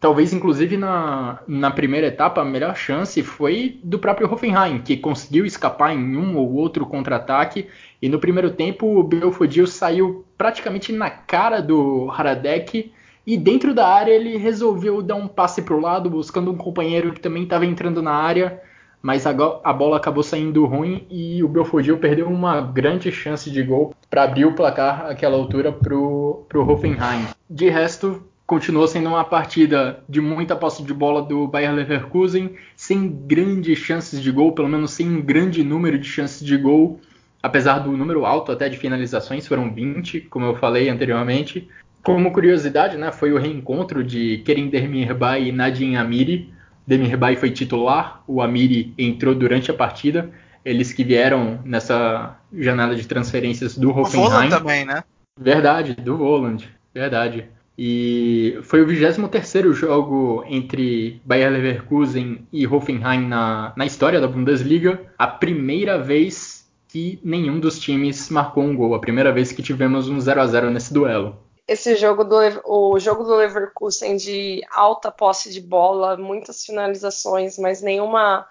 talvez 0.00 0.32
inclusive 0.32 0.76
na, 0.76 1.40
na 1.46 1.70
primeira 1.70 2.06
etapa 2.06 2.40
a 2.40 2.44
melhor 2.44 2.76
chance 2.76 3.22
foi 3.22 3.80
do 3.82 3.98
próprio 3.98 4.30
Hoffenheim, 4.32 4.80
que 4.80 4.96
conseguiu 4.96 5.44
escapar 5.44 5.94
em 5.94 6.16
um 6.16 6.36
ou 6.36 6.54
outro 6.54 6.86
contra-ataque. 6.86 7.66
E 8.00 8.08
no 8.08 8.18
primeiro 8.18 8.50
tempo 8.50 8.86
o 8.98 9.02
Belfodil 9.02 9.66
saiu 9.66 10.24
praticamente 10.36 10.92
na 10.92 11.10
cara 11.10 11.60
do 11.60 12.10
Haradek 12.10 12.92
e 13.26 13.36
dentro 13.36 13.74
da 13.74 13.86
área 13.86 14.12
ele 14.12 14.38
resolveu 14.38 15.02
dar 15.02 15.16
um 15.16 15.28
passe 15.28 15.60
para 15.60 15.74
o 15.74 15.80
lado 15.80 16.08
buscando 16.08 16.50
um 16.50 16.56
companheiro 16.56 17.12
que 17.12 17.20
também 17.20 17.42
estava 17.42 17.66
entrando 17.66 18.00
na 18.00 18.12
área, 18.12 18.62
mas 19.02 19.26
a, 19.26 19.30
a, 19.30 19.72
bola 19.72 19.96
acabou 19.96 20.22
saindo 20.22 20.64
ruim 20.64 21.06
e 21.10 21.42
o 21.42 21.48
Belfodil 21.48 21.98
perdeu 21.98 22.26
uma 22.26 22.60
grande 22.60 23.12
chance 23.12 23.50
de 23.50 23.62
gol 23.62 23.94
para 24.08 24.22
abrir 24.22 24.46
o 24.46 24.54
placar 24.54 25.06
àquela 25.06 25.36
altura 25.36 25.70
para 25.70 25.94
o 25.94 26.46
Hoffenheim. 26.54 27.26
De 27.50 27.68
resto, 27.68 28.27
continuou 28.48 28.88
sendo 28.88 29.10
uma 29.10 29.24
partida 29.24 30.02
de 30.08 30.22
muita 30.22 30.56
posse 30.56 30.82
de 30.82 30.94
bola 30.94 31.20
do 31.20 31.46
Bayer 31.46 31.70
Leverkusen, 31.70 32.56
sem 32.74 33.06
grandes 33.26 33.78
chances 33.78 34.22
de 34.22 34.32
gol, 34.32 34.52
pelo 34.52 34.70
menos 34.70 34.92
sem 34.92 35.06
um 35.06 35.20
grande 35.20 35.62
número 35.62 35.98
de 35.98 36.08
chances 36.08 36.44
de 36.44 36.56
gol, 36.56 36.98
apesar 37.42 37.80
do 37.80 37.92
número 37.92 38.24
alto 38.24 38.50
até 38.50 38.70
de 38.70 38.78
finalizações, 38.78 39.46
foram 39.46 39.70
20, 39.70 40.22
como 40.22 40.46
eu 40.46 40.56
falei 40.56 40.88
anteriormente. 40.88 41.68
Como 42.02 42.32
curiosidade, 42.32 42.96
né, 42.96 43.12
foi 43.12 43.34
o 43.34 43.38
reencontro 43.38 44.02
de 44.02 44.38
Kerem 44.38 44.70
Demirbay 44.70 45.48
e 45.48 45.52
Nadine 45.52 45.98
Amiri. 45.98 46.50
Demirbay 46.86 47.36
foi 47.36 47.50
titular, 47.50 48.22
o 48.26 48.40
Amiri 48.40 48.94
entrou 48.96 49.34
durante 49.34 49.70
a 49.70 49.74
partida. 49.74 50.30
Eles 50.64 50.90
que 50.90 51.04
vieram 51.04 51.60
nessa 51.66 52.38
janela 52.50 52.96
de 52.96 53.06
transferências 53.06 53.76
do 53.76 53.90
Hoffenheim. 53.90 54.26
O 54.26 54.30
Voland 54.30 54.50
também, 54.56 54.86
né? 54.86 55.04
Verdade, 55.38 55.92
do 55.94 56.16
Voland, 56.16 56.66
verdade. 56.94 57.57
E 57.78 58.58
foi 58.64 58.82
o 58.82 58.86
23º 58.86 59.72
jogo 59.72 60.42
entre 60.48 61.22
Bayer 61.24 61.52
Leverkusen 61.52 62.44
e 62.52 62.66
Hoffenheim 62.66 63.28
na, 63.28 63.72
na 63.76 63.86
história 63.86 64.20
da 64.20 64.26
Bundesliga. 64.26 65.00
A 65.16 65.28
primeira 65.28 65.96
vez 65.96 66.68
que 66.88 67.20
nenhum 67.22 67.60
dos 67.60 67.78
times 67.78 68.30
marcou 68.30 68.64
um 68.64 68.74
gol. 68.74 68.96
A 68.96 68.98
primeira 68.98 69.32
vez 69.32 69.52
que 69.52 69.62
tivemos 69.62 70.08
um 70.08 70.18
0 70.18 70.40
a 70.40 70.46
0 70.48 70.70
nesse 70.70 70.92
duelo. 70.92 71.38
Esse 71.68 71.94
jogo 71.94 72.24
do 72.24 72.34
o 72.64 72.98
jogo 72.98 73.22
do 73.22 73.36
Leverkusen 73.36 74.16
de 74.16 74.60
alta 74.74 75.12
posse 75.12 75.52
de 75.52 75.60
bola, 75.60 76.16
muitas 76.16 76.64
finalizações, 76.64 77.58
mas 77.58 77.80
nenhuma 77.80 78.44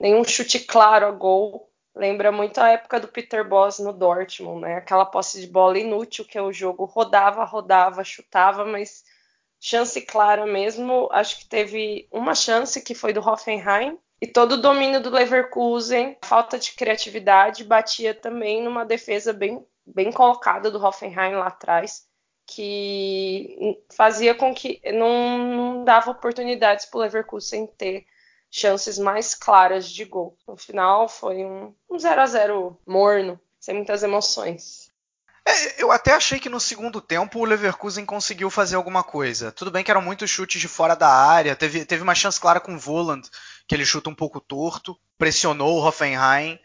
nenhum 0.00 0.24
chute 0.24 0.60
claro 0.60 1.06
a 1.06 1.10
gol 1.10 1.68
lembra 1.94 2.32
muito 2.32 2.58
a 2.58 2.70
época 2.70 3.00
do 3.00 3.08
Peter 3.08 3.46
Boss 3.46 3.78
no 3.78 3.92
Dortmund, 3.92 4.62
né? 4.62 4.76
Aquela 4.76 5.04
posse 5.04 5.40
de 5.40 5.46
bola 5.46 5.78
inútil 5.78 6.24
que 6.24 6.38
é 6.38 6.42
o 6.42 6.52
jogo 6.52 6.84
rodava, 6.84 7.44
rodava, 7.44 8.04
chutava, 8.04 8.64
mas 8.64 9.04
chance 9.60 10.00
clara 10.02 10.44
mesmo, 10.44 11.08
acho 11.12 11.38
que 11.40 11.46
teve 11.48 12.08
uma 12.10 12.34
chance 12.34 12.80
que 12.82 12.94
foi 12.94 13.12
do 13.12 13.20
Hoffenheim 13.20 13.96
e 14.20 14.26
todo 14.26 14.52
o 14.52 14.60
domínio 14.60 15.00
do 15.00 15.10
Leverkusen, 15.10 16.16
falta 16.24 16.58
de 16.58 16.72
criatividade, 16.72 17.64
batia 17.64 18.14
também 18.14 18.62
numa 18.62 18.84
defesa 18.84 19.32
bem, 19.32 19.66
bem 19.84 20.12
colocada 20.12 20.70
do 20.70 20.84
Hoffenheim 20.84 21.34
lá 21.34 21.48
atrás, 21.48 22.06
que 22.46 23.82
fazia 23.96 24.34
com 24.34 24.54
que 24.54 24.80
não, 24.92 25.38
não 25.38 25.84
dava 25.84 26.12
oportunidades 26.12 26.86
para 26.86 26.98
o 26.98 27.00
Leverkusen 27.00 27.66
ter 27.66 28.06
chances 28.52 28.98
mais 28.98 29.34
claras 29.34 29.88
de 29.88 30.04
gol. 30.04 30.36
No 30.46 30.56
final 30.56 31.08
foi 31.08 31.42
um, 31.42 31.74
0 31.98 32.20
a 32.20 32.26
0 32.26 32.78
morno, 32.86 33.40
sem 33.58 33.74
muitas 33.74 34.02
emoções. 34.02 34.92
É, 35.44 35.82
eu 35.82 35.90
até 35.90 36.12
achei 36.12 36.38
que 36.38 36.50
no 36.50 36.60
segundo 36.60 37.00
tempo 37.00 37.40
o 37.40 37.44
Leverkusen 37.44 38.04
conseguiu 38.04 38.50
fazer 38.50 38.76
alguma 38.76 39.02
coisa. 39.02 39.50
Tudo 39.50 39.70
bem 39.70 39.82
que 39.82 39.90
eram 39.90 40.02
muitos 40.02 40.30
chutes 40.30 40.60
de 40.60 40.68
fora 40.68 40.94
da 40.94 41.08
área, 41.08 41.56
teve, 41.56 41.84
teve 41.86 42.02
uma 42.02 42.14
chance 42.14 42.38
clara 42.38 42.60
com 42.60 42.74
o 42.74 42.78
Voland, 42.78 43.26
que 43.66 43.74
ele 43.74 43.86
chuta 43.86 44.10
um 44.10 44.14
pouco 44.14 44.38
torto, 44.38 44.96
pressionou 45.18 45.78
o 45.78 45.84
Hoffenheim, 45.84 46.60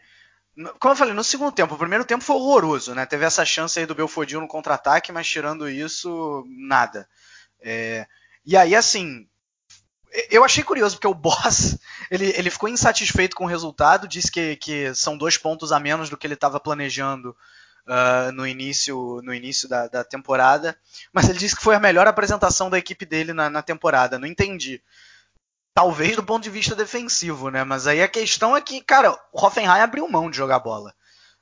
como 0.80 0.92
eu 0.92 0.96
falei, 0.96 1.14
no 1.14 1.22
segundo 1.22 1.52
tempo, 1.52 1.74
o 1.74 1.78
primeiro 1.78 2.04
tempo 2.04 2.24
foi 2.24 2.34
horroroso, 2.34 2.92
né? 2.92 3.06
Teve 3.06 3.24
essa 3.24 3.44
chance 3.44 3.78
aí 3.78 3.86
do 3.86 3.94
Belfodil 3.94 4.40
no 4.40 4.48
contra-ataque, 4.48 5.12
mas 5.12 5.28
tirando 5.28 5.70
isso, 5.70 6.44
nada. 6.48 7.08
É, 7.60 8.08
e 8.44 8.56
aí, 8.56 8.74
assim, 8.74 9.28
eu 10.30 10.44
achei 10.44 10.62
curioso, 10.64 10.96
porque 10.96 11.06
o 11.06 11.14
Boss, 11.14 11.78
ele, 12.10 12.26
ele 12.36 12.50
ficou 12.50 12.68
insatisfeito 12.68 13.36
com 13.36 13.44
o 13.44 13.48
resultado, 13.48 14.08
disse 14.08 14.30
que, 14.30 14.56
que 14.56 14.94
são 14.94 15.16
dois 15.16 15.36
pontos 15.36 15.72
a 15.72 15.80
menos 15.80 16.08
do 16.08 16.16
que 16.16 16.26
ele 16.26 16.34
estava 16.34 16.60
planejando 16.60 17.36
uh, 17.86 18.32
no 18.32 18.46
início, 18.46 19.20
no 19.22 19.34
início 19.34 19.68
da, 19.68 19.88
da, 19.88 20.04
temporada, 20.04 20.78
mas 21.12 21.28
ele 21.28 21.38
disse 21.38 21.56
que 21.56 21.62
foi 21.62 21.74
a 21.74 21.80
melhor 21.80 22.06
apresentação 22.06 22.70
da 22.70 22.78
equipe 22.78 23.04
dele 23.04 23.32
na, 23.32 23.48
na 23.48 23.62
temporada, 23.62 24.18
não 24.18 24.26
entendi. 24.26 24.82
Talvez 25.74 26.16
do 26.16 26.24
ponto 26.24 26.42
de 26.42 26.50
vista 26.50 26.74
defensivo, 26.74 27.50
né? 27.50 27.62
Mas 27.62 27.86
aí 27.86 28.02
a 28.02 28.08
questão 28.08 28.56
é 28.56 28.60
que, 28.60 28.80
cara, 28.80 29.12
o 29.32 29.44
Hoffenheim 29.44 29.80
abriu 29.80 30.08
mão 30.08 30.28
de 30.28 30.36
jogar 30.36 30.58
bola. 30.58 30.92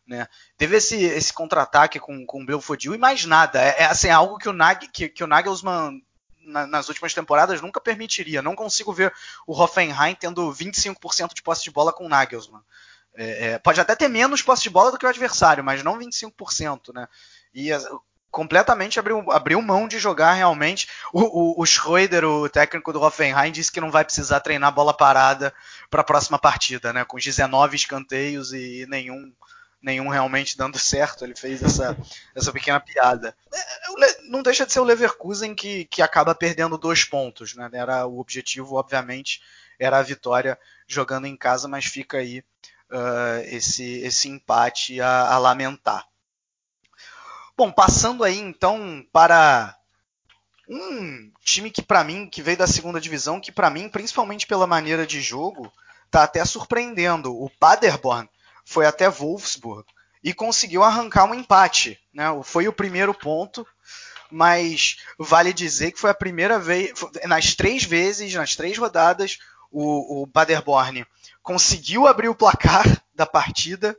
Né? 0.06 0.28
Teve 0.58 0.76
esse, 0.76 1.02
esse 1.02 1.32
contra-ataque 1.32 1.98
com, 1.98 2.24
com 2.26 2.42
o 2.42 2.46
Belfodil 2.46 2.94
e 2.94 2.98
mais 2.98 3.24
nada. 3.24 3.60
É, 3.60 3.82
é 3.82 3.84
assim, 3.86 4.08
é 4.08 4.12
algo 4.12 4.36
que 4.36 4.48
o, 4.48 4.52
Nag, 4.52 4.88
que, 4.88 5.08
que 5.08 5.24
o 5.24 5.26
Nagelsmann 5.26 6.02
na, 6.47 6.66
nas 6.66 6.88
últimas 6.88 7.12
temporadas 7.12 7.61
nunca 7.61 7.80
permitiria. 7.80 8.40
Não 8.40 8.55
consigo 8.55 8.92
ver 8.92 9.12
o 9.47 9.53
Hoffenheim 9.53 10.14
tendo 10.14 10.51
25% 10.53 11.34
de 11.34 11.42
posse 11.42 11.64
de 11.64 11.70
bola 11.70 11.92
com 11.92 12.07
o 12.07 12.09
Nagelsmann. 12.09 12.62
É, 13.14 13.49
é, 13.49 13.59
pode 13.59 13.80
até 13.80 13.94
ter 13.94 14.09
menos 14.09 14.42
posse 14.42 14.62
de 14.62 14.70
bola 14.70 14.92
do 14.92 14.99
que 14.99 15.07
o 15.07 15.09
adversário, 15.09 15.64
mas 15.64 15.82
não 15.82 15.99
25%, 15.99 16.94
né? 16.94 17.09
E 17.55 17.70
completamente 18.30 18.99
abriu, 18.99 19.30
abriu 19.32 19.62
mão 19.62 19.88
de 19.88 19.99
jogar 19.99 20.34
realmente. 20.34 20.88
O, 21.12 21.22
o, 21.22 21.62
o 21.62 21.66
Schroeder, 21.66 22.24
o 22.24 22.49
técnico 22.49 22.92
do 22.92 23.01
Hoffenheim, 23.01 23.51
disse 23.51 23.72
que 23.72 23.80
não 23.80 23.90
vai 23.90 24.05
precisar 24.05 24.40
treinar 24.40 24.72
bola 24.72 24.94
parada 24.94 25.55
para 25.90 26.03
a 26.03 26.05
próxima 26.05 26.38
partida, 26.38 26.92
né? 26.92 27.05
Com 27.05 27.16
19 27.16 27.74
escanteios 27.74 28.53
e 28.53 28.86
nenhum 28.88 29.32
nenhum 29.82 30.08
realmente 30.08 30.56
dando 30.56 30.78
certo. 30.80 31.24
Ele 31.24 31.34
fez 31.34 31.62
essa, 31.62 31.96
essa 32.34 32.52
pequena 32.52 32.80
piada. 32.80 33.36
É, 33.52 34.22
não 34.28 34.42
deixa 34.42 34.66
de 34.66 34.72
ser 34.72 34.80
o 34.80 34.84
Leverkusen 34.84 35.54
que, 35.54 35.84
que 35.86 36.02
acaba 36.02 36.34
perdendo 36.34 36.78
dois 36.78 37.04
pontos, 37.04 37.54
né? 37.54 37.68
Era 37.72 38.06
o 38.06 38.18
objetivo, 38.18 38.76
obviamente, 38.76 39.40
era 39.78 39.98
a 39.98 40.02
vitória 40.02 40.58
jogando 40.86 41.26
em 41.26 41.36
casa, 41.36 41.68
mas 41.68 41.84
fica 41.84 42.18
aí 42.18 42.40
uh, 42.90 43.40
esse, 43.46 43.98
esse 44.00 44.28
empate 44.28 45.00
a, 45.00 45.28
a 45.28 45.38
lamentar. 45.38 46.06
Bom, 47.56 47.72
passando 47.72 48.22
aí 48.22 48.38
então 48.38 49.04
para 49.12 49.74
um 50.68 51.30
time 51.42 51.70
que 51.70 51.80
para 51.80 52.04
mim, 52.04 52.28
que 52.28 52.42
veio 52.42 52.58
da 52.58 52.66
segunda 52.66 53.00
divisão, 53.00 53.40
que 53.40 53.52
para 53.52 53.70
mim, 53.70 53.88
principalmente 53.88 54.46
pela 54.46 54.66
maneira 54.66 55.06
de 55.06 55.20
jogo, 55.20 55.72
tá 56.10 56.24
até 56.24 56.44
surpreendendo. 56.44 57.32
O 57.32 57.48
Paderborn 57.48 58.28
foi 58.66 58.84
até 58.84 59.08
Wolfsburg 59.08 59.86
e 60.22 60.34
conseguiu 60.34 60.82
arrancar 60.82 61.24
um 61.24 61.34
empate. 61.34 61.98
Né? 62.12 62.24
Foi 62.42 62.66
o 62.66 62.72
primeiro 62.72 63.14
ponto, 63.14 63.64
mas 64.30 64.96
vale 65.16 65.52
dizer 65.52 65.92
que 65.92 66.00
foi 66.00 66.10
a 66.10 66.14
primeira 66.14 66.58
vez, 66.58 66.92
nas 67.24 67.54
três 67.54 67.84
vezes, 67.84 68.34
nas 68.34 68.56
três 68.56 68.76
rodadas, 68.76 69.38
o, 69.70 70.22
o 70.22 70.26
Paderborn 70.26 71.06
conseguiu 71.42 72.08
abrir 72.08 72.28
o 72.28 72.34
placar 72.34 72.84
da 73.14 73.24
partida 73.24 73.96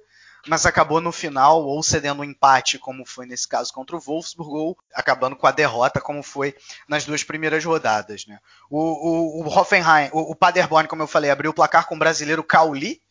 mas 0.47 0.65
acabou 0.65 1.01
no 1.01 1.11
final 1.11 1.63
ou 1.63 1.83
cedendo 1.83 2.21
um 2.21 2.25
empate, 2.25 2.79
como 2.79 3.05
foi 3.05 3.25
nesse 3.25 3.47
caso 3.47 3.73
contra 3.73 3.95
o 3.95 3.99
Wolfsburg, 3.99 4.51
ou 4.51 4.77
acabando 4.93 5.35
com 5.35 5.45
a 5.45 5.51
derrota, 5.51 6.01
como 6.01 6.23
foi 6.23 6.55
nas 6.87 7.05
duas 7.05 7.23
primeiras 7.23 7.63
rodadas. 7.63 8.25
Né? 8.25 8.39
O, 8.69 8.79
o, 8.79 9.43
o 9.43 9.47
Hoffenheim, 9.47 10.09
o, 10.11 10.31
o, 10.31 10.35
Paderborn, 10.35 10.87
como 10.87 11.03
eu 11.03 11.07
falei, 11.07 11.29
abriu 11.29 11.51
o 11.51 11.53
placar 11.53 11.87
com 11.87 11.95
o 11.95 11.99
brasileiro 11.99 12.43
Cauli. 12.43 13.01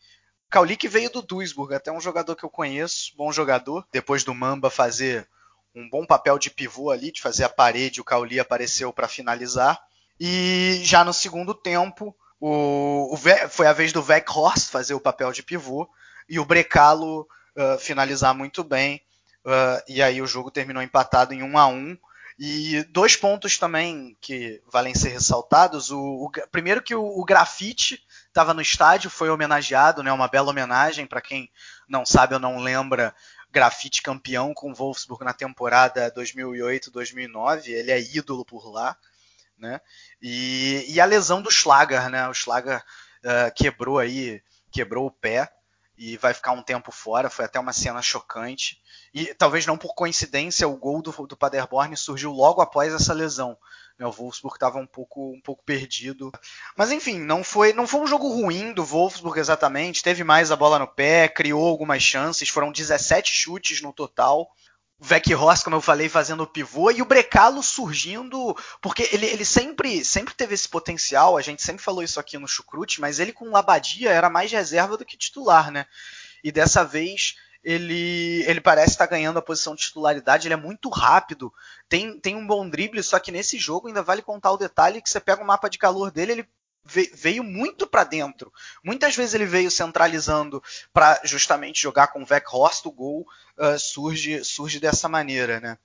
Cauli 0.49 0.77
que 0.77 0.87
veio 0.87 1.09
do 1.09 1.21
Duisburg, 1.21 1.73
até 1.73 1.91
um 1.91 1.99
jogador 1.99 2.35
que 2.35 2.43
eu 2.43 2.49
conheço, 2.49 3.11
bom 3.17 3.31
jogador. 3.31 3.85
Depois 3.91 4.23
do 4.23 4.33
Mamba 4.33 4.69
fazer 4.69 5.27
um 5.75 5.89
bom 5.89 6.05
papel 6.05 6.39
de 6.39 6.49
pivô 6.49 6.89
ali, 6.89 7.11
de 7.11 7.21
fazer 7.21 7.43
a 7.43 7.49
parede, 7.49 8.01
o 8.01 8.03
Cauli 8.03 8.39
apareceu 8.39 8.91
para 8.93 9.07
finalizar. 9.07 9.79
E 10.19 10.79
já 10.83 11.03
no 11.03 11.13
segundo 11.13 11.53
tempo, 11.53 12.15
o, 12.39 13.13
o, 13.13 13.17
foi 13.49 13.67
a 13.67 13.73
vez 13.73 13.91
do 13.91 14.01
Weghorst 14.01 14.69
fazer 14.69 14.93
o 14.93 14.99
papel 14.99 15.31
de 15.31 15.43
pivô 15.43 15.87
e 16.27 16.39
o 16.39 16.45
Brecalo 16.45 17.27
uh, 17.55 17.77
finalizar 17.79 18.33
muito 18.33 18.63
bem. 18.63 19.01
Uh, 19.45 19.83
e 19.87 20.01
aí 20.01 20.21
o 20.21 20.27
jogo 20.27 20.49
terminou 20.49 20.81
empatado 20.81 21.33
em 21.33 21.43
1 21.43 21.57
a 21.57 21.67
1 21.67 21.97
E 22.39 22.83
dois 22.89 23.15
pontos 23.15 23.57
também 23.57 24.17
que 24.19 24.61
valem 24.71 24.95
ser 24.95 25.09
ressaltados. 25.09 25.91
O, 25.91 26.25
o 26.25 26.31
primeiro 26.51 26.81
que 26.81 26.95
o, 26.95 27.03
o 27.03 27.23
grafite 27.23 28.01
estava 28.37 28.53
no 28.53 28.61
estádio, 28.61 29.09
foi 29.09 29.31
homenageado, 29.31 30.03
né, 30.03 30.11
uma 30.11 30.27
bela 30.27 30.51
homenagem 30.51 31.07
para 31.07 31.19
quem 31.19 31.51
não 31.87 32.05
sabe 32.05 32.35
ou 32.35 32.39
não 32.39 32.59
lembra. 32.59 33.15
Grafite 33.49 34.03
campeão 34.03 34.53
com 34.53 34.75
Wolfsburg 34.75 35.25
na 35.25 35.33
temporada 35.33 36.11
2008-2009, 36.11 37.69
ele 37.69 37.91
é 37.91 37.99
ídolo 37.99 38.45
por 38.45 38.69
lá, 38.69 38.95
né? 39.57 39.81
E, 40.21 40.85
e, 40.87 41.01
a 41.01 41.05
lesão 41.05 41.41
do 41.41 41.49
Schlager, 41.49 42.09
né? 42.09 42.27
O 42.27 42.33
Schlager 42.33 42.77
uh, 43.23 43.51
quebrou 43.55 43.97
aí, 43.97 44.43
quebrou 44.69 45.07
o 45.07 45.11
pé 45.11 45.51
e 45.97 46.17
vai 46.17 46.33
ficar 46.33 46.51
um 46.51 46.61
tempo 46.61 46.91
fora. 46.91 47.31
Foi 47.31 47.45
até 47.45 47.59
uma 47.59 47.73
cena 47.73 48.01
chocante. 48.01 48.79
E 49.13 49.33
talvez 49.33 49.65
não 49.65 49.77
por 49.77 49.95
coincidência, 49.95 50.67
o 50.67 50.77
gol 50.77 51.01
do, 51.01 51.11
do 51.25 51.37
Paderborn 51.37 51.95
surgiu 51.97 52.31
logo 52.31 52.61
após 52.61 52.93
essa 52.93 53.13
lesão. 53.13 53.57
Né, 53.97 54.05
o 54.05 54.11
Wolfsburg 54.11 54.55
estava 54.55 54.77
um 54.77 54.85
pouco, 54.85 55.31
um 55.31 55.41
pouco 55.41 55.63
perdido. 55.63 56.31
Mas 56.75 56.91
enfim, 56.91 57.19
não 57.19 57.43
foi, 57.43 57.73
não 57.73 57.87
foi 57.87 58.01
um 58.01 58.07
jogo 58.07 58.27
ruim 58.29 58.73
do 58.73 58.83
Wolfsburg 58.83 59.39
exatamente. 59.39 60.03
Teve 60.03 60.23
mais 60.23 60.51
a 60.51 60.55
bola 60.55 60.77
no 60.77 60.87
pé, 60.87 61.27
criou 61.27 61.67
algumas 61.67 62.03
chances. 62.03 62.49
Foram 62.49 62.71
17 62.71 63.31
chutes 63.31 63.81
no 63.81 63.91
total 63.91 64.47
o 64.99 65.05
Vecchioros, 65.05 65.61
como 65.61 65.75
eu 65.75 65.81
falei, 65.81 66.09
fazendo 66.09 66.41
o 66.41 66.47
pivô, 66.47 66.89
e 66.89 67.01
o 67.01 67.05
Brecalo 67.05 67.61
surgindo, 67.61 68.55
porque 68.81 69.07
ele, 69.11 69.27
ele 69.27 69.45
sempre, 69.45 70.03
sempre 70.03 70.33
teve 70.33 70.55
esse 70.55 70.67
potencial, 70.67 71.37
a 71.37 71.41
gente 71.41 71.61
sempre 71.61 71.83
falou 71.83 72.01
isso 72.01 72.19
aqui 72.19 72.37
no 72.37 72.47
Chucrute, 72.47 72.99
mas 72.99 73.19
ele 73.19 73.31
com 73.31 73.45
o 73.45 73.51
Labadia 73.51 74.09
era 74.09 74.29
mais 74.29 74.51
reserva 74.51 74.97
do 74.97 75.05
que 75.05 75.15
titular, 75.15 75.71
né? 75.71 75.85
E 76.43 76.51
dessa 76.51 76.83
vez 76.83 77.35
ele, 77.67 78.45
ele 78.47 78.61
parece 78.61 78.91
estar 78.91 79.07
ganhando 79.07 79.39
a 79.39 79.41
posição 79.41 79.75
de 79.75 79.81
titularidade, 79.81 80.47
ele 80.47 80.53
é 80.53 80.57
muito 80.57 80.87
rápido, 80.87 81.53
tem, 81.89 82.17
tem 82.17 82.33
um 82.33 82.47
bom 82.47 82.67
drible, 82.69 83.03
só 83.03 83.19
que 83.19 83.29
nesse 83.29 83.57
jogo 83.57 83.89
ainda 83.89 84.01
vale 84.01 84.21
contar 84.21 84.53
o 84.53 84.57
detalhe 84.57 85.01
que 85.01 85.09
você 85.09 85.19
pega 85.19 85.43
o 85.43 85.45
mapa 85.45 85.69
de 85.69 85.77
calor 85.77 86.09
dele, 86.09 86.31
ele 86.31 86.49
veio 87.13 87.43
muito 87.43 87.85
para 87.85 88.05
dentro. 88.05 88.53
Muitas 88.81 89.17
vezes 89.17 89.33
ele 89.33 89.45
veio 89.45 89.69
centralizando 89.69 90.63
para 90.93 91.19
justamente 91.25 91.81
jogar 91.81 92.07
com 92.07 92.23
o 92.23 92.25
Weghorst, 92.25 92.85
o 92.85 92.91
gol 92.91 93.27
uh, 93.57 93.77
surge, 93.77 94.45
surge 94.45 94.79
dessa 94.79 95.09
maneira, 95.09 95.59
né? 95.59 95.77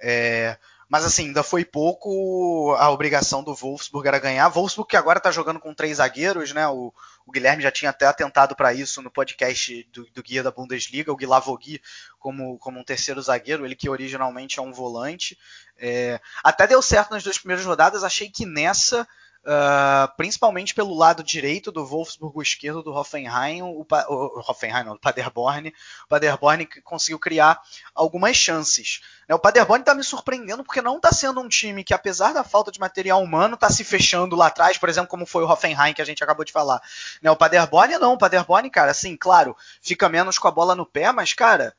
É, 0.00 0.56
mas 0.88 1.04
assim, 1.04 1.26
ainda 1.26 1.42
foi 1.42 1.64
pouco 1.64 2.74
a 2.78 2.90
obrigação 2.90 3.42
do 3.42 3.54
Wolfsburg 3.54 4.06
era 4.06 4.18
ganhar. 4.18 4.48
Wolfsburg 4.48 4.88
que 4.88 4.96
agora 4.96 5.18
está 5.18 5.30
jogando 5.32 5.58
com 5.58 5.74
três 5.74 5.96
zagueiros, 5.96 6.52
né? 6.52 6.68
O, 6.68 6.92
o 7.26 7.32
Guilherme 7.32 7.62
já 7.62 7.72
tinha 7.72 7.90
até 7.90 8.06
atentado 8.06 8.54
para 8.54 8.72
isso 8.72 9.02
no 9.02 9.10
podcast 9.10 9.82
do, 9.92 10.06
do, 10.12 10.22
guia 10.22 10.44
da 10.44 10.52
Bundesliga, 10.52 11.12
o 11.12 11.16
Guilavogui 11.16 11.82
como, 12.20 12.56
como 12.58 12.78
um 12.78 12.84
terceiro 12.84 13.20
zagueiro, 13.20 13.64
ele 13.64 13.74
que 13.74 13.90
originalmente 13.90 14.60
é 14.60 14.62
um 14.62 14.72
volante. 14.72 15.36
É, 15.76 16.20
até 16.42 16.66
deu 16.68 16.80
certo 16.80 17.10
nas 17.10 17.24
duas 17.24 17.38
primeiras 17.38 17.64
rodadas, 17.64 18.04
achei 18.04 18.30
que 18.30 18.46
nessa 18.46 19.06
Uh, 19.46 20.10
principalmente 20.16 20.74
pelo 20.74 20.92
lado 20.92 21.22
direito 21.22 21.70
do 21.70 21.86
Wolfsburg, 21.86 22.36
o 22.36 22.42
esquerdo 22.42 22.82
do 22.82 22.92
Hoffenheim, 22.92 23.62
o, 23.62 23.86
o, 23.88 24.40
Hoffenheim 24.40 24.82
não, 24.82 24.94
o 24.94 24.98
Paderborn, 24.98 25.72
o 26.04 26.08
Paderborn 26.08 26.66
conseguiu 26.82 27.16
criar 27.16 27.62
algumas 27.94 28.36
chances. 28.36 29.02
Né? 29.28 29.36
O 29.36 29.38
Paderborn 29.38 29.82
está 29.82 29.94
me 29.94 30.02
surpreendendo 30.02 30.64
porque 30.64 30.82
não 30.82 30.96
está 30.96 31.12
sendo 31.12 31.40
um 31.40 31.48
time 31.48 31.84
que, 31.84 31.94
apesar 31.94 32.34
da 32.34 32.42
falta 32.42 32.72
de 32.72 32.80
material 32.80 33.22
humano, 33.22 33.54
está 33.54 33.70
se 33.70 33.84
fechando 33.84 34.34
lá 34.34 34.48
atrás, 34.48 34.78
por 34.78 34.88
exemplo, 34.88 35.08
como 35.08 35.24
foi 35.24 35.44
o 35.44 35.48
Hoffenheim 35.48 35.94
que 35.94 36.02
a 36.02 36.06
gente 36.06 36.24
acabou 36.24 36.44
de 36.44 36.50
falar. 36.50 36.82
Né? 37.22 37.30
O 37.30 37.36
Paderborn 37.36 37.96
não, 37.98 38.14
o 38.14 38.18
Paderborn, 38.18 38.68
cara, 38.68 38.90
assim, 38.90 39.16
claro, 39.16 39.56
fica 39.80 40.08
menos 40.08 40.40
com 40.40 40.48
a 40.48 40.50
bola 40.50 40.74
no 40.74 40.84
pé, 40.84 41.12
mas, 41.12 41.32
cara, 41.32 41.72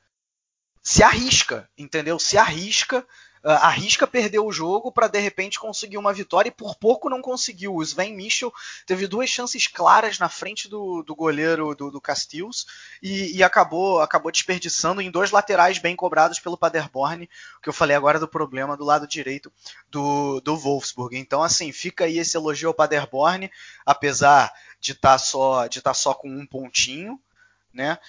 se 0.81 1.03
arrisca, 1.03 1.69
entendeu? 1.77 2.17
Se 2.17 2.37
arrisca 2.37 3.05
arrisca 3.55 4.05
perder 4.05 4.39
o 4.39 4.51
jogo 4.51 4.91
para 4.91 5.07
de 5.07 5.19
repente 5.19 5.59
conseguir 5.59 5.97
uma 5.97 6.13
vitória 6.13 6.49
e 6.49 6.51
por 6.51 6.75
pouco 6.75 7.09
não 7.09 7.21
conseguiu. 7.21 7.75
O 7.75 7.83
Sven 7.83 8.15
Michel 8.15 8.53
teve 8.85 9.07
duas 9.07 9.29
chances 9.29 9.67
claras 9.67 10.19
na 10.19 10.27
frente 10.27 10.67
do, 10.67 11.01
do 11.03 11.15
goleiro 11.15 11.73
do, 11.73 11.89
do 11.89 12.01
Castils 12.01 12.65
e, 13.01 13.37
e, 13.37 13.43
acabou, 13.43 14.01
acabou 14.01 14.31
desperdiçando 14.31 15.01
em 15.01 15.09
dois 15.09 15.31
laterais 15.31 15.77
bem 15.77 15.95
cobrados 15.95 16.39
pelo 16.39 16.57
Paderborn, 16.57 17.29
que 17.61 17.69
eu 17.69 17.73
falei 17.73 17.95
agora 17.95 18.19
do 18.19 18.27
problema 18.27 18.75
do 18.75 18.83
lado 18.83 19.07
direito 19.07 19.51
do, 19.89 20.41
do 20.41 20.57
Wolfsburg. 20.57 21.17
Então, 21.17 21.41
assim, 21.41 21.71
fica 21.71 22.05
aí 22.05 22.19
esse 22.19 22.35
elogio 22.35 22.67
ao 22.67 22.73
Paderborn, 22.73 23.49
apesar 23.85 24.51
de 24.79 24.91
estar 24.91 25.13
tá 25.13 25.17
só, 25.17 25.67
de 25.67 25.81
tá 25.81 25.93
só 25.93 26.13
com 26.13 26.29
um 26.29 26.45
pontinho. 26.45 27.19
Né? 27.77 27.99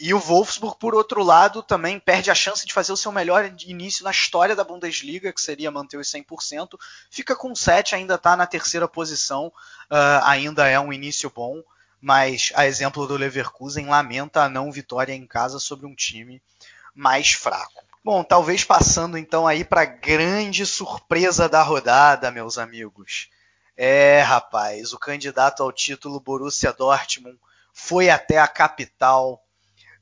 E 0.00 0.12
o 0.12 0.18
Wolfsburg, 0.18 0.76
por 0.80 0.96
outro 0.96 1.22
lado, 1.22 1.62
também 1.62 2.00
perde 2.00 2.28
a 2.28 2.34
chance 2.34 2.66
de 2.66 2.72
fazer 2.72 2.92
o 2.92 2.96
seu 2.96 3.12
melhor 3.12 3.54
início 3.64 4.02
na 4.02 4.10
história 4.10 4.56
da 4.56 4.64
Bundesliga, 4.64 5.32
que 5.32 5.40
seria 5.40 5.70
manter 5.70 5.96
os 5.96 6.08
100%. 6.08 6.76
Fica 7.08 7.36
com 7.36 7.54
7, 7.54 7.94
ainda 7.94 8.16
está 8.16 8.36
na 8.36 8.48
terceira 8.48 8.88
posição, 8.88 9.46
uh, 9.46 10.24
ainda 10.24 10.66
é 10.66 10.80
um 10.80 10.92
início 10.92 11.30
bom, 11.30 11.62
mas 12.00 12.50
a 12.56 12.66
exemplo 12.66 13.06
do 13.06 13.16
Leverkusen 13.16 13.86
lamenta 13.86 14.42
a 14.42 14.48
não 14.48 14.72
vitória 14.72 15.12
em 15.12 15.24
casa 15.24 15.60
sobre 15.60 15.86
um 15.86 15.94
time 15.94 16.42
mais 16.92 17.30
fraco. 17.30 17.84
Bom, 18.04 18.24
talvez 18.24 18.64
passando 18.64 19.16
então 19.16 19.46
aí 19.46 19.64
para 19.64 19.84
grande 19.84 20.66
surpresa 20.66 21.48
da 21.48 21.62
rodada, 21.62 22.28
meus 22.32 22.58
amigos. 22.58 23.28
É, 23.76 24.20
rapaz, 24.20 24.92
o 24.92 24.98
candidato 24.98 25.62
ao 25.62 25.70
título 25.70 26.18
Borussia 26.18 26.72
Dortmund 26.72 27.38
foi 27.72 28.10
até 28.10 28.38
a 28.38 28.46
capital 28.48 29.42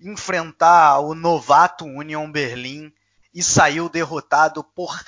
enfrentar 0.01 1.01
o 1.01 1.14
novato 1.14 1.85
Union 1.85 2.31
Berlim 2.31 2.93
e 3.35 3.43
saiu 3.43 3.89
derrotado 3.89 4.64
por 4.64 4.99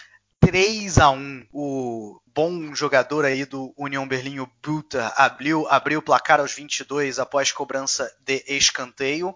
3 0.40 0.98
a 0.98 1.10
1. 1.10 1.46
O 1.52 2.20
bom 2.26 2.74
jogador 2.74 3.24
aí 3.24 3.44
do 3.44 3.74
Union 3.76 4.06
Berlim, 4.06 4.40
o 4.40 4.50
Buta, 4.62 5.12
abriu, 5.16 5.66
abriu 5.68 6.00
o 6.00 6.02
placar 6.02 6.40
aos 6.40 6.52
22 6.52 7.18
após 7.18 7.52
cobrança 7.52 8.12
de 8.20 8.44
escanteio. 8.46 9.34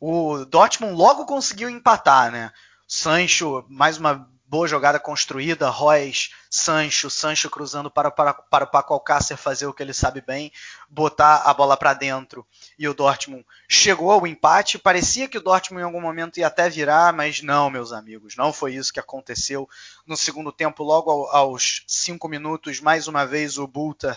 O 0.00 0.44
Dortmund 0.44 0.94
logo 0.94 1.24
conseguiu 1.24 1.70
empatar, 1.70 2.30
né? 2.30 2.52
Sancho, 2.86 3.64
mais 3.68 3.96
uma 3.96 4.28
boa 4.54 4.68
jogada 4.68 5.00
construída, 5.00 5.68
Royce, 5.68 6.30
Sancho, 6.48 7.10
Sancho 7.10 7.50
cruzando 7.50 7.90
para, 7.90 8.08
para, 8.08 8.32
para 8.32 8.64
o 8.64 8.70
Paco 8.70 8.94
Alcácer 8.94 9.36
fazer 9.36 9.66
o 9.66 9.74
que 9.74 9.82
ele 9.82 9.92
sabe 9.92 10.20
bem, 10.20 10.52
botar 10.88 11.38
a 11.38 11.52
bola 11.52 11.76
para 11.76 11.92
dentro. 11.92 12.46
E 12.78 12.86
o 12.86 12.94
Dortmund 12.94 13.44
chegou 13.68 14.12
ao 14.12 14.24
empate. 14.28 14.78
Parecia 14.78 15.26
que 15.26 15.38
o 15.38 15.42
Dortmund 15.42 15.82
em 15.82 15.84
algum 15.84 16.00
momento 16.00 16.38
ia 16.38 16.46
até 16.46 16.70
virar, 16.70 17.12
mas 17.12 17.42
não, 17.42 17.68
meus 17.68 17.92
amigos, 17.92 18.36
não 18.36 18.52
foi 18.52 18.76
isso 18.76 18.92
que 18.92 19.00
aconteceu. 19.00 19.68
No 20.06 20.16
segundo 20.16 20.52
tempo, 20.52 20.84
logo 20.84 21.26
aos 21.32 21.82
cinco 21.88 22.28
minutos, 22.28 22.80
mais 22.80 23.08
uma 23.08 23.26
vez 23.26 23.58
o 23.58 23.66
Bulta 23.66 24.16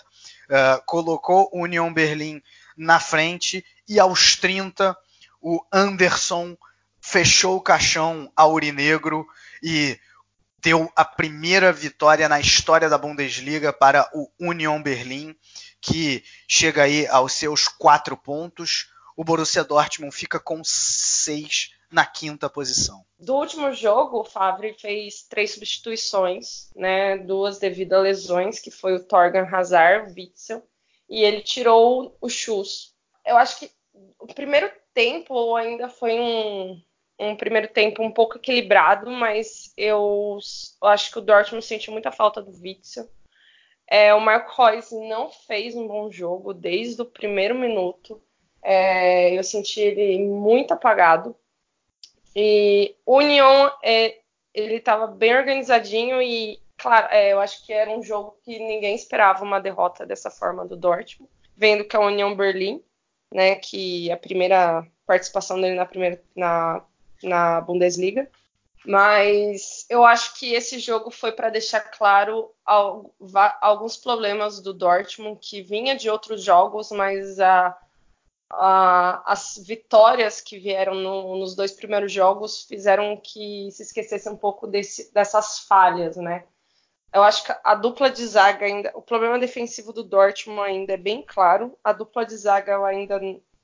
uh, 0.51 0.85
colocou 0.85 1.49
o 1.51 1.63
Union 1.63 1.91
Berlim 1.91 2.43
na 2.77 2.99
frente 2.99 3.65
e 3.89 3.99
aos 3.99 4.35
30 4.35 4.95
o 5.41 5.65
Anderson 5.73 6.55
fechou 7.01 7.57
o 7.57 7.61
caixão 7.61 8.31
aurinegro 8.35 9.25
e 9.63 9.99
deu 10.61 10.91
a 10.95 11.05
primeira 11.05 11.71
vitória 11.71 12.27
na 12.27 12.39
história 12.39 12.89
da 12.89 12.97
Bundesliga 12.97 13.71
para 13.71 14.09
o 14.13 14.29
Union 14.39 14.81
Berlim, 14.81 15.35
que 15.79 16.23
chega 16.47 16.83
aí 16.83 17.07
aos 17.07 17.33
seus 17.33 17.67
quatro 17.67 18.17
pontos. 18.17 18.89
O 19.15 19.23
Borussia 19.23 19.63
Dortmund 19.63 20.13
fica 20.15 20.39
com 20.39 20.61
seis 20.63 21.71
na 21.91 22.05
quinta 22.05 22.49
posição. 22.49 23.05
Do 23.17 23.35
último 23.35 23.71
jogo, 23.73 24.19
o 24.19 24.23
Favre 24.23 24.75
fez 24.79 25.23
três 25.23 25.51
substituições, 25.51 26.69
né, 26.75 27.17
duas 27.17 27.57
devido 27.57 27.93
a 27.93 27.99
lesões, 27.99 28.59
que 28.59 28.69
foi 28.69 28.93
o 28.93 29.03
Torgan 29.03 29.47
Hazard, 29.49 30.11
o 30.11 30.13
Witzel, 30.13 30.61
e 31.09 31.23
ele 31.23 31.41
tirou 31.41 32.15
o 32.19 32.29
Schuss. 32.29 32.93
Eu 33.25 33.37
acho 33.37 33.59
que 33.59 33.71
o 34.19 34.27
primeiro 34.27 34.69
tempo 34.93 35.55
ainda 35.55 35.89
foi 35.89 36.19
um, 36.19 36.81
um 37.19 37.35
primeiro 37.35 37.67
tempo 37.67 38.03
um 38.03 38.11
pouco 38.11 38.37
equilibrado, 38.37 39.09
mas 39.09 39.73
eu, 39.75 40.37
eu 40.81 40.87
acho 40.87 41.11
que 41.11 41.17
o 41.17 41.21
Dortmund 41.21 41.65
sentiu 41.65 41.91
muita 41.93 42.11
falta 42.11 42.41
do 42.41 42.51
Witzel. 42.51 43.09
É, 43.87 44.13
o 44.13 44.19
Marco 44.19 44.61
Reus 44.61 44.91
não 44.91 45.29
fez 45.29 45.75
um 45.75 45.87
bom 45.87 46.11
jogo 46.11 46.53
desde 46.53 47.01
o 47.01 47.05
primeiro 47.05 47.55
minuto. 47.55 48.21
É, 48.61 49.37
eu 49.37 49.43
senti 49.43 49.79
ele 49.79 50.19
muito 50.25 50.73
apagado. 50.73 51.35
E 52.35 52.95
o 53.05 53.17
Union, 53.17 53.69
é, 53.81 54.19
ele 54.53 54.75
estava 54.75 55.07
bem 55.07 55.35
organizadinho 55.35 56.21
e, 56.21 56.59
claro, 56.77 57.07
é, 57.11 57.33
eu 57.33 57.39
acho 57.39 57.65
que 57.65 57.73
era 57.73 57.89
um 57.89 58.03
jogo 58.03 58.37
que 58.43 58.59
ninguém 58.59 58.93
esperava 58.93 59.43
uma 59.43 59.59
derrota 59.59 60.05
dessa 60.05 60.29
forma 60.29 60.65
do 60.65 60.75
Dortmund, 60.75 61.31
vendo 61.55 61.85
que 61.85 61.95
a 61.95 62.01
União 62.01 62.35
Berlim, 62.35 62.83
né, 63.33 63.55
que 63.55 64.11
a 64.11 64.17
primeira 64.17 64.85
participação 65.05 65.59
dele 65.59 65.75
na 65.75 65.85
primeira 65.85 66.21
na 66.35 66.85
na 67.23 67.61
Bundesliga. 67.61 68.29
Mas 68.85 69.85
eu 69.89 70.05
acho 70.05 70.39
que 70.39 70.53
esse 70.53 70.79
jogo 70.79 71.11
foi 71.11 71.31
para 71.31 71.49
deixar 71.49 71.81
claro 71.81 72.53
alguns 73.61 73.97
problemas 73.97 74.61
do 74.61 74.73
Dortmund 74.73 75.39
que 75.41 75.61
vinha 75.61 75.95
de 75.95 76.09
outros 76.09 76.41
jogos, 76.41 76.89
mas 76.91 77.37
a, 77.37 77.77
a, 78.49 79.23
as 79.25 79.57
vitórias 79.57 80.39
que 80.39 80.57
vieram 80.57 80.95
no, 80.95 81.37
nos 81.37 81.53
dois 81.53 81.73
primeiros 81.73 82.11
jogos 82.11 82.63
fizeram 82.63 83.17
que 83.17 83.69
se 83.71 83.83
esquecesse 83.83 84.29
um 84.29 84.37
pouco 84.37 84.65
desse, 84.65 85.11
dessas 85.13 85.59
falhas, 85.59 86.15
né? 86.15 86.45
Eu 87.13 87.23
acho 87.23 87.43
que 87.43 87.53
a 87.63 87.73
dupla 87.73 88.09
de 88.09 88.25
zaga 88.25 88.65
ainda, 88.65 88.91
o 88.93 89.01
problema 89.01 89.39
defensivo 89.39 89.91
do 89.91 90.03
Dortmund 90.03 90.61
ainda 90.61 90.93
é 90.93 90.97
bem 90.97 91.21
claro. 91.21 91.77
A 91.83 91.91
dupla 91.91 92.25
de 92.25 92.37
zaga 92.37 92.77
ainda 92.85 93.19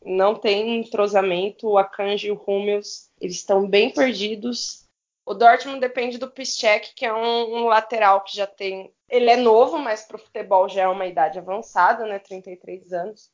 não 0.05 0.35
tem 0.35 0.79
entrosamento. 0.79 1.67
O 1.67 1.77
Akanji 1.77 2.27
e 2.27 2.31
o 2.31 2.41
Hummels 2.45 3.09
eles 3.19 3.35
estão 3.35 3.67
bem 3.67 3.89
perdidos. 3.89 4.83
O 5.25 5.33
Dortmund 5.33 5.79
depende 5.79 6.17
do 6.17 6.29
Piszczek, 6.29 6.93
que 6.95 7.05
é 7.05 7.13
um, 7.13 7.55
um, 7.55 7.65
lateral 7.65 8.21
que 8.23 8.35
já 8.35 8.45
tem. 8.45 8.93
Ele 9.09 9.29
é 9.29 9.37
novo, 9.37 9.77
mas 9.77 10.05
para 10.05 10.17
o 10.17 10.19
futebol 10.19 10.67
já 10.67 10.83
é 10.83 10.87
uma 10.87 11.05
idade 11.05 11.39
avançada, 11.39 12.05
né? 12.05 12.19
33 12.19 12.91
anos. 12.91 13.31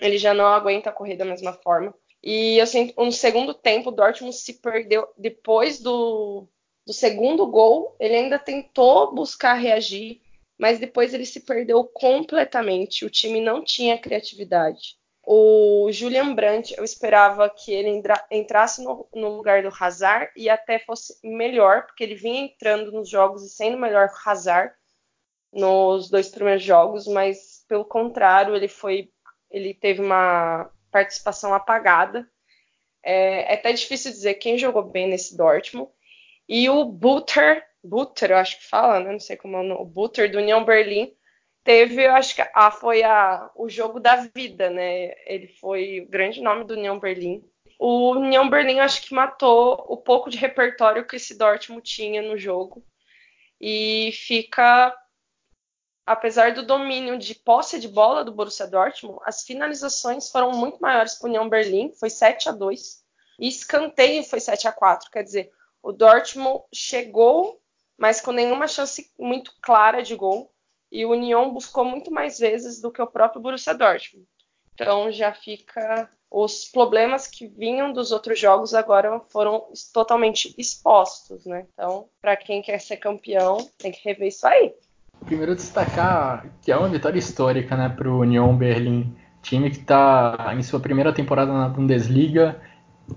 Ele 0.00 0.16
já 0.16 0.32
não 0.32 0.46
aguenta 0.46 0.90
a 0.90 0.92
corrida 0.92 1.24
da 1.24 1.30
mesma 1.30 1.52
forma. 1.52 1.92
E 2.22 2.56
eu 2.58 2.66
sinto, 2.66 2.94
no 3.02 3.12
segundo 3.12 3.52
tempo, 3.52 3.90
o 3.90 3.92
Dortmund 3.92 4.34
se 4.34 4.54
perdeu. 4.60 5.08
Depois 5.18 5.80
do, 5.80 6.48
do 6.86 6.92
segundo 6.92 7.46
gol, 7.46 7.96
ele 7.98 8.14
ainda 8.14 8.38
tentou 8.38 9.12
buscar 9.14 9.54
reagir, 9.54 10.20
mas 10.58 10.78
depois 10.78 11.12
ele 11.12 11.26
se 11.26 11.40
perdeu 11.40 11.84
completamente. 11.84 13.04
O 13.04 13.10
time 13.10 13.40
não 13.40 13.64
tinha 13.64 13.98
criatividade. 13.98 14.96
O 15.26 15.90
Julian 15.90 16.34
Brandt, 16.34 16.74
eu 16.76 16.84
esperava 16.84 17.48
que 17.48 17.72
ele 17.72 18.02
entrasse 18.30 18.84
no, 18.84 19.08
no, 19.14 19.36
lugar 19.36 19.62
do 19.62 19.72
Hazard 19.80 20.30
e 20.36 20.50
até 20.50 20.78
fosse 20.78 21.18
melhor, 21.24 21.86
porque 21.86 22.04
ele 22.04 22.14
vinha 22.14 22.44
entrando 22.44 22.92
nos 22.92 23.08
jogos 23.08 23.42
e 23.42 23.48
sendo 23.48 23.78
melhor 23.78 24.08
que 24.08 24.14
o 24.14 24.30
Hazard 24.30 24.74
nos 25.50 26.10
dois 26.10 26.28
primeiros 26.28 26.62
jogos, 26.62 27.06
mas 27.06 27.64
pelo 27.68 27.84
contrário, 27.84 28.54
ele 28.54 28.68
foi, 28.68 29.10
ele 29.50 29.72
teve 29.72 30.02
uma 30.02 30.70
participação 30.90 31.54
apagada. 31.54 32.28
É, 33.02 33.52
é 33.52 33.54
até 33.54 33.72
difícil 33.72 34.10
dizer 34.10 34.34
quem 34.34 34.58
jogou 34.58 34.82
bem 34.82 35.08
nesse 35.08 35.36
Dortmund. 35.36 35.90
E 36.46 36.68
o 36.68 36.84
Butter, 36.84 37.64
Butter, 37.82 38.32
eu 38.32 38.36
acho 38.36 38.58
que 38.58 38.66
fala, 38.66 39.00
né? 39.00 39.12
Não 39.12 39.20
sei 39.20 39.36
como 39.36 39.56
é 39.56 39.60
o 39.60 39.62
nome, 39.62 39.80
o 39.80 39.86
Butter 39.86 40.30
do 40.30 40.38
União 40.38 40.64
Berlim 40.64 41.14
teve, 41.64 42.06
eu 42.06 42.12
acho 42.12 42.36
que 42.36 42.42
a, 42.54 42.70
foi 42.70 43.02
a, 43.02 43.50
o 43.56 43.68
jogo 43.68 43.98
da 43.98 44.16
vida, 44.16 44.68
né? 44.68 45.14
Ele 45.26 45.48
foi 45.48 46.02
o 46.02 46.08
grande 46.08 46.42
nome 46.42 46.64
do 46.64 46.74
União 46.74 46.98
Berlim. 47.00 47.42
O 47.78 48.12
União 48.12 48.48
Berlim 48.48 48.78
acho 48.80 49.02
que 49.02 49.14
matou 49.14 49.84
o 49.88 49.96
pouco 49.96 50.30
de 50.30 50.36
repertório 50.36 51.06
que 51.06 51.16
esse 51.16 51.36
Dortmund 51.36 51.82
tinha 51.82 52.22
no 52.22 52.36
jogo. 52.36 52.84
E 53.60 54.12
fica, 54.12 54.94
apesar 56.06 56.52
do 56.52 56.66
domínio 56.66 57.18
de 57.18 57.34
posse 57.34 57.80
de 57.80 57.88
bola 57.88 58.24
do 58.24 58.32
Borussia 58.32 58.66
Dortmund, 58.66 59.18
as 59.24 59.42
finalizações 59.42 60.30
foram 60.30 60.52
muito 60.52 60.78
maiores 60.80 61.14
para 61.14 61.26
o 61.26 61.28
União 61.30 61.48
Berlim, 61.48 61.92
foi 61.98 62.10
7 62.10 62.50
a 62.50 62.52
2 62.52 63.02
e 63.40 63.48
escanteio 63.48 64.22
foi 64.22 64.38
7 64.38 64.68
a 64.68 64.72
4 64.72 65.10
quer 65.10 65.22
dizer, 65.24 65.50
o 65.82 65.90
Dortmund 65.90 66.62
chegou, 66.72 67.60
mas 67.98 68.20
com 68.20 68.30
nenhuma 68.30 68.68
chance 68.68 69.10
muito 69.18 69.52
clara 69.60 70.02
de 70.02 70.14
gol 70.14 70.53
e 70.94 71.04
o 71.04 71.10
Union 71.10 71.52
buscou 71.52 71.84
muito 71.84 72.12
mais 72.12 72.38
vezes 72.38 72.80
do 72.80 72.88
que 72.88 73.02
o 73.02 73.06
próprio 73.06 73.42
Borussia 73.42 73.74
Dortmund. 73.74 74.24
Então 74.74 75.10
já 75.10 75.32
fica 75.32 76.08
os 76.30 76.66
problemas 76.66 77.26
que 77.26 77.48
vinham 77.48 77.92
dos 77.92 78.12
outros 78.12 78.38
jogos 78.38 78.74
agora 78.74 79.20
foram 79.28 79.66
totalmente 79.92 80.54
expostos, 80.56 81.44
né? 81.46 81.66
Então, 81.72 82.08
para 82.20 82.36
quem 82.36 82.62
quer 82.62 82.78
ser 82.78 82.96
campeão, 82.98 83.58
tem 83.76 83.90
que 83.90 84.00
rever 84.04 84.28
isso 84.28 84.46
aí. 84.46 84.72
Primeiro 85.24 85.56
destacar 85.56 86.46
que 86.62 86.70
é 86.70 86.76
uma 86.76 86.88
vitória 86.88 87.18
histórica, 87.18 87.76
né, 87.76 87.88
para 87.88 88.08
o 88.08 88.20
Union 88.20 88.56
Berlim, 88.56 89.16
time 89.42 89.70
que 89.70 89.78
está 89.78 90.52
em 90.56 90.62
sua 90.62 90.78
primeira 90.78 91.12
temporada 91.12 91.52
na 91.52 91.68
Bundesliga 91.68 92.60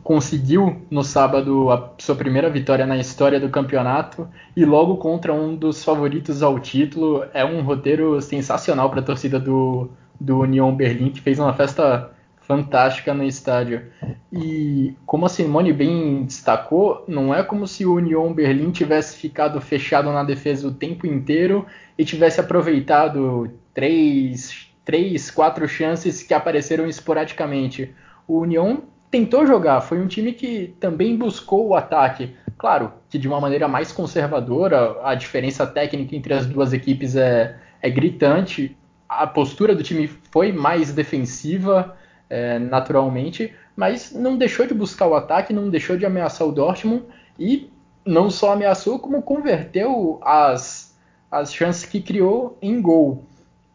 conseguiu 0.03 0.81
no 0.89 1.03
sábado 1.03 1.71
a 1.71 1.93
sua 1.97 2.15
primeira 2.15 2.49
vitória 2.49 2.85
na 2.85 2.97
história 2.97 3.39
do 3.39 3.49
campeonato 3.49 4.27
e 4.55 4.65
logo 4.65 4.97
contra 4.97 5.33
um 5.33 5.55
dos 5.55 5.83
favoritos 5.83 6.43
ao 6.43 6.59
título. 6.59 7.25
É 7.33 7.45
um 7.45 7.61
roteiro 7.61 8.21
sensacional 8.21 8.89
para 8.89 8.99
a 8.99 9.03
torcida 9.03 9.39
do, 9.39 9.89
do 10.19 10.39
Union 10.39 10.75
Berlim, 10.75 11.09
que 11.09 11.21
fez 11.21 11.39
uma 11.39 11.53
festa 11.53 12.11
fantástica 12.41 13.13
no 13.13 13.23
estádio. 13.23 13.83
E 14.31 14.95
como 15.05 15.25
a 15.25 15.29
Simone 15.29 15.73
bem 15.73 16.23
destacou, 16.23 17.03
não 17.07 17.33
é 17.33 17.43
como 17.43 17.67
se 17.67 17.85
o 17.85 17.95
Union 17.95 18.33
Berlim 18.33 18.71
tivesse 18.71 19.17
ficado 19.17 19.59
fechado 19.59 20.11
na 20.11 20.23
defesa 20.23 20.67
o 20.67 20.73
tempo 20.73 21.05
inteiro 21.05 21.65
e 21.97 22.05
tivesse 22.05 22.39
aproveitado 22.39 23.51
três, 23.73 24.69
três 24.85 25.29
quatro 25.29 25.67
chances 25.67 26.23
que 26.23 26.33
apareceram 26.33 26.87
esporadicamente. 26.87 27.93
O 28.25 28.39
Union 28.39 28.77
tentou 29.09 29.45
jogar, 29.45 29.81
foi 29.81 29.99
um 29.99 30.07
time 30.07 30.33
que 30.33 30.75
também 30.79 31.15
buscou 31.17 31.67
o 31.67 31.75
ataque. 31.75 32.35
Claro 32.57 32.93
que 33.09 33.17
de 33.17 33.27
uma 33.27 33.39
maneira 33.39 33.67
mais 33.67 33.91
conservadora, 33.91 34.97
a 35.03 35.15
diferença 35.15 35.65
técnica 35.65 36.15
entre 36.15 36.33
as 36.33 36.45
duas 36.45 36.73
equipes 36.73 37.15
é, 37.15 37.57
é 37.81 37.89
gritante, 37.89 38.75
a 39.07 39.25
postura 39.25 39.75
do 39.75 39.83
time 39.83 40.07
foi 40.31 40.51
mais 40.51 40.93
defensiva, 40.93 41.95
é, 42.29 42.59
naturalmente, 42.59 43.53
mas 43.75 44.11
não 44.11 44.37
deixou 44.37 44.65
de 44.65 44.73
buscar 44.73 45.07
o 45.07 45.15
ataque, 45.15 45.53
não 45.53 45.69
deixou 45.69 45.97
de 45.97 46.05
ameaçar 46.05 46.47
o 46.47 46.51
Dortmund 46.51 47.03
e 47.39 47.69
não 48.05 48.29
só 48.29 48.53
ameaçou, 48.53 48.99
como 48.99 49.21
converteu 49.21 50.19
as, 50.23 50.97
as 51.29 51.53
chances 51.53 51.85
que 51.85 52.01
criou 52.01 52.57
em 52.61 52.81
gol. 52.81 53.23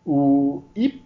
O, 0.04 0.62
e 0.74 1.02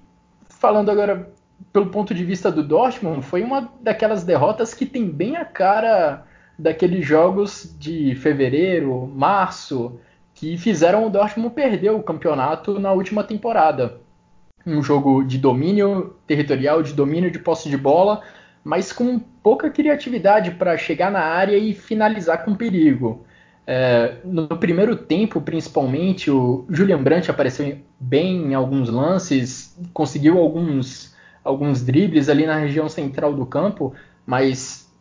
falando 0.48 0.90
agora 0.90 1.30
pelo 1.76 1.90
ponto 1.90 2.14
de 2.14 2.24
vista 2.24 2.50
do 2.50 2.62
Dortmund, 2.62 3.20
foi 3.20 3.42
uma 3.42 3.70
daquelas 3.82 4.24
derrotas 4.24 4.72
que 4.72 4.86
tem 4.86 5.06
bem 5.10 5.36
a 5.36 5.44
cara 5.44 6.24
daqueles 6.58 7.04
jogos 7.04 7.76
de 7.78 8.14
fevereiro, 8.14 9.06
março, 9.14 10.00
que 10.32 10.56
fizeram 10.56 11.06
o 11.06 11.10
Dortmund 11.10 11.54
perder 11.54 11.90
o 11.90 12.02
campeonato 12.02 12.80
na 12.80 12.92
última 12.92 13.22
temporada. 13.22 14.00
Um 14.66 14.82
jogo 14.82 15.22
de 15.22 15.36
domínio 15.36 16.16
territorial, 16.26 16.82
de 16.82 16.94
domínio 16.94 17.30
de 17.30 17.38
posse 17.38 17.68
de 17.68 17.76
bola, 17.76 18.22
mas 18.64 18.90
com 18.90 19.18
pouca 19.18 19.68
criatividade 19.68 20.52
para 20.52 20.78
chegar 20.78 21.10
na 21.10 21.20
área 21.20 21.58
e 21.58 21.74
finalizar 21.74 22.42
com 22.42 22.54
perigo. 22.54 23.26
É, 23.66 24.14
no 24.24 24.48
primeiro 24.48 24.96
tempo, 24.96 25.42
principalmente, 25.42 26.30
o 26.30 26.64
Julian 26.70 27.02
Brandt 27.02 27.30
apareceu 27.30 27.76
bem 28.00 28.46
em 28.46 28.54
alguns 28.54 28.88
lances, 28.88 29.78
conseguiu 29.92 30.38
alguns, 30.38 31.14
alguns 31.46 31.82
dribles 31.82 32.28
ali 32.28 32.44
na 32.44 32.56
região 32.56 32.88
central 32.88 33.32
do 33.32 33.46
campo, 33.46 33.94
mas 34.26 34.92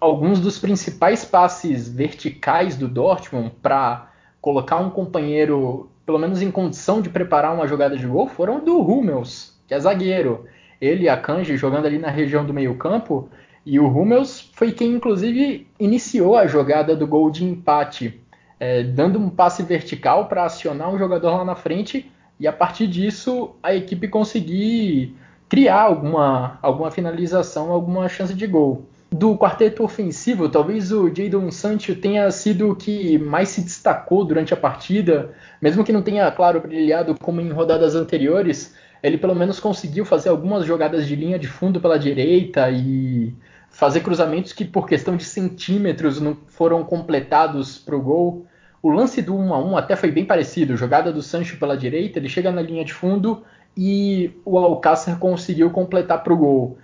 alguns 0.00 0.40
dos 0.40 0.58
principais 0.58 1.24
passes 1.24 1.88
verticais 1.88 2.76
do 2.76 2.88
Dortmund 2.88 3.52
para 3.62 4.10
colocar 4.40 4.78
um 4.78 4.90
companheiro, 4.90 5.88
pelo 6.04 6.18
menos 6.18 6.42
em 6.42 6.50
condição 6.50 7.00
de 7.00 7.08
preparar 7.08 7.54
uma 7.54 7.68
jogada 7.68 7.96
de 7.96 8.04
gol, 8.04 8.26
foram 8.26 8.64
do 8.64 8.80
Hummels, 8.80 9.56
que 9.68 9.74
é 9.74 9.78
zagueiro. 9.78 10.44
Ele 10.80 11.04
e 11.04 11.08
a 11.08 11.16
Kanji 11.16 11.56
jogando 11.56 11.86
ali 11.86 11.98
na 11.98 12.10
região 12.10 12.44
do 12.44 12.52
meio-campo, 12.52 13.28
e 13.64 13.78
o 13.78 13.86
Hummels 13.86 14.50
foi 14.54 14.72
quem, 14.72 14.94
inclusive, 14.94 15.68
iniciou 15.78 16.36
a 16.36 16.48
jogada 16.48 16.96
do 16.96 17.06
gol 17.06 17.30
de 17.30 17.44
empate, 17.44 18.20
é, 18.58 18.82
dando 18.82 19.20
um 19.20 19.30
passe 19.30 19.62
vertical 19.62 20.26
para 20.26 20.44
acionar 20.44 20.92
um 20.92 20.98
jogador 20.98 21.36
lá 21.36 21.44
na 21.44 21.54
frente, 21.54 22.10
e 22.40 22.48
a 22.48 22.52
partir 22.52 22.88
disso 22.88 23.54
a 23.62 23.72
equipe 23.72 24.08
conseguir 24.08 25.16
criar 25.52 25.82
alguma, 25.82 26.58
alguma 26.62 26.90
finalização, 26.90 27.70
alguma 27.70 28.08
chance 28.08 28.32
de 28.32 28.46
gol. 28.46 28.86
Do 29.10 29.36
quarteto 29.36 29.84
ofensivo, 29.84 30.48
talvez 30.48 30.90
o 30.90 31.14
Jadon 31.14 31.50
Sancho 31.50 31.94
tenha 31.94 32.30
sido 32.30 32.70
o 32.70 32.74
que 32.74 33.18
mais 33.18 33.50
se 33.50 33.60
destacou 33.60 34.24
durante 34.24 34.54
a 34.54 34.56
partida, 34.56 35.30
mesmo 35.60 35.84
que 35.84 35.92
não 35.92 36.00
tenha, 36.00 36.30
claro, 36.30 36.62
brilhado 36.62 37.14
como 37.20 37.38
em 37.38 37.50
rodadas 37.50 37.94
anteriores, 37.94 38.74
ele 39.02 39.18
pelo 39.18 39.34
menos 39.34 39.60
conseguiu 39.60 40.06
fazer 40.06 40.30
algumas 40.30 40.64
jogadas 40.64 41.06
de 41.06 41.14
linha 41.14 41.38
de 41.38 41.48
fundo 41.48 41.82
pela 41.82 41.98
direita 41.98 42.70
e 42.70 43.34
fazer 43.68 44.00
cruzamentos 44.00 44.54
que 44.54 44.64
por 44.64 44.88
questão 44.88 45.18
de 45.18 45.24
centímetros 45.24 46.18
não 46.18 46.34
foram 46.46 46.82
completados 46.82 47.76
para 47.76 47.94
o 47.94 48.00
gol. 48.00 48.46
O 48.82 48.88
lance 48.88 49.20
do 49.20 49.36
1 49.36 49.52
a 49.52 49.58
1 49.62 49.76
até 49.76 49.96
foi 49.96 50.10
bem 50.10 50.24
parecido, 50.24 50.78
jogada 50.78 51.12
do 51.12 51.20
Sancho 51.20 51.58
pela 51.58 51.76
direita, 51.76 52.18
ele 52.18 52.30
chega 52.30 52.50
na 52.50 52.62
linha 52.62 52.86
de 52.86 52.94
fundo 52.94 53.42
e 53.76 54.32
o 54.44 54.58
Alcácer 54.58 55.18
conseguiu 55.18 55.70
completar 55.70 56.22
para 56.22 56.32
o 56.32 56.36
gol. 56.36 56.78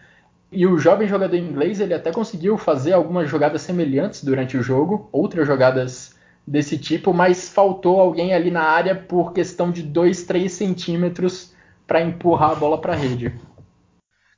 E 0.50 0.66
o 0.66 0.78
jovem 0.78 1.06
jogador 1.06 1.36
inglês 1.36 1.80
ele 1.80 1.92
até 1.92 2.10
conseguiu 2.10 2.56
fazer 2.56 2.92
algumas 2.92 3.28
jogadas 3.28 3.62
semelhantes 3.62 4.24
durante 4.24 4.56
o 4.56 4.62
jogo, 4.62 5.08
outras 5.12 5.46
jogadas 5.46 6.16
desse 6.46 6.78
tipo, 6.78 7.12
mas 7.12 7.50
faltou 7.50 8.00
alguém 8.00 8.32
ali 8.32 8.50
na 8.50 8.62
área 8.62 8.94
por 8.94 9.34
questão 9.34 9.70
de 9.70 9.82
2, 9.82 10.24
3 10.24 10.50
centímetros 10.50 11.52
para 11.86 12.00
empurrar 12.00 12.52
a 12.52 12.54
bola 12.54 12.80
para 12.80 12.94
a 12.94 12.96
rede. 12.96 13.38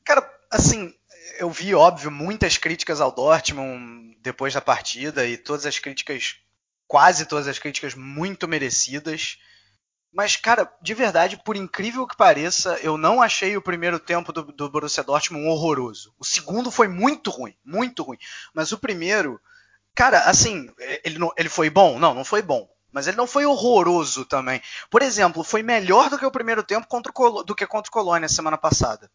Cara, 0.05 0.29
assim, 0.51 0.93
eu 1.39 1.49
vi, 1.49 1.75
óbvio, 1.75 2.11
muitas 2.11 2.59
críticas 2.59 3.01
ao 3.01 3.13
Dortmund 3.13 4.17
depois 4.21 4.53
da 4.53 4.61
partida 4.61 5.27
e 5.27 5.37
todas 5.37 5.65
as 5.65 5.79
críticas, 5.79 6.37
quase 6.87 7.27
todas 7.27 7.47
as 7.47 7.59
críticas 7.59 7.95
muito 7.95 8.49
merecidas. 8.49 9.39
Mas, 10.13 10.35
cara, 10.35 10.71
de 10.83 10.93
verdade, 10.93 11.41
por 11.45 11.57
incrível 11.57 12.07
que 12.07 12.17
pareça, 12.17 12.79
eu 12.83 12.99
não 12.99 13.23
achei 13.23 13.57
o 13.57 13.63
primeiro 13.63 13.99
tempo 14.01 14.33
do, 14.33 14.43
do 14.43 14.69
Borussia 14.69 15.05
Dortmund 15.05 15.47
horroroso. 15.47 16.13
O 16.19 16.25
segundo 16.25 16.71
foi 16.71 16.89
muito 16.89 17.31
ruim, 17.31 17.55
muito 17.65 18.03
ruim. 18.03 18.19
Mas 18.53 18.73
o 18.73 18.79
primeiro, 18.79 19.41
cara, 19.95 20.19
assim, 20.25 20.69
ele, 21.05 21.19
não, 21.19 21.33
ele 21.37 21.49
foi 21.49 21.71
bom? 21.71 21.99
Não, 21.99 22.13
não 22.13 22.25
foi 22.25 22.43
bom. 22.43 22.69
Mas 22.93 23.07
ele 23.07 23.17
não 23.17 23.27
foi 23.27 23.47
horroroso 23.47 24.25
também. 24.25 24.61
Por 24.91 25.01
exemplo, 25.01 25.45
foi 25.45 25.63
melhor 25.63 26.11
do 26.11 26.19
que 26.19 26.27
o 26.27 26.31
primeiro 26.31 26.65
tempo 26.65 26.89
contra 26.89 27.13
o, 27.15 27.43
do 27.45 27.55
que 27.55 27.67
contra 27.67 27.89
o 27.89 27.93
Colônia 27.93 28.29
semana 28.29 28.59
passada. 28.59 29.09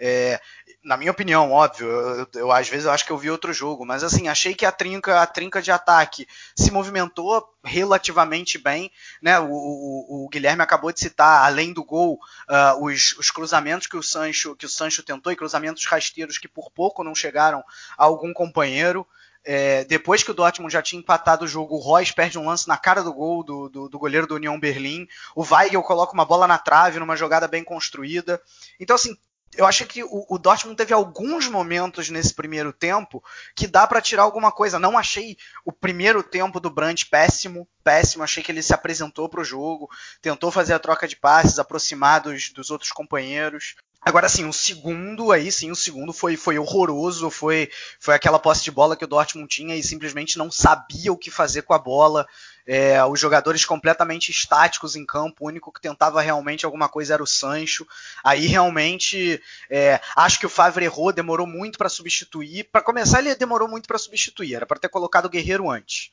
É, 0.00 0.40
na 0.82 0.96
minha 0.96 1.10
opinião, 1.10 1.52
óbvio, 1.52 1.86
eu, 1.86 2.26
eu, 2.34 2.52
às 2.52 2.68
vezes 2.68 2.86
eu 2.86 2.92
acho 2.92 3.04
que 3.04 3.12
eu 3.12 3.18
vi 3.18 3.30
outro 3.30 3.52
jogo, 3.52 3.84
mas 3.84 4.02
assim, 4.02 4.28
achei 4.28 4.54
que 4.54 4.64
a 4.64 4.72
trinca, 4.72 5.20
a 5.20 5.26
trinca 5.26 5.60
de 5.60 5.70
ataque 5.70 6.26
se 6.56 6.70
movimentou 6.70 7.46
relativamente 7.62 8.56
bem, 8.56 8.90
né? 9.20 9.38
O, 9.38 9.50
o, 9.50 10.24
o 10.24 10.28
Guilherme 10.30 10.62
acabou 10.62 10.90
de 10.90 11.00
citar, 11.00 11.44
além 11.44 11.74
do 11.74 11.84
gol, 11.84 12.18
uh, 12.48 12.82
os, 12.82 13.14
os, 13.18 13.30
cruzamentos 13.30 13.86
que 13.86 13.96
o 13.96 14.02
Sancho 14.02 14.56
que 14.56 14.64
o 14.64 14.70
Sancho 14.70 15.02
tentou 15.02 15.30
e 15.30 15.36
cruzamentos 15.36 15.84
rasteiros 15.84 16.38
que 16.38 16.48
por 16.48 16.70
pouco 16.70 17.04
não 17.04 17.14
chegaram 17.14 17.62
a 17.98 18.04
algum 18.04 18.32
companheiro. 18.32 19.06
É, 19.42 19.84
depois 19.84 20.22
que 20.22 20.30
o 20.30 20.34
Dortmund 20.34 20.72
já 20.72 20.82
tinha 20.82 21.00
empatado 21.00 21.44
o 21.44 21.48
jogo, 21.48 21.74
o 21.74 21.78
Royce 21.78 22.12
perde 22.12 22.38
um 22.38 22.46
lance 22.46 22.68
na 22.68 22.76
cara 22.76 23.02
do 23.02 23.12
gol 23.12 23.42
do, 23.42 23.68
do, 23.70 23.88
do, 23.88 23.98
goleiro 23.98 24.26
do 24.26 24.34
União 24.34 24.58
Berlim. 24.60 25.06
O 25.34 25.42
Weigel 25.42 25.82
coloca 25.82 26.12
uma 26.12 26.26
bola 26.26 26.46
na 26.46 26.58
trave 26.58 26.98
numa 26.98 27.16
jogada 27.16 27.48
bem 27.48 27.64
construída. 27.64 28.40
Então, 28.78 28.96
assim, 28.96 29.16
eu 29.56 29.66
achei 29.66 29.86
que 29.86 30.04
o, 30.04 30.26
o, 30.28 30.38
Dortmund 30.38 30.76
teve 30.76 30.94
alguns 30.94 31.48
momentos 31.48 32.08
nesse 32.08 32.32
primeiro 32.32 32.72
tempo 32.72 33.22
que 33.56 33.66
dá 33.66 33.86
para 33.86 34.00
tirar 34.00 34.22
alguma 34.22 34.52
coisa. 34.52 34.78
Não 34.78 34.96
achei 34.96 35.36
o 35.64 35.72
primeiro 35.72 36.22
tempo 36.22 36.60
do 36.60 36.70
Brandt 36.70 37.06
péssimo, 37.06 37.68
péssimo. 37.82 38.22
Achei 38.22 38.42
que 38.42 38.52
ele 38.52 38.62
se 38.62 38.72
apresentou 38.72 39.28
para 39.28 39.40
o 39.40 39.44
jogo, 39.44 39.90
tentou 40.22 40.52
fazer 40.52 40.74
a 40.74 40.78
troca 40.78 41.08
de 41.08 41.16
passes, 41.16 41.58
aproximar 41.58 42.20
dos 42.20 42.70
outros 42.70 42.92
companheiros. 42.92 43.74
Agora 44.02 44.30
sim, 44.30 44.46
o 44.46 44.52
segundo 44.52 45.30
aí 45.30 45.52
sim, 45.52 45.70
o 45.70 45.76
segundo 45.76 46.10
foi, 46.10 46.34
foi 46.34 46.58
horroroso, 46.58 47.30
foi, 47.30 47.70
foi 47.98 48.14
aquela 48.14 48.38
posse 48.38 48.64
de 48.64 48.70
bola 48.70 48.96
que 48.96 49.04
o 49.04 49.08
Dortmund 49.08 49.46
tinha 49.46 49.76
e 49.76 49.82
simplesmente 49.82 50.38
não 50.38 50.50
sabia 50.50 51.12
o 51.12 51.18
que 51.18 51.30
fazer 51.30 51.62
com 51.62 51.74
a 51.74 51.78
bola. 51.78 52.26
É, 52.66 53.04
os 53.04 53.20
jogadores 53.20 53.64
completamente 53.64 54.30
estáticos 54.30 54.96
em 54.96 55.04
campo, 55.04 55.44
o 55.44 55.48
único 55.48 55.70
que 55.70 55.82
tentava 55.82 56.22
realmente 56.22 56.64
alguma 56.64 56.88
coisa 56.88 57.12
era 57.12 57.22
o 57.22 57.26
Sancho. 57.26 57.86
Aí 58.24 58.46
realmente 58.46 59.42
é, 59.68 60.00
acho 60.16 60.38
que 60.38 60.46
o 60.46 60.50
Favre 60.50 60.86
errou, 60.86 61.12
demorou 61.12 61.46
muito 61.46 61.76
para 61.76 61.88
substituir. 61.90 62.64
Para 62.72 62.80
começar, 62.80 63.18
ele 63.18 63.34
demorou 63.34 63.68
muito 63.68 63.86
para 63.86 63.98
substituir, 63.98 64.54
era 64.54 64.64
para 64.64 64.78
ter 64.78 64.88
colocado 64.88 65.26
o 65.26 65.30
Guerreiro 65.30 65.70
antes. 65.70 66.10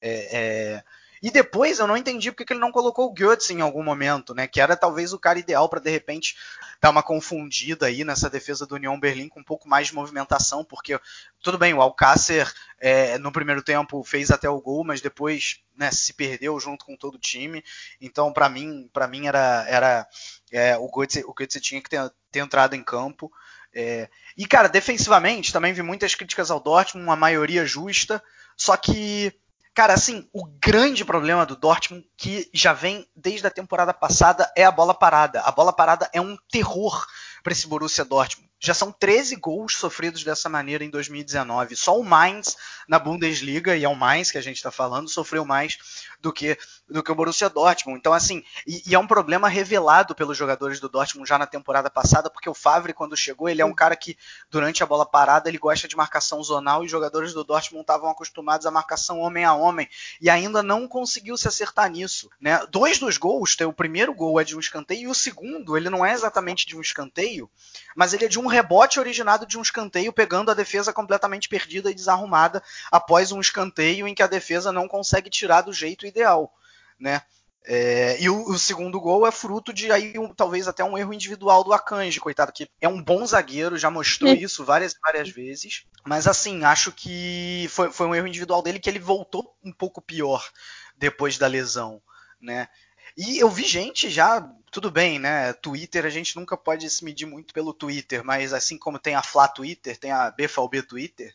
É, 0.00 0.38
é 0.76 0.84
e 1.24 1.30
depois 1.30 1.78
eu 1.78 1.86
não 1.86 1.96
entendi 1.96 2.30
porque 2.30 2.52
ele 2.52 2.60
não 2.60 2.70
colocou 2.70 3.08
o 3.08 3.14
Götze 3.14 3.54
em 3.54 3.62
algum 3.62 3.82
momento, 3.82 4.34
né? 4.34 4.46
Que 4.46 4.60
era 4.60 4.76
talvez 4.76 5.14
o 5.14 5.18
cara 5.18 5.38
ideal 5.38 5.70
para 5.70 5.80
de 5.80 5.88
repente 5.88 6.36
dar 6.82 6.90
uma 6.90 7.02
confundida 7.02 7.86
aí 7.86 8.04
nessa 8.04 8.28
defesa 8.28 8.66
do 8.66 8.74
União 8.74 9.00
Berlim 9.00 9.30
com 9.30 9.40
um 9.40 9.44
pouco 9.44 9.66
mais 9.66 9.86
de 9.86 9.94
movimentação, 9.94 10.62
porque 10.62 11.00
tudo 11.40 11.56
bem, 11.56 11.72
o 11.72 11.80
Alcácer 11.80 12.52
é, 12.78 13.16
no 13.16 13.32
primeiro 13.32 13.62
tempo 13.62 14.04
fez 14.04 14.30
até 14.30 14.50
o 14.50 14.60
gol, 14.60 14.84
mas 14.84 15.00
depois 15.00 15.62
né, 15.74 15.90
se 15.90 16.12
perdeu 16.12 16.60
junto 16.60 16.84
com 16.84 16.94
todo 16.94 17.14
o 17.14 17.18
time. 17.18 17.64
Então, 18.02 18.30
para 18.30 18.50
mim, 18.50 18.90
para 18.92 19.08
mim 19.08 19.26
era, 19.26 19.64
era 19.66 20.06
é, 20.52 20.76
o 20.76 20.90
Götze, 20.90 21.24
o 21.26 21.32
Götze 21.32 21.58
tinha 21.58 21.80
que 21.80 21.88
ter, 21.88 22.12
ter 22.30 22.40
entrado 22.40 22.76
em 22.76 22.84
campo. 22.84 23.32
É, 23.72 24.10
e 24.36 24.46
cara, 24.46 24.68
defensivamente 24.68 25.54
também 25.54 25.72
vi 25.72 25.80
muitas 25.80 26.14
críticas 26.14 26.50
ao 26.50 26.60
Dortmund, 26.60 27.06
uma 27.06 27.16
maioria 27.16 27.64
justa, 27.64 28.22
só 28.58 28.76
que 28.76 29.32
Cara, 29.74 29.92
assim, 29.92 30.28
o 30.32 30.46
grande 30.46 31.04
problema 31.04 31.44
do 31.44 31.56
Dortmund, 31.56 32.06
que 32.16 32.48
já 32.54 32.72
vem 32.72 33.08
desde 33.14 33.44
a 33.44 33.50
temporada 33.50 33.92
passada, 33.92 34.48
é 34.56 34.64
a 34.64 34.70
bola 34.70 34.94
parada. 34.94 35.40
A 35.40 35.50
bola 35.50 35.72
parada 35.72 36.08
é 36.12 36.20
um 36.20 36.36
terror 36.48 37.04
para 37.42 37.52
esse 37.52 37.66
Borussia 37.66 38.04
Dortmund. 38.04 38.48
Já 38.60 38.72
são 38.72 38.92
13 38.92 39.34
gols 39.34 39.76
sofridos 39.76 40.22
dessa 40.22 40.48
maneira 40.48 40.84
em 40.84 40.90
2019. 40.90 41.74
Só 41.74 41.98
o 41.98 42.04
Mainz 42.04 42.56
na 42.88 43.00
Bundesliga, 43.00 43.76
e 43.76 43.84
é 43.84 43.88
o 43.88 43.96
Mainz 43.96 44.30
que 44.30 44.38
a 44.38 44.42
gente 44.42 44.56
está 44.56 44.70
falando, 44.70 45.10
sofreu 45.10 45.44
mais 45.44 45.76
do 46.24 46.32
que, 46.32 46.58
do 46.88 47.02
que 47.02 47.12
o 47.12 47.14
Borussia 47.14 47.50
Dortmund. 47.50 47.98
Então, 47.98 48.14
assim, 48.14 48.42
e, 48.66 48.82
e, 48.86 48.94
é 48.94 48.98
um 48.98 49.06
problema 49.06 49.46
revelado 49.46 50.14
pelos 50.14 50.38
jogadores 50.38 50.80
do 50.80 50.88
Dortmund 50.88 51.28
já 51.28 51.36
na 51.36 51.46
temporada 51.46 51.90
passada, 51.90 52.30
porque 52.30 52.48
o 52.48 52.54
Favre, 52.54 52.94
quando 52.94 53.14
chegou, 53.14 53.46
ele 53.46 53.60
é 53.60 53.64
um 53.64 53.74
cara 53.74 53.94
que, 53.94 54.16
durante 54.50 54.82
a 54.82 54.86
bola 54.86 55.04
parada, 55.04 55.50
ele 55.50 55.58
gosta 55.58 55.86
de 55.86 55.94
marcação 55.94 56.42
zonal 56.42 56.82
e 56.82 56.86
os 56.86 56.90
jogadores 56.90 57.34
do 57.34 57.44
Dortmund 57.44 57.82
estavam 57.82 58.08
acostumados 58.08 58.66
a 58.66 58.70
marcação 58.70 59.20
homem 59.20 59.44
a 59.44 59.52
homem 59.52 59.86
e 60.18 60.30
ainda 60.30 60.62
não 60.62 60.88
conseguiu 60.88 61.36
se 61.36 61.46
acertar 61.46 61.90
nisso. 61.90 62.30
Né? 62.40 62.58
Dois 62.70 62.98
dos 62.98 63.18
gols, 63.18 63.54
o 63.60 63.72
primeiro 63.72 64.14
gol 64.14 64.40
é 64.40 64.44
de 64.44 64.56
um 64.56 64.60
escanteio 64.60 65.02
e 65.02 65.08
o 65.08 65.14
segundo, 65.14 65.76
ele 65.76 65.90
não 65.90 66.06
é 66.06 66.14
exatamente 66.14 66.64
de 66.64 66.74
um 66.74 66.80
escanteio, 66.80 67.50
mas 67.94 68.14
ele 68.14 68.24
é 68.24 68.28
de 68.28 68.40
um 68.40 68.46
rebote 68.46 68.98
originado 68.98 69.44
de 69.44 69.58
um 69.58 69.62
escanteio, 69.62 70.10
pegando 70.10 70.50
a 70.50 70.54
defesa 70.54 70.90
completamente 70.90 71.50
perdida 71.50 71.90
e 71.90 71.94
desarrumada 71.94 72.62
após 72.90 73.30
um 73.30 73.40
escanteio 73.40 74.08
em 74.08 74.14
que 74.14 74.22
a 74.22 74.26
defesa 74.26 74.72
não 74.72 74.88
consegue 74.88 75.28
tirar 75.28 75.60
do 75.60 75.72
jeito 75.72 76.06
ideal, 76.14 76.52
né? 76.98 77.22
É, 77.66 78.20
e 78.20 78.28
o, 78.28 78.50
o, 78.50 78.58
segundo 78.58 79.00
gol 79.00 79.26
é 79.26 79.32
fruto 79.32 79.72
de 79.72 79.90
aí 79.90 80.18
um, 80.18 80.34
talvez 80.34 80.68
até 80.68 80.84
um 80.84 80.98
erro 80.98 81.14
individual 81.14 81.64
do 81.64 81.72
Akanji, 81.72 82.20
coitado, 82.20 82.52
que 82.52 82.68
é 82.78 82.86
um 82.86 83.02
bom 83.02 83.24
zagueiro, 83.24 83.78
já 83.78 83.90
mostrou 83.90 84.34
isso 84.34 84.64
várias 84.64 84.92
e 84.92 84.98
várias 85.02 85.30
vezes. 85.30 85.86
Mas 86.04 86.26
assim, 86.26 86.62
acho 86.64 86.92
que 86.92 87.66
foi, 87.70 87.90
foi 87.90 88.06
um 88.06 88.14
erro 88.14 88.26
individual 88.26 88.60
dele 88.60 88.78
que 88.78 88.90
ele 88.90 88.98
voltou 88.98 89.56
um 89.64 89.72
pouco 89.72 90.02
pior 90.02 90.46
depois 90.94 91.38
da 91.38 91.46
lesão, 91.46 92.02
né? 92.38 92.68
E 93.16 93.38
eu 93.38 93.48
vi 93.48 93.64
gente 93.64 94.10
já, 94.10 94.40
tudo 94.70 94.90
bem, 94.90 95.18
né? 95.18 95.52
Twitter, 95.54 96.04
a 96.04 96.10
gente 96.10 96.36
nunca 96.36 96.56
pode 96.56 96.90
se 96.90 97.04
medir 97.04 97.26
muito 97.26 97.54
pelo 97.54 97.72
Twitter, 97.72 98.24
mas 98.24 98.52
assim 98.52 98.76
como 98.76 98.98
tem 98.98 99.14
a 99.14 99.22
Flá 99.22 99.48
Twitter, 99.48 99.96
tem 99.96 100.10
a 100.10 100.30
BFB 100.30 100.82
Twitter, 100.82 101.34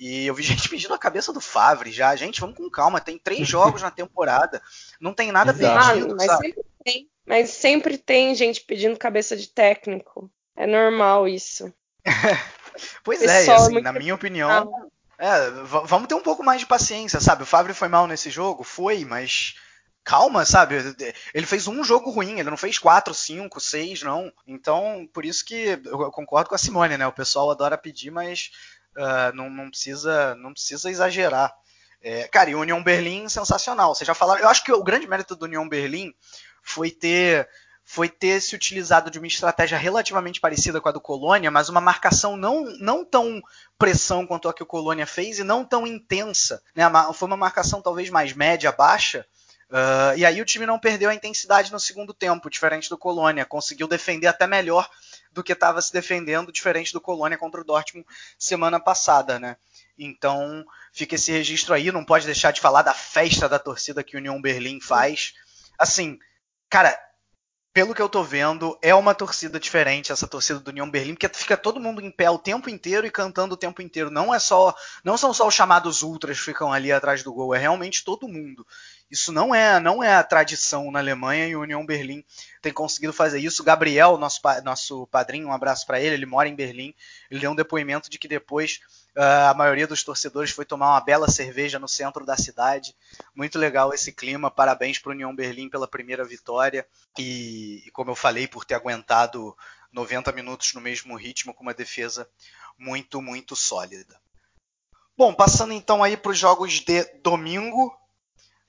e 0.00 0.26
eu 0.26 0.34
vi 0.34 0.42
gente 0.42 0.68
pedindo 0.68 0.94
a 0.94 0.98
cabeça 0.98 1.32
do 1.32 1.40
Favre 1.40 1.92
já. 1.92 2.16
Gente, 2.16 2.40
vamos 2.40 2.56
com 2.56 2.70
calma, 2.70 3.00
tem 3.00 3.18
três 3.18 3.46
jogos 3.46 3.82
na 3.82 3.90
temporada, 3.90 4.62
não 4.98 5.12
tem 5.12 5.30
nada 5.30 5.52
perdido, 5.52 6.12
ah, 6.12 6.16
mas 6.16 6.26
sabe? 6.26 6.46
Sempre 6.46 6.64
tem, 6.82 7.10
mas 7.26 7.50
sempre 7.50 7.98
tem 7.98 8.34
gente 8.34 8.62
pedindo 8.62 8.98
cabeça 8.98 9.36
de 9.36 9.48
técnico. 9.48 10.30
É 10.56 10.66
normal 10.66 11.28
isso. 11.28 11.72
pois 13.04 13.22
é, 13.22 13.44
e 13.44 13.50
assim, 13.50 13.78
é 13.78 13.80
na 13.82 13.92
minha 13.92 14.14
opinião, 14.14 14.90
é, 15.18 15.50
vamos 15.84 16.08
ter 16.08 16.14
um 16.14 16.22
pouco 16.22 16.42
mais 16.42 16.60
de 16.60 16.66
paciência, 16.66 17.20
sabe? 17.20 17.42
O 17.42 17.46
Favre 17.46 17.74
foi 17.74 17.88
mal 17.88 18.06
nesse 18.06 18.30
jogo? 18.30 18.64
Foi, 18.64 19.04
mas 19.04 19.54
calma, 20.02 20.46
sabe? 20.46 20.76
Ele 21.34 21.46
fez 21.46 21.68
um 21.68 21.84
jogo 21.84 22.10
ruim, 22.10 22.40
ele 22.40 22.48
não 22.48 22.56
fez 22.56 22.78
quatro, 22.78 23.12
cinco, 23.12 23.60
seis, 23.60 24.02
não. 24.02 24.32
Então, 24.46 25.06
por 25.12 25.24
isso 25.26 25.44
que 25.44 25.78
eu 25.84 26.10
concordo 26.10 26.48
com 26.48 26.54
a 26.54 26.58
Simone, 26.58 26.96
né? 26.96 27.06
O 27.06 27.12
pessoal 27.12 27.50
adora 27.50 27.76
pedir, 27.76 28.10
mas 28.10 28.50
uh, 29.00 29.34
não, 29.34 29.48
não, 29.48 29.70
precisa, 29.70 30.34
não 30.36 30.52
precisa 30.52 30.90
exagerar. 30.90 31.52
É, 32.02 32.28
cara, 32.28 32.50
e 32.50 32.54
o 32.54 32.60
União 32.60 32.82
Berlim 32.82 33.28
sensacional. 33.28 33.94
Vocês 33.94 34.06
já 34.06 34.14
falaram. 34.14 34.42
Eu 34.42 34.48
acho 34.48 34.64
que 34.64 34.72
o 34.72 34.82
grande 34.82 35.06
mérito 35.06 35.36
do 35.36 35.44
União 35.44 35.68
Berlim 35.68 36.14
foi 36.62 36.90
ter 36.90 37.48
foi 37.82 38.08
ter 38.08 38.40
se 38.40 38.54
utilizado 38.54 39.10
de 39.10 39.18
uma 39.18 39.26
estratégia 39.26 39.76
relativamente 39.76 40.40
parecida 40.40 40.80
com 40.80 40.88
a 40.88 40.92
do 40.92 41.00
Colônia, 41.00 41.50
mas 41.50 41.68
uma 41.68 41.80
marcação 41.80 42.36
não, 42.36 42.62
não 42.78 43.04
tão 43.04 43.42
pressão 43.76 44.24
quanto 44.24 44.48
a 44.48 44.54
que 44.54 44.62
o 44.62 44.66
Colônia 44.66 45.04
fez 45.08 45.40
e 45.40 45.44
não 45.44 45.64
tão 45.64 45.84
intensa. 45.84 46.62
Né? 46.72 46.84
Foi 47.12 47.26
uma 47.26 47.36
marcação 47.36 47.82
talvez 47.82 48.08
mais 48.08 48.32
média, 48.32 48.70
baixa, 48.70 49.26
Uh, 49.70 50.16
e 50.16 50.26
aí 50.26 50.42
o 50.42 50.44
time 50.44 50.66
não 50.66 50.80
perdeu 50.80 51.08
a 51.08 51.14
intensidade 51.14 51.70
no 51.70 51.78
segundo 51.78 52.12
tempo, 52.12 52.50
diferente 52.50 52.90
do 52.90 52.98
Colônia. 52.98 53.44
Conseguiu 53.44 53.86
defender 53.86 54.26
até 54.26 54.44
melhor 54.44 54.90
do 55.32 55.42
que 55.42 55.52
estava 55.52 55.80
se 55.80 55.92
defendendo, 55.92 56.52
diferente 56.52 56.92
do 56.92 57.00
Colônia 57.00 57.38
contra 57.38 57.60
o 57.60 57.64
Dortmund 57.64 58.06
semana 58.38 58.80
passada, 58.80 59.38
né? 59.38 59.56
Então 59.98 60.64
fica 60.92 61.14
esse 61.14 61.30
registro 61.30 61.74
aí, 61.74 61.92
não 61.92 62.04
pode 62.04 62.26
deixar 62.26 62.52
de 62.52 62.60
falar 62.60 62.82
da 62.82 62.94
festa 62.94 63.48
da 63.48 63.58
torcida 63.58 64.02
que 64.02 64.16
o 64.16 64.18
União 64.18 64.40
Berlim 64.40 64.80
faz. 64.80 65.34
Assim, 65.78 66.18
cara, 66.68 66.98
pelo 67.72 67.94
que 67.94 68.02
eu 68.02 68.08
tô 68.08 68.24
vendo, 68.24 68.76
é 68.82 68.92
uma 68.94 69.14
torcida 69.14 69.60
diferente 69.60 70.10
essa 70.10 70.26
torcida 70.26 70.58
do 70.58 70.68
União 70.68 70.90
Berlim, 70.90 71.14
porque 71.14 71.28
fica 71.28 71.56
todo 71.56 71.78
mundo 71.78 72.00
em 72.00 72.10
pé 72.10 72.28
o 72.28 72.38
tempo 72.38 72.68
inteiro 72.68 73.06
e 73.06 73.10
cantando 73.10 73.54
o 73.54 73.56
tempo 73.56 73.80
inteiro. 73.80 74.10
Não 74.10 74.34
é 74.34 74.38
só, 74.40 74.74
não 75.04 75.16
são 75.16 75.32
só 75.32 75.46
os 75.46 75.54
chamados 75.54 76.02
ultras 76.02 76.38
que 76.38 76.46
ficam 76.46 76.72
ali 76.72 76.90
atrás 76.90 77.22
do 77.22 77.32
gol, 77.32 77.54
é 77.54 77.58
realmente 77.58 78.04
todo 78.04 78.26
mundo. 78.26 78.66
Isso 79.10 79.32
não 79.32 79.52
é, 79.52 79.80
não 79.80 80.02
é 80.02 80.14
a 80.14 80.22
tradição 80.22 80.90
na 80.90 81.00
Alemanha 81.00 81.48
e 81.48 81.56
o 81.56 81.62
União 81.62 81.84
Berlim 81.84 82.24
tem 82.62 82.72
conseguido 82.72 83.12
fazer 83.12 83.40
isso. 83.40 83.64
Gabriel, 83.64 84.16
nosso, 84.16 84.40
nosso 84.62 85.06
padrinho, 85.08 85.48
um 85.48 85.52
abraço 85.52 85.84
para 85.84 86.00
ele, 86.00 86.14
ele 86.14 86.26
mora 86.26 86.48
em 86.48 86.54
Berlim. 86.54 86.94
Ele 87.28 87.40
deu 87.40 87.50
um 87.50 87.56
depoimento 87.56 88.08
de 88.08 88.18
que 88.18 88.28
depois 88.28 88.80
uh, 89.16 89.50
a 89.50 89.54
maioria 89.54 89.86
dos 89.86 90.04
torcedores 90.04 90.52
foi 90.52 90.64
tomar 90.64 90.92
uma 90.92 91.00
bela 91.00 91.28
cerveja 91.28 91.78
no 91.78 91.88
centro 91.88 92.24
da 92.24 92.36
cidade. 92.36 92.94
Muito 93.34 93.58
legal 93.58 93.92
esse 93.92 94.12
clima. 94.12 94.48
Parabéns 94.48 94.98
para 94.98 95.10
o 95.10 95.12
União 95.12 95.34
Berlim 95.34 95.68
pela 95.68 95.88
primeira 95.88 96.24
vitória. 96.24 96.86
E, 97.18 97.82
e, 97.84 97.90
como 97.90 98.12
eu 98.12 98.16
falei, 98.16 98.46
por 98.46 98.64
ter 98.64 98.74
aguentado 98.74 99.56
90 99.92 100.30
minutos 100.30 100.72
no 100.72 100.80
mesmo 100.80 101.16
ritmo 101.16 101.52
com 101.52 101.64
uma 101.64 101.74
defesa 101.74 102.28
muito, 102.78 103.20
muito 103.20 103.56
sólida. 103.56 104.20
Bom, 105.16 105.34
passando 105.34 105.72
então 105.72 106.02
aí 106.02 106.16
para 106.16 106.30
os 106.30 106.38
jogos 106.38 106.74
de 106.74 107.04
domingo. 107.22 107.92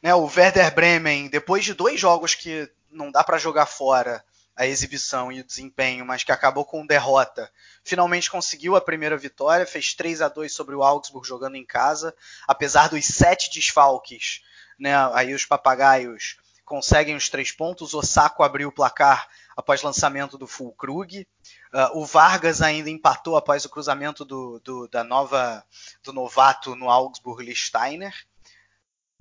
Né, 0.02 0.16
o 0.16 0.26
Werder 0.26 0.74
Bremen, 0.74 1.30
depois 1.30 1.64
de 1.64 1.74
dois 1.74 1.99
jogos 1.99 2.34
que 2.34 2.70
não 2.89 3.12
dá 3.12 3.24
para 3.24 3.38
jogar 3.38 3.66
fora 3.66 4.24
a 4.56 4.68
exibição 4.68 5.32
e 5.32 5.39
o 5.39 5.43
desempenho, 5.43 6.06
mas 6.06 6.24
que 6.24 6.32
acabou 6.32 6.66
com 6.66 6.86
derrota, 6.86 7.52
finalmente 7.84 8.30
conseguiu 8.30 8.76
a 8.76 8.82
primeira 8.82 9.18
vitória, 9.18 9.66
fez 9.66 9.93
3 9.93 10.22
a 10.22 10.28
2 10.28 10.54
sobre 10.54 10.76
o 10.76 10.84
Augsburg 10.84 11.28
jogando 11.28 11.56
em 11.56 11.66
casa, 11.66 12.16
apesar 12.47 12.89
dos 12.89 13.06
sete 13.06 13.49
desfalques, 13.52 14.41
né, 14.78 14.93
aí 15.14 15.34
os 15.34 15.45
papagaios 15.45 16.38
conseguem 16.66 17.16
os 17.16 17.30
três 17.30 17.52
pontos, 17.52 17.93
o 17.93 18.02
Saco 18.02 18.43
abriu 18.43 18.70
o 18.70 18.72
placar 18.72 19.28
após 19.58 19.82
lançamento 19.82 20.38
do 20.38 20.47
Fulkrug, 20.47 21.28
uh, 21.74 21.99
o 21.99 22.06
Vargas 22.06 22.62
ainda 22.62 22.89
empatou 22.89 23.36
após 23.36 23.66
o 23.66 23.70
cruzamento 23.70 24.24
do, 24.24 24.60
do, 24.64 24.88
da 24.88 25.04
nova 25.04 25.64
do 26.04 26.14
novato 26.14 26.76
no 26.76 26.89
Augsburg 26.89 27.43
Listeiner, 27.43 28.14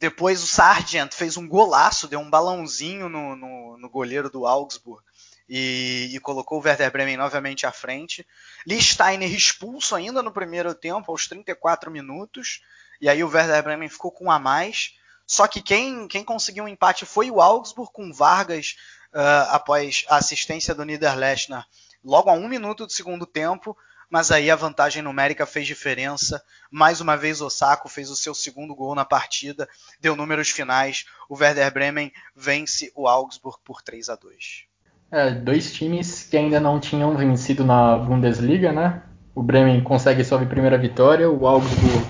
depois 0.01 0.43
o 0.43 0.47
Sargent 0.47 1.13
fez 1.13 1.37
um 1.37 1.47
golaço, 1.47 2.09
deu 2.09 2.19
um 2.19 2.31
balãozinho 2.31 3.09
no, 3.09 3.37
no, 3.37 3.77
no 3.77 3.91
goleiro 3.91 4.31
do 4.31 4.47
Augsburg 4.47 5.05
e, 5.47 6.09
e, 6.13 6.19
colocou 6.21 6.59
o 6.59 6.65
Werder 6.65 6.91
Bremen 6.91 7.19
novamente 7.19 7.67
à 7.67 7.73
frente. 7.73 8.27
Listeiner 8.67 9.31
expulso 9.31 9.95
ainda 9.95 10.23
no 10.23 10.33
primeiro 10.33 10.75
tempo, 10.75 11.13
aos 11.13 11.29
34 11.29 11.91
minutos, 11.91 12.63
e 12.99 13.11
aí 13.11 13.23
o 13.23 13.29
Werder 13.29 13.63
Bremen 13.63 13.91
ficou 13.91 14.11
com 14.11 14.25
um 14.25 14.31
a 14.31 14.39
mais. 14.39 14.95
Só 15.27 15.47
que 15.47 15.61
quem, 15.61 16.09
quem 16.09 16.25
conseguiu 16.25 16.65
um 16.65 16.69
empate 16.69 17.05
foi 17.05 17.31
o 17.31 17.41
Augsburg, 17.41 17.93
com 17.93 18.11
Vargas 18.11 18.77
uh, 19.13 19.51
após 19.51 20.07
a 20.09 20.17
assistência 20.17 20.75
do 20.75 20.85
Niederlechner 20.85 21.65
logo 22.03 22.31
a 22.31 22.33
um 22.33 22.49
minuto 22.49 22.87
do 22.87 22.93
segundo 22.93 23.27
tempo 23.27 23.77
mas 24.11 24.33
aí 24.33 24.51
a 24.51 24.57
vantagem 24.57 25.03
numérica 25.03 25.47
fez 25.47 25.67
diferença. 25.67 26.43
Mais 26.71 27.01
uma 27.01 27.17
vez, 27.17 27.41
Osako 27.41 27.89
fez 27.89 28.11
o 28.11 28.17
seu 28.17 28.35
segundo 28.35 28.75
gol 28.75 28.95
na 28.95 29.05
partida, 29.05 29.69
deu 30.01 30.17
números 30.17 30.51
finais. 30.51 31.05
O 31.29 31.37
Werder 31.37 31.73
Bremen 31.73 32.13
vence 32.35 32.93
o 32.97 33.07
Augsburg 33.07 33.59
por 33.65 33.81
3 33.81 34.09
a 34.09 34.17
2. 34.17 34.65
É, 35.13 35.31
dois 35.31 35.73
times 35.73 36.25
que 36.25 36.37
ainda 36.37 36.61
não 36.61 36.79
tinham 36.79 37.17
vencido 37.17 37.65
na 37.65 37.97
Bundesliga, 37.97 38.73
né? 38.73 39.03
O 39.35 39.43
Bremen 39.43 39.83
consegue 39.83 40.25
sua 40.25 40.45
primeira 40.45 40.77
vitória, 40.77 41.31
o 41.31 41.47
Augsburg 41.47 42.05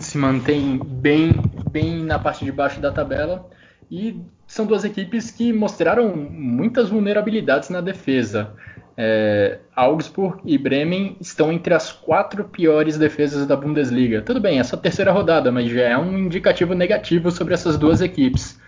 se 0.00 0.18
mantém 0.18 0.78
bem, 0.78 1.32
bem 1.70 2.04
na 2.04 2.18
parte 2.18 2.44
de 2.44 2.52
baixo 2.52 2.80
da 2.80 2.92
tabela. 2.92 3.48
E 3.90 4.20
são 4.46 4.64
duas 4.64 4.84
equipes 4.84 5.30
que 5.30 5.52
mostraram 5.52 6.14
muitas 6.14 6.88
vulnerabilidades 6.88 7.68
na 7.68 7.80
defesa. 7.80 8.54
É, 8.96 9.58
Augsburg 9.74 10.40
e 10.44 10.58
Bremen 10.58 11.16
estão 11.20 11.52
entre 11.52 11.72
as 11.72 11.90
quatro 11.90 12.44
piores 12.44 12.98
defesas 12.98 13.46
da 13.46 13.56
Bundesliga. 13.56 14.22
Tudo 14.22 14.40
bem, 14.40 14.58
é 14.58 14.64
só 14.64 14.76
a 14.76 14.78
terceira 14.78 15.12
rodada, 15.12 15.50
mas 15.50 15.70
já 15.70 15.82
é 15.82 15.96
um 15.96 16.18
indicativo 16.18 16.74
negativo 16.74 17.30
sobre 17.30 17.54
essas 17.54 17.78
duas 17.78 18.00
equipes. 18.00 18.60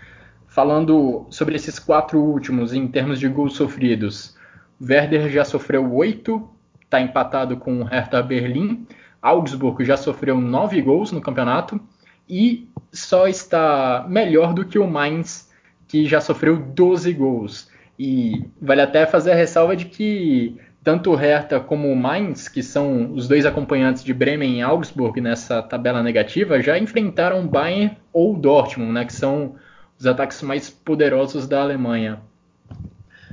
Falando 0.47 1.25
sobre 1.29 1.55
esses 1.55 1.77
quatro 1.77 2.19
últimos 2.19 2.73
em 2.73 2.87
termos 2.87 3.19
de 3.19 3.27
gols 3.27 3.55
sofridos, 3.55 4.35
Werder 4.81 5.29
já 5.29 5.43
sofreu 5.43 5.93
oito, 5.93 6.49
está 6.81 6.99
empatado 6.99 7.57
com 7.57 7.81
o 7.81 7.83
Hertha 7.83 8.21
Berlim. 8.23 8.87
Augsburg 9.21 9.83
já 9.83 9.97
sofreu 9.97 10.39
nove 10.39 10.81
gols 10.81 11.11
no 11.11 11.21
campeonato 11.21 11.79
e 12.27 12.69
só 12.91 13.27
está 13.27 14.05
melhor 14.07 14.53
do 14.53 14.65
que 14.65 14.79
o 14.79 14.87
Mainz, 14.87 15.51
que 15.87 16.05
já 16.05 16.21
sofreu 16.21 16.57
12 16.57 17.13
gols. 17.13 17.69
E 17.97 18.45
vale 18.61 18.81
até 18.81 19.05
fazer 19.05 19.31
a 19.31 19.35
ressalva 19.35 19.75
de 19.75 19.85
que 19.85 20.57
tanto 20.83 21.11
o 21.11 21.15
Hertha 21.15 21.59
como 21.59 21.91
o 21.91 21.95
Mainz, 21.95 22.47
que 22.47 22.61
são 22.61 23.11
os 23.13 23.27
dois 23.27 23.45
acompanhantes 23.45 24.03
de 24.03 24.13
Bremen 24.13 24.59
e 24.59 24.61
Augsburg 24.61 25.19
nessa 25.19 25.61
tabela 25.63 26.03
negativa, 26.03 26.61
já 26.61 26.77
enfrentaram 26.77 27.47
Bayern 27.47 27.97
ou 28.13 28.37
Dortmund, 28.37 28.91
né, 28.91 29.03
que 29.03 29.13
são 29.13 29.55
os 29.97 30.05
ataques 30.05 30.43
mais 30.43 30.69
poderosos 30.69 31.47
da 31.47 31.61
Alemanha. 31.61 32.19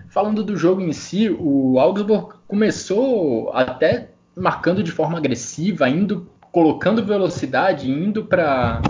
Falando 0.09 0.43
do 0.43 0.57
jogo 0.57 0.81
em 0.81 0.93
si, 0.93 1.29
o 1.29 1.79
Augsburg 1.79 2.35
começou 2.49 3.51
até 3.53 4.11
marcando 4.35 4.83
de 4.83 4.91
forma 4.91 5.19
agressiva, 5.19 5.89
indo 5.89 6.31
colocando 6.51 7.05
velocidade, 7.05 7.91
indo 7.91 8.25
para 8.25 8.81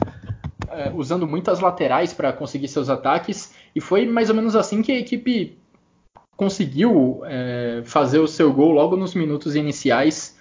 é, 0.70 0.90
usando 0.94 1.26
muitas 1.26 1.60
laterais 1.60 2.12
para 2.12 2.32
conseguir 2.32 2.68
seus 2.68 2.88
ataques, 2.88 3.54
e 3.74 3.80
foi 3.80 4.06
mais 4.06 4.30
ou 4.30 4.36
menos 4.36 4.54
assim 4.54 4.82
que 4.82 4.92
a 4.92 4.98
equipe 4.98 5.58
conseguiu 6.36 7.22
é, 7.24 7.82
fazer 7.84 8.18
o 8.18 8.26
seu 8.26 8.52
gol 8.52 8.72
logo 8.72 8.96
nos 8.96 9.14
minutos 9.14 9.54
iniciais, 9.54 10.38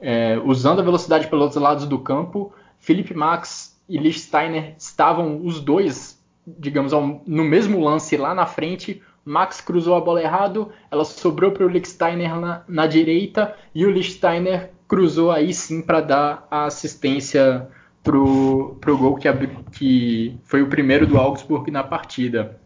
é, 0.00 0.38
usando 0.44 0.80
a 0.80 0.84
velocidade 0.84 1.28
pelos 1.28 1.54
lados 1.56 1.86
do 1.86 1.98
campo. 1.98 2.52
Felipe 2.78 3.14
Max 3.14 3.80
e 3.88 3.98
Lichtsteiner 3.98 4.74
estavam 4.78 5.44
os 5.44 5.60
dois, 5.60 6.20
digamos, 6.46 6.92
no 7.26 7.44
mesmo 7.44 7.80
lance 7.80 8.16
lá 8.16 8.34
na 8.34 8.46
frente. 8.46 9.02
Max 9.24 9.60
cruzou 9.60 9.94
a 9.94 10.00
bola 10.00 10.22
errado, 10.22 10.70
ela 10.90 11.04
sobrou 11.04 11.50
para 11.50 11.64
o 11.64 11.68
Lichtsteiner 11.68 12.38
na, 12.38 12.62
na, 12.68 12.86
direita 12.86 13.56
e 13.74 13.86
o 13.86 13.90
Lichtsteiner 13.90 14.70
cruzou 14.86 15.30
aí 15.30 15.54
sim 15.54 15.80
para 15.80 16.00
dar 16.02 16.46
a 16.50 16.66
assistência 16.66 17.66
para 18.02 18.18
o 18.18 18.98
gol 18.98 19.16
que, 19.16 19.32
que 19.72 20.38
foi 20.44 20.60
o 20.60 20.68
primeiro 20.68 21.06
do 21.06 21.16
Augsburg 21.16 21.70
na 21.70 21.82
partida. 21.82 22.60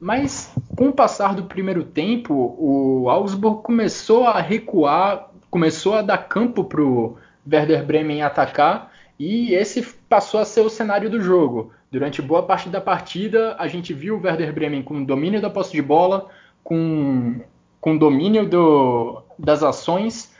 Mas 0.00 0.54
com 0.76 0.88
o 0.88 0.92
passar 0.92 1.34
do 1.34 1.44
primeiro 1.44 1.82
tempo, 1.82 2.54
o 2.58 3.08
Augsburg 3.10 3.62
começou 3.62 4.24
a 4.24 4.40
recuar, 4.40 5.30
começou 5.50 5.94
a 5.94 6.02
dar 6.02 6.18
campo 6.18 6.62
para 6.64 6.82
o 6.82 7.16
Werder 7.50 7.84
Bremen 7.84 8.22
atacar 8.22 8.92
e 9.18 9.54
esse 9.54 9.82
passou 10.08 10.38
a 10.38 10.44
ser 10.44 10.60
o 10.60 10.70
cenário 10.70 11.10
do 11.10 11.20
jogo. 11.20 11.72
Durante 11.90 12.22
boa 12.22 12.42
parte 12.42 12.68
da 12.68 12.80
partida, 12.80 13.56
a 13.58 13.66
gente 13.66 13.92
viu 13.92 14.16
o 14.16 14.22
Werder 14.22 14.52
Bremen 14.52 14.82
com 14.82 15.02
domínio 15.02 15.40
da 15.40 15.50
posse 15.50 15.72
de 15.72 15.82
bola, 15.82 16.28
com, 16.62 17.40
com 17.80 17.96
domínio 17.96 18.48
do, 18.48 19.22
das 19.38 19.62
ações, 19.62 20.32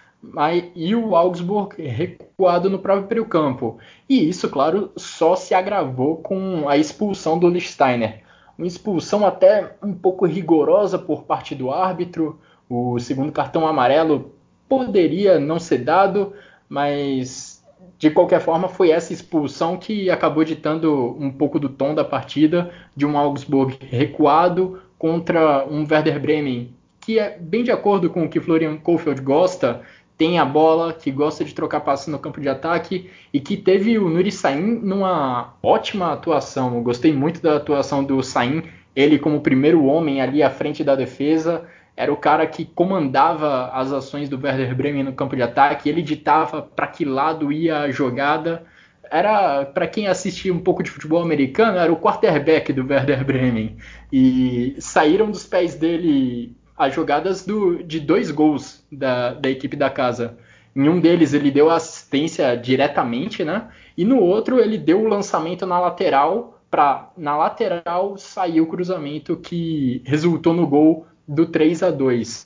e 0.77 0.95
o 0.95 1.17
Augsburg 1.17 1.81
recuado 1.83 2.69
no 2.69 2.79
próprio 2.79 3.25
campo. 3.25 3.79
E 4.09 4.29
isso, 4.29 4.49
claro, 4.49 4.93
só 4.97 5.35
se 5.35 5.55
agravou 5.55 6.19
com 6.19 6.69
a 6.69 6.77
expulsão 6.77 7.39
do 7.39 7.49
Lichtsteiner. 7.49 8.28
Uma 8.59 8.67
expulsão 8.67 9.25
até 9.25 9.77
um 9.81 9.95
pouco 9.95 10.27
rigorosa 10.27 10.99
por 10.99 11.23
parte 11.23 11.55
do 11.55 11.71
árbitro. 11.71 12.41
O 12.69 12.99
segundo 12.99 13.31
cartão 13.31 13.67
amarelo 13.67 14.35
poderia 14.69 15.39
não 15.39 15.61
ser 15.61 15.79
dado, 15.79 16.33
mas 16.69 17.65
de 17.97 18.11
qualquer 18.11 18.41
forma, 18.41 18.69
foi 18.69 18.91
essa 18.91 19.13
expulsão 19.13 19.77
que 19.77 20.11
acabou 20.11 20.45
ditando 20.45 21.17
um 21.19 21.31
pouco 21.31 21.59
do 21.59 21.69
tom 21.69 21.95
da 21.95 22.05
partida 22.05 22.71
de 22.95 23.07
um 23.07 23.17
Augsburg 23.17 23.79
recuado 23.81 24.81
contra 24.99 25.65
um 25.67 25.87
Werder 25.89 26.21
Bremen 26.21 26.77
que 27.09 27.19
é 27.19 27.39
bem 27.41 27.65
de 27.65 27.71
acordo 27.71 28.11
com 28.11 28.25
o 28.25 28.29
que 28.29 28.39
Florian 28.39 28.77
Kohfeldt 28.77 29.23
gosta, 29.23 29.81
tem 30.19 30.39
a 30.39 30.45
bola, 30.45 30.93
que 30.93 31.11
gosta 31.11 31.45
de 31.45 31.55
trocar 31.55 31.81
passes 31.81 32.09
no 32.09 32.19
campo 32.19 32.41
de 32.41 32.49
ataque 32.49 33.09
e 33.33 33.41
que 33.41 33.57
teve 33.57 33.99
o 33.99 34.11
Nuri 34.11 34.33
Sain 34.33 34.81
numa 34.83 35.55
ótima 35.63 36.13
atuação. 36.13 36.75
Eu 36.75 36.83
gostei 36.83 37.13
muito 37.13 37.41
da 37.41 37.57
atuação 37.57 38.05
do 38.05 38.23
Sain, 38.23 38.65
ele 38.95 39.19
como 39.19 39.41
primeiro 39.41 39.85
homem 39.85 40.21
ali 40.21 40.43
à 40.43 40.51
frente 40.51 40.83
da 40.83 40.97
defesa 40.97 41.65
era 41.99 42.13
o 42.13 42.17
cara 42.17 42.47
que 42.47 42.65
comandava 42.65 43.73
as 43.73 43.93
ações 43.93 44.29
do 44.29 44.39
Werder 44.41 44.73
Bremen 44.73 45.03
no 45.03 45.13
campo 45.13 45.35
de 45.35 45.43
ataque, 45.43 45.89
ele 45.89 46.01
ditava 46.01 46.63
para 46.63 46.87
que 46.87 47.05
lado 47.05 47.51
ia 47.51 47.81
a 47.81 47.91
jogada. 47.91 48.65
Era, 49.11 49.65
para 49.65 49.89
quem 49.89 50.07
assistia 50.07 50.55
um 50.55 50.61
pouco 50.61 50.81
de 50.81 50.93
futebol 50.93 51.21
americano, 51.21 51.77
era 51.77 51.93
o 51.93 51.97
quarterback 51.97 52.73
do 52.73 52.87
Werder 52.87 53.25
Bremen. 53.25 53.79
E 54.13 54.77
saíram 54.79 55.29
dos 55.29 55.45
pés 55.45 55.75
dele 55.75 56.57
as 56.79 56.95
jogadas 56.95 57.45
do, 57.45 57.83
de 57.83 57.99
dois 57.99 58.31
gols 58.31 58.87
da, 58.91 59.35
da 59.35 59.51
equipe 59.51 59.77
da 59.77 59.91
casa. 59.91 60.39
Em 60.77 60.89
um 60.89 61.01
deles 61.01 61.35
ele 61.35 61.51
deu 61.51 61.71
assistência 61.71 62.57
diretamente, 62.57 63.45
né? 63.45 63.69
E 63.97 64.05
no 64.05 64.21
outro 64.21 64.61
ele 64.61 64.79
deu 64.79 65.01
o 65.01 65.09
lançamento 65.09 65.67
na 65.67 65.81
lateral 65.81 66.63
para 66.71 67.11
na 67.17 67.37
lateral 67.37 68.17
sair 68.17 68.61
o 68.61 68.67
cruzamento 68.67 69.37
que 69.37 70.03
resultou 70.05 70.55
no 70.55 70.67
gol 70.67 71.07
do 71.27 71.47
3 71.47 71.83
a 71.83 71.91
2 71.91 72.45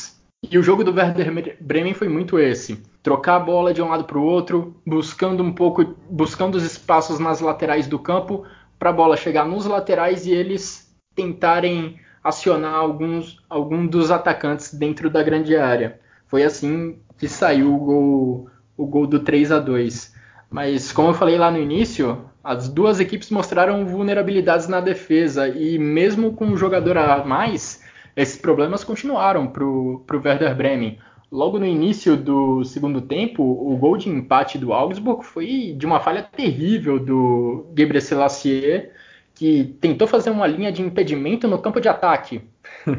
E 0.50 0.56
o 0.56 0.62
jogo 0.62 0.82
do 0.82 0.94
Werder 0.94 1.58
Bremen 1.60 1.92
foi 1.92 2.08
muito 2.08 2.38
esse: 2.38 2.82
trocar 3.02 3.36
a 3.36 3.40
bola 3.40 3.74
de 3.74 3.82
um 3.82 3.88
lado 3.88 4.04
para 4.04 4.18
o 4.18 4.24
outro, 4.24 4.80
buscando 4.86 5.42
um 5.42 5.52
pouco, 5.52 5.94
buscando 6.08 6.54
os 6.54 6.64
espaços 6.64 7.18
nas 7.18 7.40
laterais 7.40 7.86
do 7.86 7.98
campo 7.98 8.44
para 8.78 8.90
a 8.90 8.94
bola 8.94 9.16
chegar 9.16 9.44
nos 9.44 9.66
laterais 9.66 10.26
e 10.26 10.32
eles 10.32 10.90
tentarem 11.14 12.00
acionar 12.22 12.74
alguns, 12.74 13.38
algum 13.48 13.86
dos 13.86 14.10
atacantes 14.10 14.72
dentro 14.74 15.10
da 15.10 15.22
grande 15.22 15.56
área. 15.56 15.98
Foi 16.26 16.44
assim 16.44 16.98
que 17.18 17.28
saiu 17.28 17.74
o 17.74 17.78
gol, 17.78 18.50
o 18.76 18.86
gol 18.86 19.06
do 19.06 19.20
3 19.20 19.52
a 19.52 19.58
2 19.58 20.14
Mas 20.50 20.92
como 20.92 21.10
eu 21.10 21.14
falei 21.14 21.36
lá 21.36 21.50
no 21.50 21.58
início, 21.58 22.24
as 22.42 22.68
duas 22.68 23.00
equipes 23.00 23.30
mostraram 23.30 23.84
vulnerabilidades 23.86 24.66
na 24.66 24.80
defesa 24.80 25.48
e 25.48 25.78
mesmo 25.78 26.32
com 26.32 26.46
um 26.46 26.56
jogador 26.56 26.96
a 26.98 27.24
mais, 27.24 27.82
esses 28.16 28.36
problemas 28.36 28.84
continuaram 28.84 29.46
para 29.46 29.64
o 29.64 30.04
Werder 30.12 30.54
Bremen. 30.54 30.98
Logo 31.30 31.58
no 31.58 31.64
início 31.64 32.14
do 32.14 32.62
segundo 32.62 33.00
tempo, 33.00 33.42
o 33.42 33.74
gol 33.76 33.96
de 33.96 34.10
empate 34.10 34.58
do 34.58 34.72
Augsburg 34.72 35.24
foi 35.24 35.74
de 35.78 35.86
uma 35.86 35.98
falha 35.98 36.22
terrível 36.22 36.98
do 36.98 37.72
Gebre 37.74 38.02
Selassie, 38.02 38.90
que 39.34 39.76
tentou 39.80 40.06
fazer 40.06 40.30
uma 40.30 40.46
linha 40.46 40.70
de 40.70 40.82
impedimento 40.82 41.48
no 41.48 41.58
campo 41.58 41.80
de 41.80 41.88
ataque. 41.88 42.42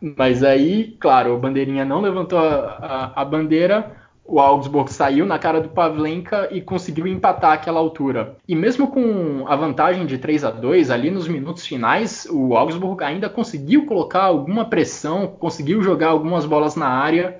Mas 0.00 0.42
aí, 0.42 0.96
claro, 0.98 1.34
o 1.34 1.38
bandeirinha 1.38 1.84
não 1.84 2.00
levantou 2.00 2.38
a, 2.38 3.12
a, 3.14 3.22
a 3.22 3.24
bandeira, 3.24 3.94
o 4.26 4.40
Augsburg 4.40 4.90
saiu 4.90 5.26
na 5.26 5.38
cara 5.38 5.60
do 5.60 5.68
Pavlenka 5.68 6.48
e 6.50 6.60
conseguiu 6.60 7.06
empatar 7.06 7.52
aquela 7.52 7.78
altura. 7.78 8.36
E 8.48 8.56
mesmo 8.56 8.88
com 8.88 9.44
a 9.46 9.54
vantagem 9.54 10.06
de 10.06 10.16
3 10.16 10.44
a 10.44 10.50
2 10.50 10.90
ali 10.90 11.10
nos 11.10 11.28
minutos 11.28 11.66
finais, 11.66 12.26
o 12.30 12.56
Augsburg 12.56 13.04
ainda 13.04 13.28
conseguiu 13.28 13.84
colocar 13.84 14.22
alguma 14.22 14.64
pressão, 14.64 15.26
conseguiu 15.26 15.82
jogar 15.82 16.08
algumas 16.08 16.46
bolas 16.46 16.74
na 16.74 16.88
área, 16.88 17.38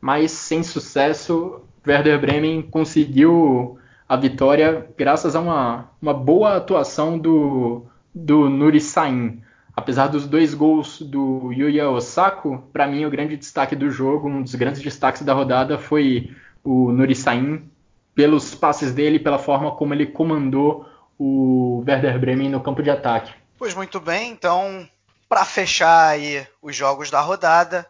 mas 0.00 0.32
sem 0.32 0.62
sucesso. 0.62 1.60
Werder 1.86 2.20
Bremen 2.20 2.62
conseguiu 2.62 3.78
a 4.08 4.16
vitória 4.16 4.88
graças 4.96 5.34
a 5.34 5.40
uma, 5.40 5.90
uma 6.00 6.14
boa 6.14 6.56
atuação 6.56 7.18
do, 7.18 7.86
do 8.14 8.48
Nuri 8.48 8.80
Sain. 8.80 9.42
Apesar 9.76 10.06
dos 10.06 10.26
dois 10.26 10.54
gols 10.54 11.02
do 11.02 11.52
Yuya 11.52 11.90
Osako, 11.90 12.62
para 12.72 12.86
mim 12.86 13.04
o 13.04 13.10
grande 13.10 13.36
destaque 13.36 13.74
do 13.74 13.90
jogo, 13.90 14.28
um 14.28 14.42
dos 14.42 14.54
grandes 14.54 14.80
destaques 14.80 15.22
da 15.22 15.32
rodada 15.32 15.78
foi 15.78 16.34
o 16.62 16.92
Nuri 16.92 17.14
Sain, 17.14 17.68
pelos 18.14 18.54
passes 18.54 18.92
dele, 18.92 19.18
pela 19.18 19.38
forma 19.38 19.72
como 19.72 19.92
ele 19.92 20.06
comandou 20.06 20.88
o 21.18 21.82
Werder 21.86 22.18
Bremen 22.18 22.48
no 22.48 22.60
campo 22.60 22.82
de 22.82 22.90
ataque. 22.90 23.32
Pois 23.58 23.74
muito 23.74 23.98
bem, 23.98 24.30
então 24.30 24.88
para 25.28 25.44
fechar 25.44 26.10
aí 26.10 26.46
os 26.62 26.76
jogos 26.76 27.10
da 27.10 27.20
rodada, 27.20 27.84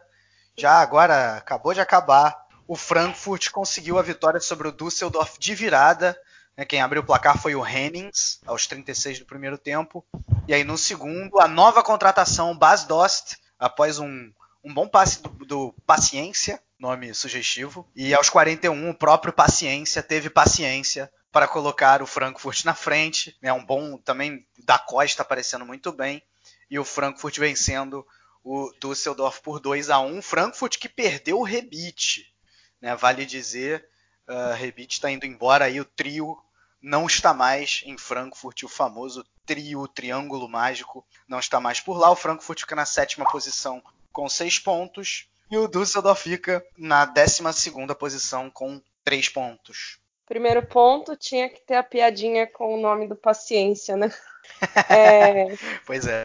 já 0.57 0.79
agora 0.79 1.37
acabou 1.37 1.73
de 1.73 1.81
acabar, 1.81 2.44
o 2.67 2.75
Frankfurt 2.75 3.49
conseguiu 3.49 3.97
a 3.97 4.01
vitória 4.01 4.39
sobre 4.39 4.67
o 4.67 4.71
Düsseldorf 4.71 5.37
de 5.39 5.53
virada 5.55 6.17
né, 6.57 6.63
quem 6.63 6.81
abriu 6.81 7.01
o 7.01 7.05
placar 7.05 7.37
foi 7.37 7.55
o 7.55 7.65
Hennings, 7.65 8.39
aos 8.45 8.65
36 8.65 9.19
do 9.19 9.25
primeiro 9.25 9.57
tempo. 9.57 10.05
E 10.47 10.53
aí 10.53 10.63
no 10.63 10.77
segundo, 10.77 11.39
a 11.39 11.47
nova 11.47 11.83
contratação, 11.83 12.57
Bas 12.57 12.85
Dost, 12.85 13.37
após 13.59 13.99
um, 13.99 14.31
um 14.63 14.73
bom 14.73 14.87
passe 14.87 15.21
do, 15.21 15.29
do 15.45 15.75
Paciência, 15.85 16.61
nome 16.79 17.13
sugestivo. 17.13 17.87
E 17.95 18.13
aos 18.13 18.29
41, 18.29 18.89
o 18.89 18.95
próprio 18.95 19.33
Paciência 19.33 20.01
teve 20.01 20.29
paciência 20.29 21.11
para 21.31 21.47
colocar 21.47 22.01
o 22.01 22.07
Frankfurt 22.07 22.63
na 22.63 22.73
frente. 22.73 23.35
Né, 23.41 23.51
um 23.51 23.65
bom 23.65 23.97
também 23.97 24.47
da 24.63 24.79
Costa 24.79 25.23
aparecendo 25.23 25.65
muito 25.65 25.91
bem. 25.91 26.23
E 26.69 26.79
o 26.79 26.85
Frankfurt 26.85 27.37
vencendo 27.37 28.05
o 28.43 28.71
Düsseldorf 28.79 29.41
por 29.41 29.59
2 29.59 29.89
a 29.89 29.99
1 29.99 30.21
Frankfurt 30.21 30.77
que 30.77 30.87
perdeu 30.87 31.39
o 31.39 31.43
rebite. 31.43 32.33
Né, 32.81 32.95
vale 32.95 33.25
dizer, 33.25 33.87
uh, 34.27 34.53
Rebite 34.53 34.95
está 34.95 35.09
indo 35.09 35.25
embora 35.25 35.65
aí, 35.65 35.79
o 35.79 35.85
trio 35.85 36.37
não 36.81 37.07
está 37.07 37.33
mais 37.33 37.81
em 37.85 37.97
Frankfurt, 37.97 38.63
o 38.63 38.69
famoso 38.69 39.25
trio, 39.45 39.81
o 39.81 39.87
triângulo 39.87 40.47
mágico, 40.47 41.05
não 41.27 41.39
está 41.39 41.59
mais 41.59 41.79
por 41.79 41.97
lá. 41.97 42.11
O 42.11 42.15
Frankfurt 42.15 42.59
fica 42.61 42.75
na 42.75 42.85
sétima 42.85 43.25
posição 43.25 43.81
com 44.11 44.29
seis 44.29 44.59
pontos 44.59 45.27
e 45.49 45.57
o 45.57 45.67
Düsseldorf 45.67 46.21
fica 46.21 46.65
na 46.77 47.05
décima 47.05 47.53
segunda 47.53 47.95
posição 47.95 48.49
com 48.49 48.81
três 49.03 49.29
pontos. 49.29 49.99
Primeiro 50.25 50.65
ponto, 50.65 51.15
tinha 51.15 51.47
que 51.49 51.61
ter 51.61 51.75
a 51.75 51.83
piadinha 51.83 52.47
com 52.47 52.73
o 52.73 52.81
nome 52.81 53.07
do 53.07 53.15
Paciência, 53.15 53.95
né? 53.95 54.11
é... 54.89 55.55
pois 55.85 56.07
é. 56.07 56.24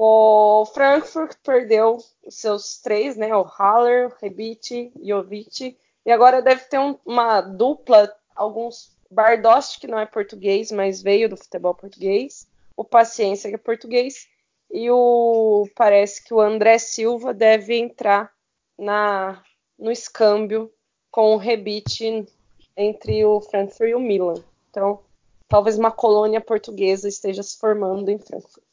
O 0.00 0.64
Frankfurt 0.66 1.36
perdeu 1.42 1.98
seus 2.28 2.80
três, 2.80 3.16
né? 3.16 3.34
O 3.34 3.42
Haller, 3.42 4.06
o 4.06 4.14
Rebite, 4.22 4.92
Jovic. 5.02 5.76
E 6.06 6.12
agora 6.12 6.40
deve 6.40 6.66
ter 6.66 6.78
um, 6.78 6.96
uma 7.04 7.40
dupla, 7.40 8.08
alguns 8.32 8.96
Bardost, 9.10 9.80
que 9.80 9.88
não 9.88 9.98
é 9.98 10.06
português, 10.06 10.70
mas 10.70 11.02
veio 11.02 11.28
do 11.28 11.36
futebol 11.36 11.74
português, 11.74 12.46
o 12.76 12.84
Paciência, 12.84 13.50
que 13.50 13.56
é 13.56 13.58
português, 13.58 14.28
e 14.70 14.88
o 14.88 15.68
parece 15.74 16.22
que 16.22 16.32
o 16.32 16.40
André 16.40 16.78
Silva 16.78 17.34
deve 17.34 17.76
entrar 17.76 18.32
na 18.78 19.42
no 19.76 19.90
escâmbio 19.90 20.72
com 21.10 21.34
o 21.34 21.38
rebite 21.38 22.24
entre 22.76 23.24
o 23.24 23.40
Frankfurt 23.40 23.90
e 23.90 23.94
o 23.96 24.00
Milan. 24.00 24.44
Então, 24.70 25.00
talvez 25.48 25.76
uma 25.76 25.90
colônia 25.90 26.40
portuguesa 26.40 27.08
esteja 27.08 27.42
se 27.42 27.58
formando 27.58 28.08
em 28.10 28.18
Frankfurt. 28.20 28.67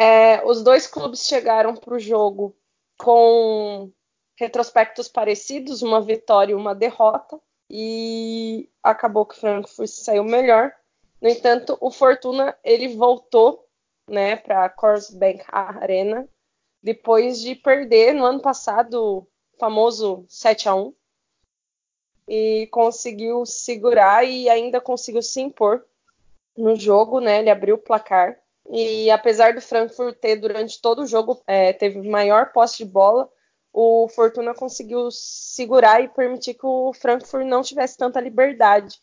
É, 0.00 0.46
os 0.46 0.62
dois 0.62 0.86
clubes 0.86 1.26
chegaram 1.26 1.74
para 1.74 1.92
o 1.92 1.98
jogo 1.98 2.56
com 2.96 3.90
retrospectos 4.38 5.08
parecidos, 5.08 5.82
uma 5.82 6.00
vitória 6.00 6.52
e 6.52 6.54
uma 6.54 6.72
derrota 6.72 7.40
e 7.68 8.70
acabou 8.80 9.26
que 9.26 9.34
o 9.34 9.40
Frankfurt 9.40 9.88
saiu 9.88 10.22
melhor. 10.22 10.72
No 11.20 11.28
entanto, 11.28 11.76
o 11.80 11.90
Fortuna 11.90 12.56
ele 12.62 12.94
voltou, 12.94 13.66
né, 14.08 14.36
para 14.36 14.66
a 14.66 14.68
Corsbank 14.68 15.42
Arena 15.48 16.28
depois 16.80 17.40
de 17.40 17.56
perder 17.56 18.14
no 18.14 18.24
ano 18.24 18.40
passado 18.40 18.94
o 18.94 19.26
famoso 19.58 20.24
7 20.28 20.68
a 20.68 20.76
1 20.76 20.94
e 22.28 22.68
conseguiu 22.70 23.44
segurar 23.44 24.24
e 24.24 24.48
ainda 24.48 24.80
conseguiu 24.80 25.22
se 25.22 25.40
impor 25.40 25.84
no 26.56 26.76
jogo, 26.76 27.18
né? 27.18 27.40
Ele 27.40 27.50
abriu 27.50 27.74
o 27.74 27.78
placar 27.78 28.40
E 28.70 29.10
apesar 29.10 29.54
do 29.54 29.60
Frankfurt 29.60 30.18
ter 30.18 30.36
durante 30.36 30.80
todo 30.80 31.02
o 31.02 31.06
jogo 31.06 31.42
é, 31.46 31.72
teve 31.72 32.06
maior 32.06 32.52
posse 32.52 32.78
de 32.78 32.84
bola, 32.84 33.30
o 33.72 34.08
Fortuna 34.08 34.54
conseguiu 34.54 35.10
segurar 35.10 36.02
e 36.02 36.08
permitir 36.08 36.54
que 36.54 36.66
o 36.66 36.92
Frankfurt 36.92 37.46
não 37.46 37.62
tivesse 37.62 37.96
tanta 37.96 38.20
liberdade 38.20 38.98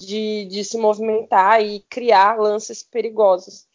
de, 0.00 0.44
de 0.46 0.64
se 0.64 0.78
movimentar 0.78 1.62
e 1.62 1.80
criar 1.88 2.38
lances 2.38 2.82
perigosos. 2.82 3.66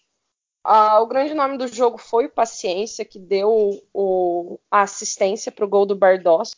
Ah, 0.64 1.02
o 1.02 1.08
grande 1.08 1.34
nome 1.34 1.58
do 1.58 1.68
jogo 1.68 1.98
foi 1.98 2.28
o 2.28 2.32
Paciência, 2.32 3.04
que 3.04 3.20
deu 3.20 3.82
o, 3.94 4.58
a 4.72 4.84
assistência 4.84 5.52
para 5.52 5.66
o 5.66 5.68
gol 5.68 5.86
do 5.86 5.96
Bardos, 5.96 6.56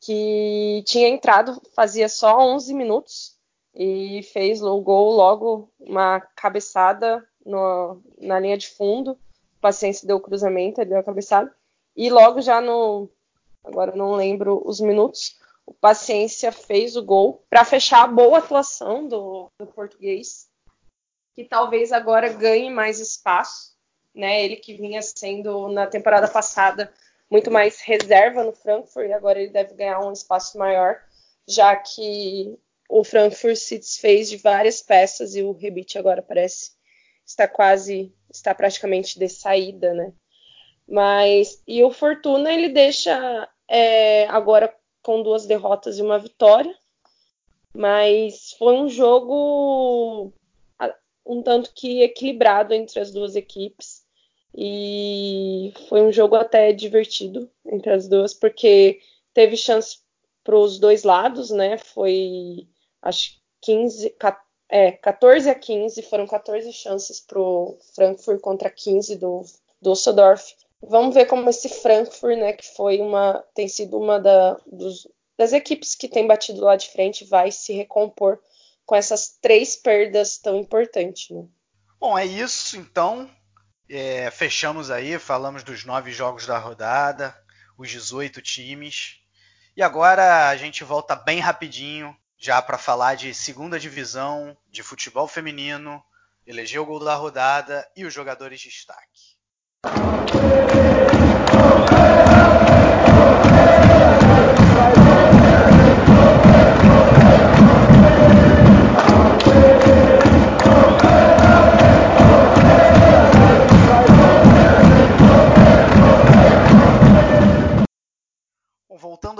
que 0.00 0.82
tinha 0.86 1.08
entrado 1.08 1.62
fazia 1.74 2.08
só 2.08 2.38
11 2.38 2.74
minutos 2.74 3.38
e 3.74 4.22
fez 4.32 4.60
o 4.62 4.80
gol 4.80 5.12
logo, 5.12 5.72
uma 5.78 6.20
cabeçada 6.20 7.24
no, 7.44 8.00
na 8.18 8.38
linha 8.38 8.56
de 8.56 8.68
fundo. 8.68 9.12
O 9.12 9.60
Paciência 9.60 10.06
deu 10.06 10.16
o 10.16 10.20
cruzamento, 10.20 10.80
ele 10.80 10.90
deu 10.90 10.98
a 10.98 11.04
cabeçada. 11.04 11.54
E 11.96 12.10
logo 12.10 12.40
já 12.40 12.60
no. 12.60 13.08
Agora 13.62 13.94
não 13.96 14.14
lembro 14.14 14.62
os 14.64 14.80
minutos. 14.80 15.38
O 15.66 15.72
Paciência 15.72 16.52
fez 16.52 16.96
o 16.96 17.02
gol 17.02 17.44
para 17.48 17.64
fechar 17.64 18.04
a 18.04 18.08
boa 18.08 18.38
atuação 18.38 19.08
do, 19.08 19.50
do 19.58 19.66
português 19.66 20.48
que 21.34 21.44
talvez 21.44 21.92
agora 21.92 22.32
ganhe 22.32 22.70
mais 22.70 23.00
espaço, 23.00 23.74
né? 24.14 24.44
Ele 24.44 24.56
que 24.56 24.74
vinha 24.74 25.02
sendo 25.02 25.68
na 25.68 25.86
temporada 25.86 26.28
passada 26.28 26.92
muito 27.28 27.50
mais 27.50 27.80
reserva 27.80 28.44
no 28.44 28.52
Frankfurt 28.52 29.08
e 29.08 29.12
agora 29.12 29.40
ele 29.40 29.50
deve 29.50 29.74
ganhar 29.74 29.98
um 30.00 30.12
espaço 30.12 30.56
maior, 30.56 31.00
já 31.46 31.74
que 31.74 32.56
o 32.88 33.02
Frankfurt 33.02 33.56
se 33.56 33.78
desfez 33.78 34.30
de 34.30 34.36
várias 34.36 34.80
peças 34.80 35.34
e 35.34 35.42
o 35.42 35.52
Rebite 35.52 35.98
agora 35.98 36.22
parece 36.22 36.72
está 37.26 37.48
quase 37.48 38.12
está 38.30 38.54
praticamente 38.54 39.18
de 39.18 39.28
saída, 39.28 39.94
né? 39.94 40.12
Mas 40.88 41.62
e 41.66 41.82
o 41.82 41.90
Fortuna 41.90 42.52
ele 42.52 42.68
deixa 42.68 43.48
é, 43.68 44.26
agora 44.26 44.74
com 45.02 45.22
duas 45.22 45.46
derrotas 45.46 45.98
e 45.98 46.02
uma 46.02 46.18
vitória, 46.18 46.74
mas 47.72 48.52
foi 48.58 48.74
um 48.74 48.88
jogo 48.88 50.32
um 51.26 51.42
tanto 51.42 51.72
que 51.74 52.02
equilibrado 52.02 52.74
entre 52.74 53.00
as 53.00 53.10
duas 53.10 53.34
equipes. 53.34 54.04
E 54.56 55.72
foi 55.88 56.02
um 56.02 56.12
jogo 56.12 56.36
até 56.36 56.72
divertido 56.72 57.50
entre 57.66 57.92
as 57.92 58.08
duas, 58.08 58.32
porque 58.32 59.00
teve 59.32 59.56
chance 59.56 59.98
para 60.44 60.56
os 60.56 60.78
dois 60.78 61.02
lados, 61.02 61.50
né? 61.50 61.76
Foi 61.78 62.68
acho 63.02 63.40
15, 63.62 64.10
é, 64.74 64.90
14 64.90 65.48
a 65.48 65.54
15, 65.54 66.02
foram 66.02 66.26
14 66.26 66.72
chances 66.72 67.20
para 67.20 67.38
o 67.38 67.78
Frankfurt 67.94 68.40
contra 68.40 68.68
15 68.68 69.14
do 69.14 69.44
Düsseldorf. 69.80 70.52
Vamos 70.82 71.14
ver 71.14 71.26
como 71.26 71.48
esse 71.48 71.68
Frankfurt, 71.68 72.36
né, 72.36 72.52
que 72.54 72.66
foi 72.74 73.00
uma, 73.00 73.44
tem 73.54 73.68
sido 73.68 73.96
uma 73.96 74.18
da, 74.18 74.54
dos, 74.66 75.06
das 75.38 75.52
equipes 75.52 75.94
que 75.94 76.08
tem 76.08 76.26
batido 76.26 76.60
lá 76.60 76.74
de 76.74 76.90
frente, 76.90 77.24
vai 77.24 77.52
se 77.52 77.72
recompor 77.72 78.40
com 78.84 78.96
essas 78.96 79.38
três 79.40 79.76
perdas 79.76 80.38
tão 80.38 80.58
importantes. 80.58 81.30
Né? 81.30 81.46
Bom, 82.00 82.18
é 82.18 82.26
isso 82.26 82.76
então. 82.76 83.30
É, 83.88 84.28
fechamos 84.32 84.90
aí, 84.90 85.20
falamos 85.20 85.62
dos 85.62 85.84
nove 85.84 86.10
jogos 86.10 86.48
da 86.48 86.58
rodada, 86.58 87.32
os 87.78 87.88
18 87.88 88.42
times. 88.42 89.20
E 89.76 89.84
agora 89.84 90.48
a 90.48 90.56
gente 90.56 90.82
volta 90.82 91.14
bem 91.14 91.38
rapidinho 91.38 92.16
já 92.44 92.60
para 92.60 92.76
falar 92.76 93.14
de 93.14 93.32
segunda 93.32 93.80
divisão, 93.80 94.54
de 94.68 94.82
futebol 94.82 95.26
feminino, 95.26 96.04
eleger 96.46 96.78
o 96.78 96.84
gol 96.84 97.02
da 97.02 97.14
rodada 97.14 97.90
e 97.96 98.04
os 98.04 98.12
jogadores 98.12 98.60
de 98.60 98.68
destaque. 98.68 99.38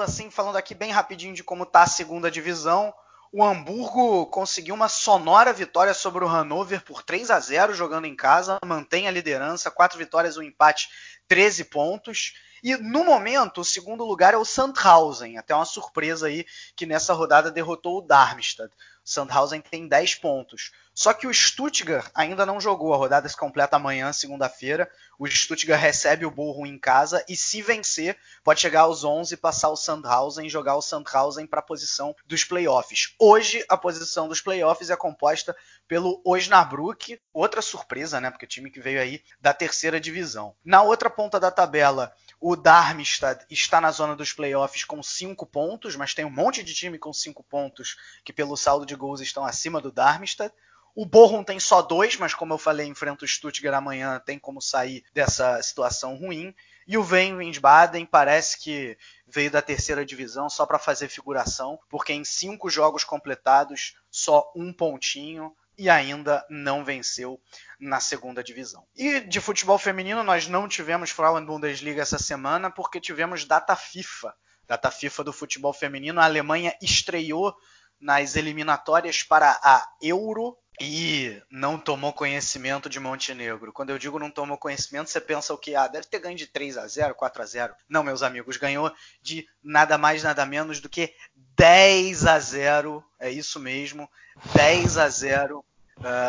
Assim, 0.04 0.30
falando 0.30 0.56
aqui 0.56 0.74
bem 0.74 0.90
rapidinho 0.90 1.34
de 1.34 1.42
como 1.42 1.64
está 1.64 1.82
a 1.82 1.86
segunda 1.86 2.30
divisão. 2.30 2.94
O 3.32 3.42
Hamburgo 3.42 4.26
conseguiu 4.26 4.76
uma 4.76 4.88
sonora 4.88 5.52
vitória 5.52 5.92
sobre 5.92 6.24
o 6.24 6.28
Hannover 6.28 6.84
por 6.84 7.02
3 7.02 7.32
a 7.32 7.40
0 7.40 7.74
jogando 7.74 8.06
em 8.06 8.14
casa, 8.14 8.58
mantém 8.64 9.08
a 9.08 9.10
liderança, 9.10 9.72
quatro 9.72 9.98
vitórias, 9.98 10.36
um 10.36 10.42
empate, 10.42 10.88
13 11.26 11.64
pontos. 11.64 12.34
E 12.62 12.76
no 12.76 13.02
momento, 13.02 13.60
o 13.60 13.64
segundo 13.64 14.04
lugar 14.04 14.34
é 14.34 14.36
o 14.36 14.44
Sandhausen, 14.44 15.36
até 15.36 15.54
uma 15.54 15.64
surpresa 15.64 16.28
aí 16.28 16.46
que 16.76 16.86
nessa 16.86 17.12
rodada 17.12 17.50
derrotou 17.50 17.98
o 17.98 18.02
Darmstadt. 18.02 18.72
Sandhausen 19.04 19.60
tem 19.60 19.86
10 19.86 20.14
pontos. 20.16 20.72
Só 20.94 21.12
que 21.12 21.26
o 21.26 21.34
Stuttgart 21.34 22.10
ainda 22.14 22.46
não 22.46 22.60
jogou. 22.60 22.94
A 22.94 22.96
rodada 22.96 23.28
se 23.28 23.36
completa 23.36 23.76
amanhã, 23.76 24.12
segunda-feira. 24.12 24.88
O 25.18 25.26
Stuttgart 25.26 25.80
recebe 25.80 26.24
o 26.24 26.30
Burro 26.30 26.64
em 26.64 26.78
casa 26.78 27.24
e, 27.28 27.36
se 27.36 27.60
vencer, 27.60 28.16
pode 28.44 28.60
chegar 28.60 28.82
aos 28.82 29.02
11, 29.02 29.36
passar 29.36 29.70
o 29.70 29.76
Sandhausen 29.76 30.46
e 30.46 30.50
jogar 30.50 30.76
o 30.76 30.82
Sandhausen 30.82 31.46
para 31.46 31.58
a 31.58 31.64
posição 31.64 32.14
dos 32.24 32.44
playoffs. 32.44 33.14
Hoje, 33.18 33.64
a 33.68 33.76
posição 33.76 34.28
dos 34.28 34.40
playoffs 34.40 34.88
é 34.88 34.96
composta 34.96 35.54
pelo 35.88 36.22
Osnabrück. 36.24 37.20
Outra 37.32 37.60
surpresa, 37.60 38.20
né? 38.20 38.30
Porque 38.30 38.46
o 38.46 38.48
time 38.48 38.70
que 38.70 38.80
veio 38.80 39.00
aí 39.00 39.20
da 39.40 39.52
terceira 39.52 40.00
divisão. 40.00 40.54
Na 40.64 40.82
outra 40.82 41.10
ponta 41.10 41.40
da 41.40 41.50
tabela, 41.50 42.14
o 42.40 42.56
Darmstadt 42.56 43.44
está 43.50 43.80
na 43.80 43.90
zona 43.90 44.14
dos 44.14 44.32
playoffs 44.32 44.84
com 44.84 45.02
5 45.02 45.46
pontos, 45.46 45.96
mas 45.96 46.14
tem 46.14 46.24
um 46.24 46.30
monte 46.30 46.62
de 46.62 46.74
time 46.74 46.98
com 46.98 47.12
5 47.12 47.42
pontos 47.44 47.96
que, 48.24 48.32
pelo 48.32 48.56
saldo 48.56 48.84
de 48.84 48.94
gols, 48.94 49.20
estão 49.20 49.44
acima 49.44 49.80
do 49.80 49.92
Darmstadt. 49.92 50.54
O 50.94 51.04
Bochum 51.04 51.42
tem 51.42 51.58
só 51.58 51.82
dois, 51.82 52.16
mas 52.16 52.34
como 52.34 52.52
eu 52.52 52.58
falei, 52.58 52.86
enfrenta 52.86 53.24
o 53.24 53.28
Stuttgart 53.28 53.76
amanhã, 53.76 54.20
tem 54.24 54.38
como 54.38 54.60
sair 54.60 55.04
dessa 55.12 55.60
situação 55.60 56.16
ruim. 56.16 56.54
E 56.86 56.96
o 56.96 57.02
Wiesbaden 57.02 58.06
parece 58.06 58.60
que 58.60 58.96
veio 59.26 59.50
da 59.50 59.62
terceira 59.62 60.04
divisão 60.04 60.48
só 60.48 60.66
para 60.66 60.78
fazer 60.78 61.08
figuração, 61.08 61.78
porque 61.88 62.12
em 62.12 62.24
cinco 62.24 62.70
jogos 62.70 63.02
completados, 63.02 63.96
só 64.10 64.52
um 64.54 64.72
pontinho 64.72 65.52
e 65.76 65.90
ainda 65.90 66.44
não 66.48 66.84
venceu 66.84 67.40
na 67.78 68.00
segunda 68.00 68.42
divisão. 68.42 68.86
E 68.94 69.20
de 69.20 69.40
futebol 69.40 69.78
feminino, 69.78 70.22
nós 70.22 70.46
não 70.46 70.68
tivemos 70.68 71.10
Frauen 71.10 71.44
Bundesliga 71.44 72.02
essa 72.02 72.18
semana 72.18 72.70
porque 72.70 73.00
tivemos 73.00 73.44
data 73.44 73.74
FIFA. 73.74 74.34
Data 74.66 74.90
FIFA 74.90 75.24
do 75.24 75.32
futebol 75.32 75.72
feminino. 75.72 76.20
A 76.20 76.24
Alemanha 76.24 76.74
estreou 76.80 77.54
nas 78.00 78.36
eliminatórias 78.36 79.22
para 79.22 79.58
a 79.62 79.86
Euro 80.00 80.56
e 80.80 81.40
não 81.50 81.78
tomou 81.78 82.12
conhecimento 82.12 82.88
de 82.88 82.98
Montenegro. 82.98 83.72
Quando 83.72 83.90
eu 83.90 83.98
digo 83.98 84.18
não 84.18 84.30
tomou 84.30 84.58
conhecimento, 84.58 85.08
você 85.08 85.20
pensa 85.20 85.54
o 85.54 85.58
que? 85.58 85.74
Ah, 85.74 85.86
deve 85.86 86.06
ter 86.06 86.18
ganho 86.18 86.36
de 86.36 86.46
3 86.46 86.76
a 86.78 86.86
0, 86.86 87.14
4 87.14 87.42
a 87.42 87.46
0. 87.46 87.74
Não, 87.88 88.02
meus 88.02 88.22
amigos, 88.22 88.56
ganhou 88.56 88.92
de 89.22 89.46
nada 89.62 89.96
mais 89.96 90.22
nada 90.22 90.44
menos 90.44 90.80
do 90.80 90.88
que 90.88 91.14
10 91.56 92.26
a 92.26 92.38
0. 92.38 93.04
É 93.20 93.30
isso 93.30 93.60
mesmo, 93.60 94.10
10 94.54 94.98
a 94.98 95.08
0 95.08 95.58
uh, 95.58 95.64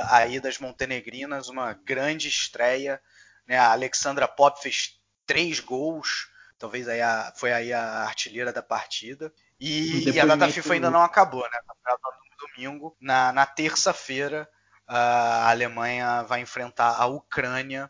aí 0.09 0.39
das 0.39 0.59
montenegrinas, 0.59 1.49
uma 1.49 1.73
grande 1.73 2.27
estreia. 2.27 3.01
Né? 3.47 3.57
A 3.57 3.71
Alexandra 3.71 4.27
Pop 4.27 4.61
fez 4.61 4.99
três 5.25 5.59
gols, 5.59 6.29
talvez 6.59 6.87
aí 6.87 7.01
a, 7.01 7.33
foi 7.35 7.51
aí 7.51 7.73
a 7.73 8.03
artilheira 8.03 8.53
da 8.53 8.61
partida. 8.61 9.33
E, 9.59 10.09
e 10.09 10.19
a 10.19 10.25
data 10.25 10.51
FIFA 10.51 10.73
ainda 10.73 10.91
não 10.91 11.01
acabou, 11.01 11.43
né? 11.43 11.59
No 11.67 11.73
domingo. 12.55 12.95
Na, 13.01 13.33
na 13.33 13.45
terça-feira, 13.45 14.47
a 14.87 15.49
Alemanha 15.49 16.23
vai 16.23 16.41
enfrentar 16.41 16.95
a 16.97 17.05
Ucrânia 17.05 17.89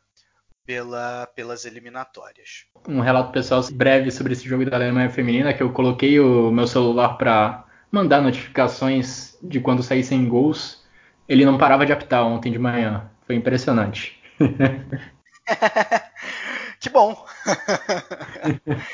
pela, 0.65 1.27
pelas 1.35 1.65
eliminatórias. 1.65 2.65
Um 2.87 2.99
relato 2.99 3.31
pessoal 3.31 3.63
breve 3.71 4.11
sobre 4.11 4.33
esse 4.33 4.47
jogo 4.47 4.69
da 4.69 4.77
Alemanha 4.77 5.09
feminina, 5.09 5.53
que 5.53 5.61
eu 5.61 5.71
coloquei 5.71 6.19
o 6.19 6.51
meu 6.51 6.67
celular 6.67 7.17
para 7.17 7.65
mandar 7.91 8.21
notificações 8.21 9.37
de 9.41 9.59
quando 9.59 9.83
saíssem 9.83 10.27
gols. 10.27 10.83
Ele 11.27 11.45
não 11.45 11.57
parava 11.57 11.85
de 11.85 11.93
apitar 11.93 12.25
ontem 12.25 12.51
de 12.51 12.59
manhã. 12.59 13.09
Foi 13.25 13.35
impressionante. 13.35 14.21
que 16.79 16.89
bom. 16.89 17.25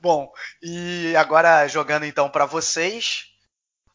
Bom, 0.00 0.32
e 0.60 1.14
agora 1.14 1.68
jogando 1.68 2.04
então 2.04 2.28
para 2.28 2.44
vocês. 2.44 3.31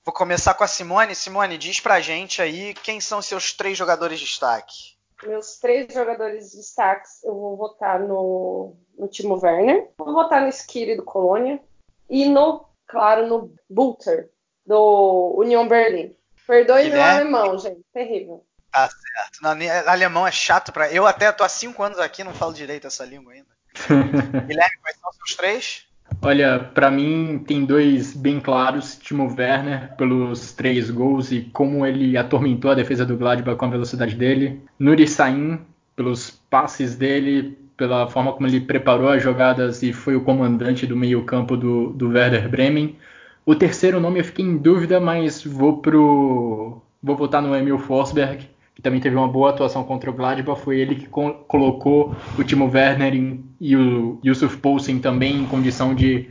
Vou 0.08 0.14
começar 0.14 0.54
com 0.54 0.64
a 0.64 0.68
Simone. 0.68 1.14
Simone, 1.14 1.58
diz 1.58 1.82
pra 1.82 2.00
gente 2.00 2.42
aí 2.42 2.74
quem 2.76 3.02
são 3.02 3.22
seus 3.22 3.52
três 3.52 3.78
jogadores 3.78 4.18
de 4.18 4.26
destaque. 4.26 4.96
Meus 5.22 5.60
três 5.60 5.94
jogadores 5.94 6.52
de 6.52 6.58
destaques, 6.60 7.22
eu 7.26 7.34
vou 7.36 7.58
votar 7.58 8.00
no, 8.00 8.78
no 8.98 9.10
Timo 9.10 9.38
Werner, 9.38 9.90
vou 9.98 10.14
votar 10.14 10.42
no 10.42 10.48
Skiri 10.48 10.96
do 10.96 11.04
Colônia 11.04 11.62
e 12.10 12.24
no, 12.24 12.66
claro, 12.88 13.28
no 13.28 13.54
Butter 13.70 14.32
do 14.66 15.36
União 15.38 15.68
Berlim. 15.68 16.16
Perdoe 16.48 16.84
Guilherme. 16.84 17.30
meu 17.30 17.40
alemão, 17.42 17.60
gente, 17.60 17.82
terrível. 17.92 18.46
Tá 18.72 18.88
certo. 18.88 19.42
Não, 19.42 19.52
alemão 19.92 20.26
é 20.26 20.32
chato 20.32 20.72
pra. 20.72 20.90
Eu 20.90 21.06
até 21.06 21.30
tô 21.34 21.44
há 21.44 21.50
cinco 21.50 21.84
anos 21.84 22.00
aqui 22.00 22.24
não 22.24 22.34
falo 22.34 22.54
direito 22.54 22.88
essa 22.88 23.04
língua 23.04 23.34
ainda. 23.34 23.50
Guilherme, 24.48 24.78
quais 24.82 24.98
são 25.02 25.10
os 25.10 25.18
seus 25.18 25.36
três? 25.36 25.87
Olha, 26.22 26.60
para 26.60 26.90
mim 26.90 27.44
tem 27.46 27.64
dois 27.64 28.16
bem 28.16 28.40
claros, 28.40 28.98
Timo 28.98 29.34
Werner 29.38 29.96
pelos 29.96 30.52
três 30.54 30.90
gols 30.90 31.32
e 31.32 31.42
como 31.54 31.86
ele 31.86 32.18
atormentou 32.18 32.72
a 32.72 32.76
defesa 32.76 33.06
do 33.06 33.16
Gladbach 33.16 33.58
com 33.58 33.66
a 33.66 33.70
velocidade 33.70 34.16
dele, 34.16 34.62
Nuri 34.80 35.08
Sahin 35.08 35.60
pelos 35.96 36.32
passes 36.50 36.96
dele, 36.96 37.58
pela 37.76 38.08
forma 38.08 38.34
como 38.34 38.48
ele 38.48 38.62
preparou 38.62 39.10
as 39.10 39.22
jogadas 39.22 39.84
e 39.84 39.94
foi 39.94 40.16
o 40.16 40.22
comandante 40.22 40.86
do 40.88 40.96
meio-campo 40.96 41.56
do, 41.56 41.90
do 41.90 42.10
Werder 42.10 42.50
Bremen. 42.50 42.96
O 43.46 43.56
terceiro 43.56 44.00
nome 44.00 44.20
eu 44.20 44.24
fiquei 44.26 44.46
em 44.46 44.58
dúvida, 44.58 45.00
mas 45.00 45.44
vou 45.44 45.78
pro 45.78 46.82
vou 47.02 47.16
votar 47.16 47.42
no 47.42 47.56
Emil 47.56 47.78
Forsberg 47.78 48.50
que 48.78 48.82
também 48.84 49.02
teve 49.02 49.16
uma 49.16 49.28
boa 49.28 49.50
atuação 49.50 49.84
contra 49.84 50.08
o 50.08 50.14
Gladbach, 50.14 50.62
foi 50.62 50.78
ele 50.78 50.94
que 50.94 51.08
co 51.08 51.34
colocou 51.48 52.16
o 52.38 52.44
Timo 52.44 52.72
Werner 52.72 53.16
em, 53.16 53.44
e 53.60 53.76
o 53.76 54.20
Yusuf 54.24 54.56
Poulsen 54.58 55.00
também 55.00 55.36
em 55.36 55.48
condição 55.48 55.96
de 55.96 56.30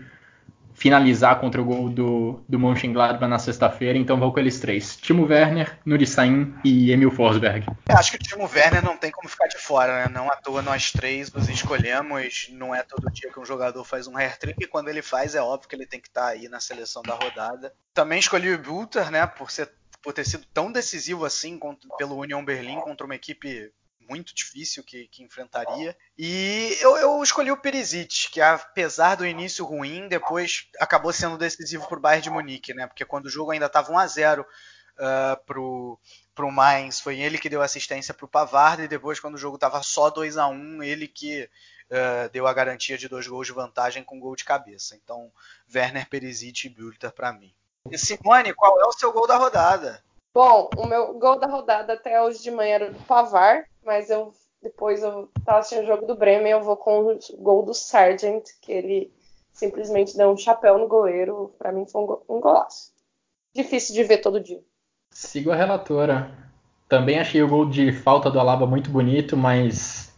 finalizar 0.72 1.40
contra 1.40 1.61
o 1.61 1.64
gol 1.64 1.88
do, 1.88 2.44
do 2.49 2.57
Mönchengladbach 2.57 3.28
na 3.28 3.40
sexta-feira, 3.40 3.99
então 3.99 4.20
vou 4.20 4.32
com 4.32 4.38
eles 4.38 4.61
três. 4.61 4.97
Timo 4.97 5.26
Werner, 5.26 5.76
Nuri 5.84 6.07
Sahin 6.07 6.55
e 6.62 6.92
Emil 6.92 7.11
Forsberg. 7.11 7.66
Eu 7.88 7.97
acho 7.97 8.12
que 8.12 8.16
o 8.16 8.20
Timo 8.20 8.44
Werner 8.44 8.84
não 8.84 8.97
tem 8.97 9.11
como 9.11 9.28
ficar 9.28 9.49
de 9.49 9.59
fora, 9.59 10.05
né? 10.05 10.09
Não 10.09 10.30
à 10.30 10.36
toa 10.36 10.62
nós 10.62 10.92
três 10.92 11.32
nos 11.32 11.49
escolhemos, 11.49 12.49
não 12.53 12.72
é 12.72 12.84
todo 12.84 13.11
dia 13.11 13.28
que 13.32 13.40
um 13.40 13.44
jogador 13.44 13.82
faz 13.82 14.07
um 14.07 14.16
hair-trick, 14.16 14.62
e 14.62 14.68
quando 14.68 14.88
ele 14.88 15.03
faz 15.03 15.34
é 15.34 15.42
óbvio 15.42 15.68
que 15.68 15.74
ele 15.74 15.86
tem 15.86 16.01
que 16.01 16.07
estar 16.07 16.28
aí 16.28 16.49
na 16.49 16.61
seleção 16.61 17.03
da 17.03 17.14
rodada. 17.14 17.72
Também 17.92 18.20
escolhi 18.20 18.55
o 18.55 18.59
Bulter, 18.59 19.11
né, 19.11 19.26
por 19.26 19.51
ser 19.51 19.68
por 20.07 20.12
ter 20.12 20.24
sido 20.24 20.46
tão 20.54 20.70
decisivo 20.70 21.24
assim 21.24 21.59
contra, 21.59 21.88
pelo 21.96 22.14
Union 22.20 22.44
Berlim 22.44 22.80
contra 22.80 23.04
uma 23.04 23.16
equipe 23.16 23.72
muito 24.09 24.32
difícil 24.32 24.84
que, 24.84 25.09
que 25.09 25.24
enfrentaria. 25.24 25.96
E 26.16 26.78
eu, 26.80 26.96
eu, 26.96 27.20
escolhi 27.24 27.50
o 27.50 27.57
Perisic, 27.57 28.30
que 28.30 28.40
apesar 28.40 29.16
do 29.16 29.26
início 29.26 29.64
ruim, 29.64 30.07
depois 30.07 30.68
acabou 30.78 31.12
sendo 31.12 31.36
decisivo 31.36 31.88
para 31.88 31.98
o 31.98 32.00
Bayern 32.00 32.22
de 32.22 32.30
Munique, 32.30 32.72
né? 32.72 32.86
Porque 32.86 33.04
quando 33.04 33.26
o 33.26 33.30
jogo 33.30 33.50
ainda 33.50 33.66
estava 33.66 33.90
1 33.90 33.98
a 33.98 34.07
0 34.07 34.42
uh, 34.42 35.44
pro 35.44 35.98
pro 36.36 36.52
Mainz, 36.52 37.00
foi 37.00 37.18
ele 37.18 37.36
que 37.36 37.48
deu 37.48 37.61
assistência 37.61 38.14
para 38.14 38.26
o 38.26 38.28
Pavard 38.28 38.84
e 38.84 38.88
depois 38.88 39.18
quando 39.18 39.34
o 39.34 39.38
jogo 39.38 39.57
estava 39.57 39.82
só 39.82 40.09
2 40.09 40.36
a 40.36 40.46
1 40.46 40.84
ele 40.84 41.09
que 41.09 41.50
uh, 41.90 42.30
deu 42.30 42.46
a 42.46 42.54
garantia 42.54 42.96
de 42.96 43.09
dois 43.09 43.26
gols 43.26 43.48
de 43.48 43.52
vantagem 43.52 44.04
com 44.04 44.20
gol 44.20 44.36
de 44.36 44.44
cabeça. 44.44 44.94
Então, 44.94 45.32
Werner, 45.74 46.09
Perisic 46.09 46.68
e 46.68 46.70
Bülter 46.70 47.11
para 47.11 47.32
mim. 47.32 47.52
E 47.91 47.99
Simone, 47.99 48.55
qual 48.55 48.80
é 48.80 48.84
o 48.84 48.93
seu 48.93 49.12
gol 49.12 49.26
da 49.26 49.37
rodada? 49.37 50.03
Bom, 50.34 50.68
o 50.76 50.87
meu 50.87 51.14
gol 51.14 51.39
da 51.39 51.47
rodada 51.47 51.95
até 51.95 52.20
hoje 52.22 52.43
de 52.43 52.51
manhã 52.51 52.74
era 52.74 52.91
do 52.91 52.99
Pavar, 53.05 53.64
mas 53.84 54.11
eu 54.11 54.32
depois 54.62 55.03
eu 55.03 55.30
tava 55.45 55.59
assistindo 55.59 55.84
o 55.84 55.87
jogo 55.87 56.07
do 56.07 56.16
Bremen, 56.16 56.53
eu 56.53 56.62
vou 56.62 56.76
com 56.76 57.12
o 57.12 57.18
gol 57.39 57.64
do 57.64 57.72
Sargent, 57.72 58.45
que 58.61 58.72
ele 58.72 59.12
simplesmente 59.53 60.16
deu 60.16 60.30
um 60.30 60.37
chapéu 60.37 60.78
no 60.78 60.89
goleiro. 60.89 61.55
Para 61.59 61.70
mim 61.70 61.87
foi 61.87 62.03
um, 62.03 62.37
um 62.37 62.41
golaço. 62.41 62.93
Difícil 63.55 63.95
de 63.95 64.03
ver 64.03 64.18
todo 64.18 64.41
dia. 64.41 64.61
Sigo 65.11 65.51
a 65.51 65.57
relatora. 65.57 66.30
Também 66.89 67.18
achei 67.18 67.43
o 67.43 67.49
gol 67.49 67.66
de 67.66 67.93
falta 67.93 68.30
do 68.30 68.41
Alaba 68.41 68.66
muito 68.66 68.91
bonito, 68.91 69.37
mas 69.37 70.12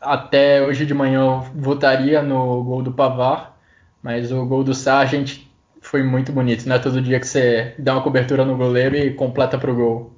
até 0.00 0.62
hoje 0.62 0.86
de 0.86 0.94
manhã 0.94 1.20
eu 1.20 1.40
votaria 1.60 2.22
no 2.22 2.64
gol 2.64 2.82
do 2.82 2.92
Pavar, 2.92 3.58
mas 4.02 4.32
o 4.32 4.44
gol 4.46 4.64
do 4.64 4.74
Sargent 4.74 5.46
foi 5.80 6.02
muito 6.02 6.30
bonito, 6.30 6.68
não 6.68 6.76
é 6.76 6.78
todo 6.78 7.00
dia 7.00 7.18
que 7.18 7.26
você 7.26 7.74
dá 7.78 7.94
uma 7.94 8.02
cobertura 8.02 8.44
no 8.44 8.56
goleiro 8.56 8.96
e 8.96 9.14
completa 9.14 9.58
pro 9.58 9.74
gol. 9.74 10.14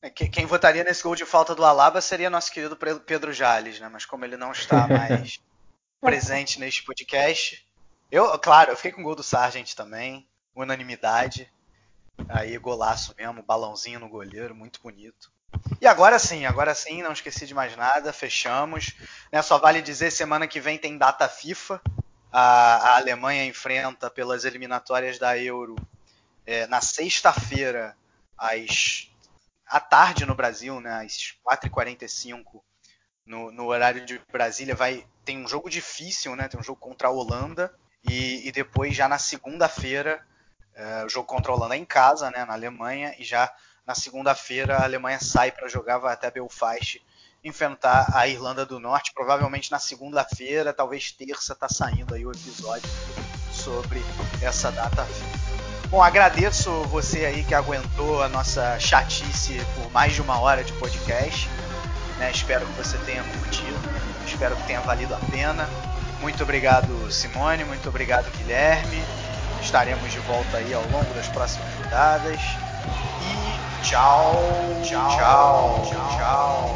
É, 0.00 0.10
quem 0.10 0.46
votaria 0.46 0.84
nesse 0.84 1.02
gol 1.02 1.14
de 1.14 1.24
falta 1.24 1.54
do 1.54 1.64
Alaba 1.64 2.00
seria 2.00 2.30
nosso 2.30 2.52
querido 2.52 2.76
Pedro 2.76 3.32
Jales, 3.32 3.78
né? 3.78 3.88
Mas 3.88 4.04
como 4.04 4.24
ele 4.24 4.36
não 4.36 4.52
está 4.52 4.86
mais 4.88 5.40
presente 6.00 6.58
neste 6.58 6.84
podcast, 6.84 7.64
eu, 8.10 8.38
claro, 8.38 8.70
eu 8.72 8.76
fiquei 8.76 8.92
com 8.92 9.00
o 9.00 9.04
gol 9.04 9.14
do 9.14 9.22
Sargent 9.22 9.74
também, 9.74 10.26
unanimidade. 10.54 11.48
Aí 12.28 12.56
golaço 12.58 13.14
mesmo, 13.16 13.42
balãozinho 13.42 14.00
no 14.00 14.08
goleiro, 14.08 14.54
muito 14.54 14.80
bonito. 14.82 15.32
E 15.80 15.86
agora 15.86 16.18
sim, 16.18 16.46
agora 16.46 16.74
sim, 16.74 17.02
não 17.02 17.12
esqueci 17.12 17.46
de 17.46 17.54
mais 17.54 17.76
nada, 17.76 18.12
fechamos. 18.12 18.94
Né, 19.30 19.42
só 19.42 19.58
vale 19.58 19.82
dizer, 19.82 20.10
semana 20.10 20.46
que 20.46 20.60
vem 20.60 20.78
tem 20.78 20.98
data 20.98 21.28
FIFA 21.28 21.80
a, 22.32 22.76
a 22.76 22.96
Alemanha 22.96 23.44
enfrenta 23.44 24.10
pelas 24.10 24.44
eliminatórias 24.44 25.18
da 25.18 25.36
Euro 25.38 25.76
é, 26.46 26.66
na 26.66 26.80
sexta-feira, 26.80 27.96
às 28.36 29.08
à 29.66 29.80
tarde 29.80 30.26
no 30.26 30.34
Brasil, 30.34 30.80
né, 30.80 31.02
às 31.04 31.34
4h45 31.46 32.60
no, 33.24 33.50
no, 33.52 33.66
horário 33.66 34.04
de 34.04 34.20
Brasília, 34.30 34.74
vai 34.74 35.06
tem 35.24 35.38
um 35.38 35.48
jogo 35.48 35.70
difícil, 35.70 36.34
né? 36.34 36.48
Tem 36.48 36.58
um 36.58 36.62
jogo 36.62 36.80
contra 36.80 37.08
a 37.08 37.10
Holanda 37.10 37.72
e, 38.04 38.46
e 38.46 38.52
depois 38.52 38.94
já 38.94 39.08
na 39.08 39.18
segunda-feira 39.18 40.26
é, 40.74 41.04
o 41.04 41.08
jogo 41.08 41.26
contra 41.26 41.52
a 41.52 41.54
Holanda 41.54 41.76
é 41.76 41.78
em 41.78 41.84
casa, 41.84 42.30
né? 42.30 42.44
Na 42.44 42.54
Alemanha 42.54 43.14
e 43.18 43.24
já 43.24 43.52
na 43.86 43.94
segunda-feira 43.94 44.76
a 44.76 44.84
Alemanha 44.84 45.20
sai 45.20 45.52
para 45.52 45.68
jogar, 45.68 45.98
vai 45.98 46.12
até 46.12 46.30
Belfast 46.30 47.00
enfrentar 47.44 48.06
a 48.14 48.26
Irlanda 48.28 48.64
do 48.64 48.78
Norte. 48.78 49.12
Provavelmente 49.14 49.70
na 49.70 49.78
segunda-feira, 49.78 50.72
talvez 50.72 51.12
terça, 51.12 51.54
tá 51.54 51.68
saindo 51.68 52.14
aí 52.14 52.24
o 52.24 52.32
episódio 52.32 52.88
sobre 53.52 54.02
essa 54.40 54.70
data 54.70 55.06
Bom, 55.92 56.02
agradeço 56.02 56.70
você 56.84 57.26
aí 57.26 57.44
que 57.44 57.54
aguentou 57.54 58.22
a 58.22 58.28
nossa 58.28 58.80
chatice 58.80 59.60
por 59.74 59.92
mais 59.92 60.14
de 60.14 60.22
uma 60.22 60.40
hora 60.40 60.64
de 60.64 60.72
podcast. 60.72 61.50
Né? 62.18 62.30
Espero 62.30 62.64
que 62.64 62.72
você 62.72 62.96
tenha 63.04 63.22
curtido, 63.22 63.78
espero 64.26 64.56
que 64.56 64.62
tenha 64.66 64.80
valido 64.80 65.14
a 65.14 65.18
pena. 65.30 65.68
Muito 66.22 66.42
obrigado, 66.44 67.12
Simone, 67.12 67.64
muito 67.66 67.90
obrigado, 67.90 68.30
Guilherme. 68.38 69.02
Estaremos 69.60 70.10
de 70.10 70.18
volta 70.20 70.56
aí 70.56 70.72
ao 70.72 70.82
longo 70.88 71.12
das 71.12 71.28
próximas 71.28 71.68
rodadas. 71.74 72.40
E 73.20 73.84
tchau, 73.84 74.42
tchau, 74.82 75.10
tchau. 75.10 75.82
tchau. 75.90 76.62